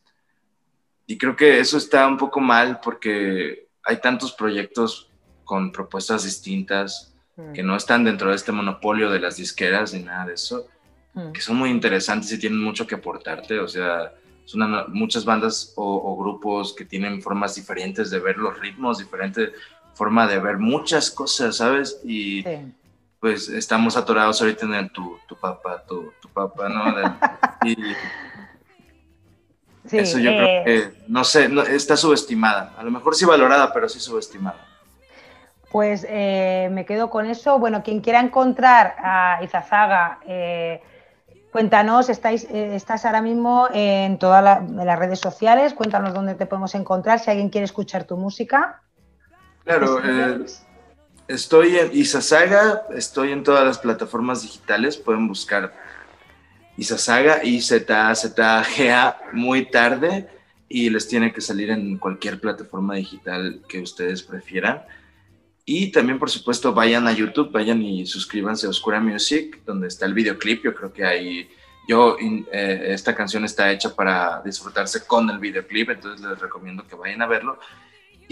Y 1.08 1.18
creo 1.18 1.36
que 1.36 1.60
eso 1.60 1.78
está 1.78 2.08
un 2.08 2.18
poco 2.18 2.40
mal 2.40 2.80
porque 2.82 3.68
hay 3.84 4.00
tantos 4.00 4.34
proyectos 4.34 5.10
con 5.44 5.72
propuestas 5.72 6.24
distintas 6.24 7.14
que 7.54 7.64
mm. 7.64 7.66
no 7.66 7.76
están 7.76 8.04
dentro 8.04 8.30
de 8.30 8.36
este 8.36 8.52
monopolio 8.52 9.10
de 9.10 9.20
las 9.20 9.38
disqueras 9.38 9.94
ni 9.94 10.04
nada 10.04 10.28
de 10.28 10.34
eso, 10.36 10.68
mm. 11.14 11.32
que 11.32 11.42
son 11.42 11.58
muy 11.58 11.70
interesantes 11.70 12.32
y 12.32 12.40
tienen 12.40 12.62
mucho 12.62 12.88
que 12.88 12.96
aportarte. 12.96 13.60
O 13.60 13.68
sea, 13.68 14.14
son 14.46 14.62
muchas 14.94 15.26
bandas 15.26 15.74
o, 15.76 16.18
grupos 16.18 16.74
que 16.74 16.86
tienen 16.86 17.22
formas 17.22 17.56
diferentes 17.56 18.10
de 18.10 18.20
ver 18.20 18.38
los 18.38 18.60
ritmos, 18.60 19.00
diferente 19.00 19.52
forma 19.94 20.28
de 20.28 20.40
ver 20.40 20.58
muchas 20.58 21.12
cosas, 21.12 21.58
¿sabes? 21.58 22.02
Y 22.04 22.44
pues 23.24 23.48
estamos 23.48 23.96
atorados 23.96 24.42
ahorita 24.42 24.66
en 24.66 24.74
el 24.74 24.92
tu, 24.92 25.18
tu 25.26 25.38
papá, 25.38 25.82
tu, 25.88 26.12
tu 26.22 26.28
papá, 26.28 26.68
¿no? 26.68 26.94
y 27.64 27.96
eso 29.90 30.20
yo 30.20 30.30
creo 30.32 30.46
eh, 30.46 30.64
que, 30.66 30.94
no 31.08 31.24
sé, 31.24 31.50
está 31.70 31.96
subestimada. 31.96 32.74
A 32.78 32.84
lo 32.84 32.92
mejor 32.92 33.16
sí 33.16 33.24
valorada, 33.24 33.72
pero 33.72 33.88
sí 33.88 34.02
subestimada. 34.02 34.68
Pues 35.72 36.06
eh, 36.10 36.68
me 36.74 36.84
quedo 36.84 37.10
con 37.10 37.26
eso. 37.26 37.60
Bueno, 37.60 37.82
quien 37.82 38.02
quiera 38.02 38.20
encontrar 38.20 38.98
a 38.98 39.40
Izazaga, 39.42 40.20
eh, 40.28 40.82
cuéntanos, 41.54 42.10
estáis, 42.10 42.44
eh, 42.52 42.76
estás 42.76 43.06
ahora 43.06 43.22
mismo 43.22 43.70
en 43.74 44.20
todas 44.20 44.44
las 44.70 45.00
redes 45.00 45.22
sociales, 45.22 45.74
cuéntanos 45.74 46.14
dónde 46.14 46.36
te 46.36 46.46
podemos 46.46 46.76
encontrar, 46.76 47.22
si 47.22 47.32
alguien 47.32 47.48
quiere 47.48 47.64
escuchar 47.64 48.04
tu 48.04 48.18
música. 48.18 48.82
Claro, 49.64 50.02
estoy 51.34 51.78
en 51.78 51.90
Izazaga, 51.94 52.84
estoy 52.96 53.32
en 53.32 53.44
todas 53.44 53.66
las 53.66 53.78
plataformas 53.80 54.44
digitales, 54.44 54.98
pueden 54.98 55.28
buscar 55.28 55.74
Izazaga, 56.78 57.44
I 57.44 57.62
Z 57.62 58.16
Z 58.16 58.64
G 58.64 58.92
A 58.92 59.18
muy 59.34 59.70
tarde 59.70 60.30
y 60.70 60.90
les 60.90 61.08
tiene 61.08 61.34
que 61.34 61.42
salir 61.42 61.70
en 61.70 61.98
cualquier 61.98 62.40
plataforma 62.40 62.96
digital 62.96 63.62
que 63.68 63.80
ustedes 63.80 64.24
prefieran. 64.24 64.84
Y 65.66 65.92
también, 65.92 66.20
por 66.20 66.30
supuesto, 66.30 66.74
vayan 66.74 67.08
a 67.08 67.14
YouTube, 67.14 67.52
vayan 67.52 67.82
y 67.82 68.06
suscríbanse 68.06 68.68
a 68.68 68.70
Oscura 68.70 69.00
Music, 69.00 69.62
donde 69.66 69.88
está 69.88 70.06
el 70.06 70.14
videoclip. 70.14 70.64
Yo 70.64 70.74
creo 70.74 70.92
que 70.92 71.06
ahí, 71.06 71.50
yo, 71.88 72.18
eh, 72.20 72.88
esta 72.90 73.16
canción 73.16 73.46
está 73.46 73.72
hecha 73.72 73.96
para 73.96 74.42
disfrutarse 74.44 75.06
con 75.06 75.30
el 75.30 75.40
videoclip, 75.40 75.92
entonces 75.92 76.26
les 76.28 76.40
recomiendo 76.40 76.86
que 76.86 76.96
vayan 76.96 77.22
a 77.22 77.28
verlo. 77.28 77.60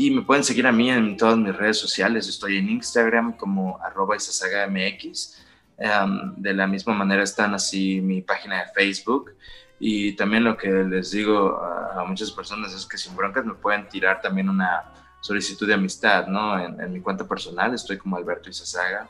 Y 0.02 0.10
me 0.10 0.24
pueden 0.24 0.44
seguir 0.44 0.66
a 0.66 0.72
mí 0.72 0.90
en 0.90 1.16
todas 1.16 1.38
mis 1.38 1.56
redes 1.56 1.78
sociales. 1.78 2.28
Estoy 2.28 2.58
en 2.58 2.72
Instagram 2.72 3.34
como 3.38 3.80
arroba 3.84 4.16
MX. 4.16 5.38
Em, 5.78 6.34
de 6.38 6.56
la 6.56 6.66
misma 6.66 6.96
manera 6.96 7.22
están 7.22 7.54
así 7.54 8.02
mi 8.02 8.24
página 8.24 8.64
de 8.64 8.72
Facebook. 8.74 9.36
Y 9.80 10.14
también 10.14 10.44
lo 10.44 10.58
que 10.58 10.70
les 10.70 11.12
digo 11.12 11.56
a, 11.56 12.04
muchas 12.08 12.32
personas 12.32 12.74
es 12.74 12.88
que 12.88 12.98
sin 12.98 13.16
broncas 13.16 13.46
me 13.46 13.54
pueden 13.54 13.88
tirar 13.90 14.22
también 14.22 14.50
una 14.50 14.86
solicitud 15.22 15.68
de 15.68 15.76
amistad, 15.76 16.26
¿no? 16.26 16.58
En, 16.58 16.92
mi 16.92 17.00
cuenta 17.00 17.28
personal 17.28 17.72
estoy 17.76 18.00
como 18.00 18.18
Alberto 18.18 18.50
Isasaga, 18.50 19.08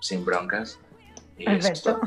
sin 0.00 0.24
broncas. 0.24 0.78
Alberto. 1.46 2.00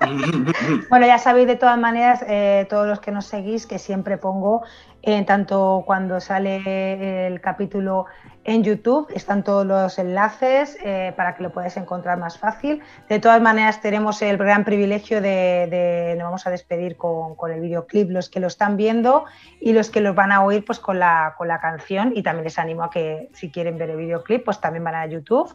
bueno, 0.90 1.06
ya 1.06 1.18
sabéis 1.18 1.46
de 1.46 1.56
todas 1.56 1.78
maneras, 1.78 2.24
eh, 2.26 2.66
todos 2.68 2.86
los 2.86 3.00
que 3.00 3.12
nos 3.12 3.26
seguís, 3.26 3.66
que 3.66 3.78
siempre 3.78 4.18
pongo, 4.18 4.62
eh, 5.02 5.24
tanto 5.24 5.84
cuando 5.86 6.20
sale 6.20 7.26
el 7.26 7.40
capítulo 7.40 8.06
en 8.44 8.62
YouTube, 8.62 9.08
están 9.14 9.42
todos 9.42 9.66
los 9.66 9.98
enlaces 9.98 10.76
eh, 10.82 11.12
para 11.16 11.34
que 11.34 11.42
lo 11.42 11.52
podáis 11.52 11.76
encontrar 11.76 12.18
más 12.18 12.38
fácil. 12.38 12.82
De 13.08 13.18
todas 13.18 13.40
maneras, 13.40 13.80
tenemos 13.80 14.20
el 14.22 14.36
gran 14.36 14.64
privilegio 14.64 15.20
de, 15.20 16.14
nos 16.18 16.24
vamos 16.24 16.46
a 16.46 16.50
despedir 16.50 16.96
con, 16.96 17.36
el 17.50 17.60
videoclip, 17.60 18.10
los 18.10 18.28
que 18.28 18.40
lo 18.40 18.46
están 18.46 18.76
viendo 18.76 19.24
y 19.60 19.72
los 19.72 19.90
que 19.90 20.00
los 20.00 20.14
van 20.14 20.32
a 20.32 20.44
oír 20.44 20.64
pues 20.64 20.78
con 20.78 20.98
la, 20.98 21.34
con 21.38 21.48
la 21.48 21.58
canción. 21.60 22.12
Y 22.14 22.22
también 22.22 22.44
les 22.44 22.58
animo 22.58 22.84
a 22.84 22.90
que 22.90 23.30
si 23.32 23.50
quieren 23.50 23.78
ver 23.78 23.90
el 23.90 23.96
videoclip, 23.96 24.44
pues 24.44 24.60
también 24.60 24.84
van 24.84 24.94
a 24.94 25.06
YouTube. 25.06 25.54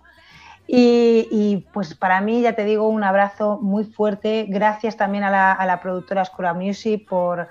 Y, 0.72 1.66
pues 1.74 1.96
para 1.96 2.22
mí, 2.22 2.42
ya 2.42 2.54
te 2.54 2.64
digo, 2.64 2.88
un 2.88 3.04
abrazo 3.04 3.58
muy 3.60 3.86
fuerte. 3.86 4.46
Gracias 4.48 4.98
también 4.98 5.24
a 5.24 5.32
la, 5.32 5.52
a 5.52 5.66
la 5.66 5.82
productora 5.82 6.22
Escola 6.22 6.54
Music 6.54 7.08
por, 7.10 7.48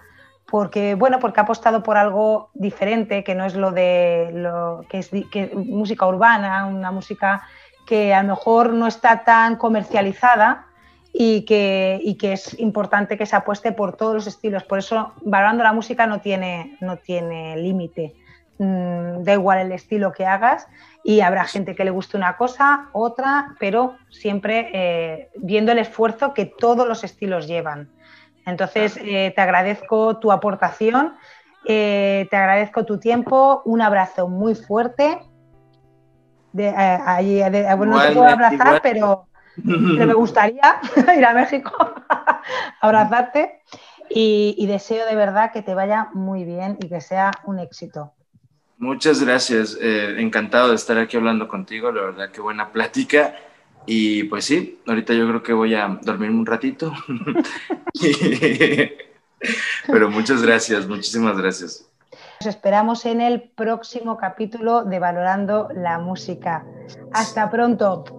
porque, 0.49 0.95
bueno, 0.95 1.19
porque 1.19 1.41
ha 1.41 1.43
apostado 1.43 1.83
por 1.83 1.97
algo 1.97 2.51
diferente, 2.55 3.25
que 3.25 3.35
no 3.35 3.45
es 3.45 3.57
lo 3.57 3.73
de 3.73 4.31
lo 4.33 4.83
que 4.89 4.99
es 4.99 5.11
música 5.53 6.07
urbana, 6.07 6.67
una 6.67 6.93
música 6.93 7.43
que 7.87 8.15
a 8.15 8.23
lo 8.23 8.29
mejor 8.29 8.73
no 8.73 8.87
está 8.87 9.25
tan 9.25 9.57
comercializada 9.57 10.67
y 11.13 11.45
que, 11.45 11.99
y 12.01 12.15
que 12.15 12.35
es 12.35 12.57
importante 12.61 13.19
que 13.19 13.27
se 13.27 13.35
apueste 13.35 13.73
por 13.73 13.97
todos 13.97 14.15
los 14.15 14.27
estilos. 14.29 14.63
Por 14.63 14.79
eso, 14.79 15.13
valorando 15.23 15.65
la 15.65 15.73
música 15.73 16.07
no 16.07 16.21
tiene, 16.21 16.77
no 16.81 16.99
tiene 16.99 17.57
límite. 17.57 18.15
Mm, 18.61 19.23
da 19.23 19.35
igual 19.35 19.61
el 19.61 19.71
estilo 19.71 20.13
que 20.13 20.27
hagas 20.27 20.67
y 21.05 21.21
habrá 21.21 21.45
gente 21.45 21.77
que 21.77 21.85
le 21.85 21.93
guste 21.93 22.17
una 22.17 22.37
cosa, 22.37 22.89
otra, 22.93 23.55
pero 23.61 23.97
siempre 24.11 24.71
eh, 24.73 25.31
viendo 25.37 25.71
el 25.71 25.79
esfuerzo 25.79 26.35
que 26.35 26.47
todos 26.47 26.87
los 26.89 27.05
estilos 27.05 27.47
llevan. 27.47 27.89
Entonces, 28.47 28.99
eh, 29.01 29.33
te 29.35 29.41
agradezco 29.41 30.19
tu 30.19 30.33
aportación, 30.33 31.15
eh, 31.67 32.27
te 32.31 32.37
agradezco 32.37 32.85
tu 32.85 32.99
tiempo, 32.99 33.63
un 33.65 33.81
abrazo 33.81 34.27
muy 34.27 34.57
fuerte. 34.57 35.21
De, 36.53 36.69
allí, 36.69 37.41
no 37.41 38.03
te 38.03 38.13
puedo 38.13 38.27
abrazar, 38.27 38.81
pero, 38.83 39.29
me 39.57 40.15
gustaría 40.15 40.81
ir 41.17 41.25
a 41.25 41.33
México 41.33 41.71
a 42.09 42.43
abrazarte 42.81 43.61
y 44.11 44.67
deseo 44.67 45.07
de 45.07 45.15
verdad 45.15 45.53
que 45.53 45.63
te 45.63 45.75
vaya 45.75 46.09
muy 46.13 46.45
bien 46.45 46.77
y 46.81 46.89
que 46.89 47.01
sea 47.01 47.31
un 47.45 47.61
éxito. 47.61 48.15
Muchas 48.79 49.23
gracias. 49.23 49.77
Eh, 49.81 50.17
encantado 50.19 50.69
de 50.71 50.77
estar 50.77 50.97
aquí 50.99 51.17
hablando 51.17 51.49
contigo. 51.49 51.91
La 51.91 52.03
verdad, 52.03 52.31
qué 52.31 52.41
buena 52.41 52.71
plática. 52.71 53.35
Y 53.87 54.25
pues 54.25 54.45
sí, 54.45 54.81
ahorita 54.87 55.15
yo 55.15 55.27
creo 55.29 55.43
que 55.43 55.53
voy 55.53 55.75
a 55.75 55.99
dormirme 56.03 56.39
un 56.39 56.47
ratito. 56.47 56.93
Pero 59.87 60.11
muchas 60.11 60.43
gracias, 60.43 60.87
muchísimas 60.87 61.39
gracias. 61.39 61.89
Nos 62.41 62.47
esperamos 62.47 63.07
en 63.07 63.21
el 63.21 63.43
próximo 63.43 64.17
capítulo 64.17 64.85
de 64.85 64.99
Valorando 64.99 65.69
la 65.75 65.99
Música. 65.99 66.65
Hasta 67.13 67.51
pronto. 67.51 68.18